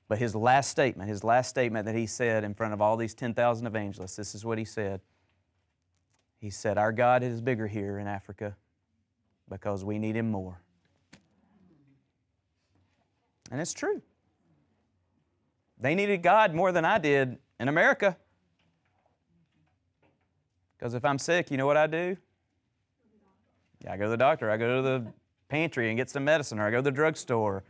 But 0.07 0.17
his 0.17 0.33
last 0.33 0.71
statement, 0.71 1.07
his 1.07 1.23
last 1.23 1.49
statement 1.49 1.85
that 1.85 1.93
he 1.93 2.07
said 2.07 2.43
in 2.43 2.55
front 2.55 2.73
of 2.73 2.81
all 2.81 2.97
these 2.97 3.13
10,000 3.13 3.67
evangelists, 3.67 4.15
this 4.15 4.33
is 4.33 4.43
what 4.43 4.57
he 4.57 4.65
said. 4.65 5.01
He 6.39 6.49
said, 6.49 6.77
Our 6.77 6.91
God 6.91 7.21
is 7.21 7.41
bigger 7.41 7.67
here 7.67 7.99
in 7.99 8.07
Africa 8.07 8.55
because 9.49 9.83
we 9.83 9.99
need 9.99 10.15
Him 10.15 10.31
more. 10.31 10.61
And 13.51 13.59
it's 13.59 13.73
true. 13.73 14.01
They 15.79 15.95
needed 15.95 16.21
God 16.21 16.53
more 16.53 16.71
than 16.71 16.85
I 16.85 16.97
did 16.97 17.37
in 17.59 17.67
America. 17.67 18.17
Because 20.77 20.93
if 20.93 21.03
I'm 21.03 21.17
sick, 21.17 21.51
you 21.51 21.57
know 21.57 21.65
what 21.65 21.77
I 21.77 21.87
do? 21.87 22.15
Yeah, 23.83 23.93
I 23.93 23.97
go 23.97 24.05
to 24.05 24.09
the 24.09 24.17
doctor. 24.17 24.49
I 24.49 24.57
go 24.57 24.77
to 24.77 24.81
the 24.81 25.05
pantry 25.49 25.89
and 25.89 25.97
get 25.97 26.09
some 26.09 26.23
medicine, 26.23 26.59
or 26.59 26.67
I 26.67 26.71
go 26.71 26.77
to 26.77 26.83
the 26.83 26.91
drugstore. 26.91 27.63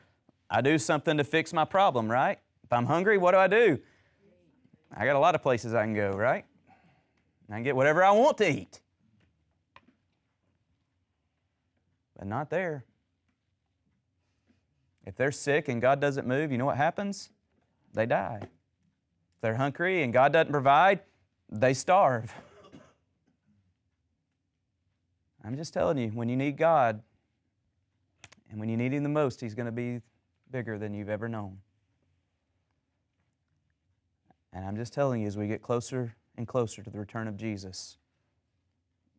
I 0.50 0.62
do 0.62 0.78
something 0.78 1.18
to 1.18 1.24
fix 1.24 1.54
my 1.54 1.66
problem, 1.66 2.12
right? 2.12 2.40
If 2.64 2.74
I'm 2.74 2.86
hungry, 2.86 3.18
what 3.18 3.32
do 3.32 3.38
I 3.38 3.48
do? 3.48 3.80
I 4.96 5.06
got 5.06 5.16
a 5.16 5.20
lot 5.20 5.36
of 5.36 5.42
places 5.42 5.74
I 5.74 5.84
can 5.84 5.94
go, 5.94 6.12
right? 6.12 6.46
I 7.50 7.56
can 7.56 7.64
get 7.64 7.76
whatever 7.76 8.04
I 8.04 8.12
want 8.12 8.38
to 8.39 8.50
eat. 8.50 8.80
But 12.18 12.28
not 12.28 12.50
there. 12.50 12.86
If 15.06 15.16
they're 15.16 15.32
sick 15.32 15.68
and 15.68 15.82
God 15.82 16.00
doesn't 16.00 16.28
move, 16.28 16.52
you 16.52 16.58
know 16.58 16.66
what 16.66 16.78
happens? 16.78 17.32
They 17.93 18.06
die. 18.06 18.41
If 18.41 19.41
they're 19.41 19.56
hungry 19.56 20.04
and 20.04 20.14
God 20.14 20.34
doesn't 20.34 20.52
provide, 20.52 21.00
they 21.50 21.74
starve. 21.74 22.32
I'm 25.43 25.58
just 25.58 25.74
telling 25.74 25.97
you, 25.97 26.10
when 26.10 26.30
you 26.30 26.36
need 26.36 26.58
God, 26.58 27.02
and 28.52 28.60
when 28.60 28.70
you 28.70 28.78
need 28.78 28.93
Him 28.93 29.02
the 29.04 29.10
most, 29.10 29.41
He's 29.41 29.56
going 29.56 29.66
to 29.66 29.72
be 29.72 30.02
bigger 30.52 30.78
than 30.78 30.93
you've 30.93 31.10
ever 31.10 31.28
known. 31.28 31.58
And 34.54 34.66
I'm 34.66 34.76
just 34.76 34.93
telling 34.93 35.22
you, 35.22 35.28
as 35.28 35.38
we 35.38 35.47
get 35.47 35.62
closer 35.62 36.16
and 36.40 36.48
closer 36.48 36.82
to 36.82 36.90
the 36.90 36.98
return 36.98 37.28
of 37.28 37.38
Jesus, 37.38 37.98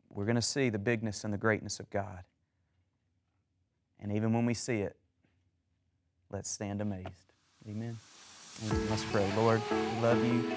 we're 0.09 0.25
going 0.25 0.37
to 0.37 0.43
see 0.43 0.71
the 0.71 0.79
bigness 0.79 1.23
and 1.23 1.33
the 1.33 1.39
greatness 1.39 1.79
of 1.79 1.89
God. 1.91 2.25
And 4.01 4.11
even 4.11 4.33
when 4.33 4.47
we 4.47 4.55
see 4.55 4.79
it, 4.79 4.97
let's 6.33 6.51
stand 6.51 6.81
amazed. 6.81 7.35
Amen. 7.69 7.99
Let's 8.89 9.05
pray. 9.05 9.31
Lord, 9.37 9.61
we 9.71 10.01
love 10.01 10.25
you. 10.25 10.51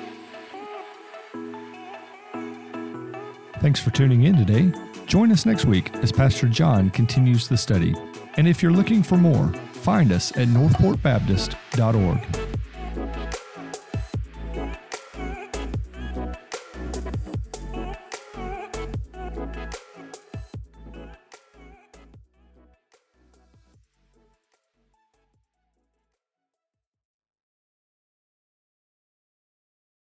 Thanks 3.59 3.81
for 3.81 3.91
tuning 3.91 4.23
in 4.23 4.37
today. 4.37 4.71
Join 5.05 5.33
us 5.33 5.45
next 5.45 5.65
week 5.65 5.93
as 5.97 6.13
Pastor 6.13 6.47
John 6.47 6.89
continues 6.89 7.49
the 7.49 7.57
study. 7.57 7.93
And 8.35 8.47
if 8.47 8.63
you're 8.63 8.71
looking 8.71 9.03
for 9.03 9.17
more, 9.17 9.47
find 9.73 10.13
us 10.13 10.31
at 10.37 10.47
northportbaptist.org. 10.47 12.42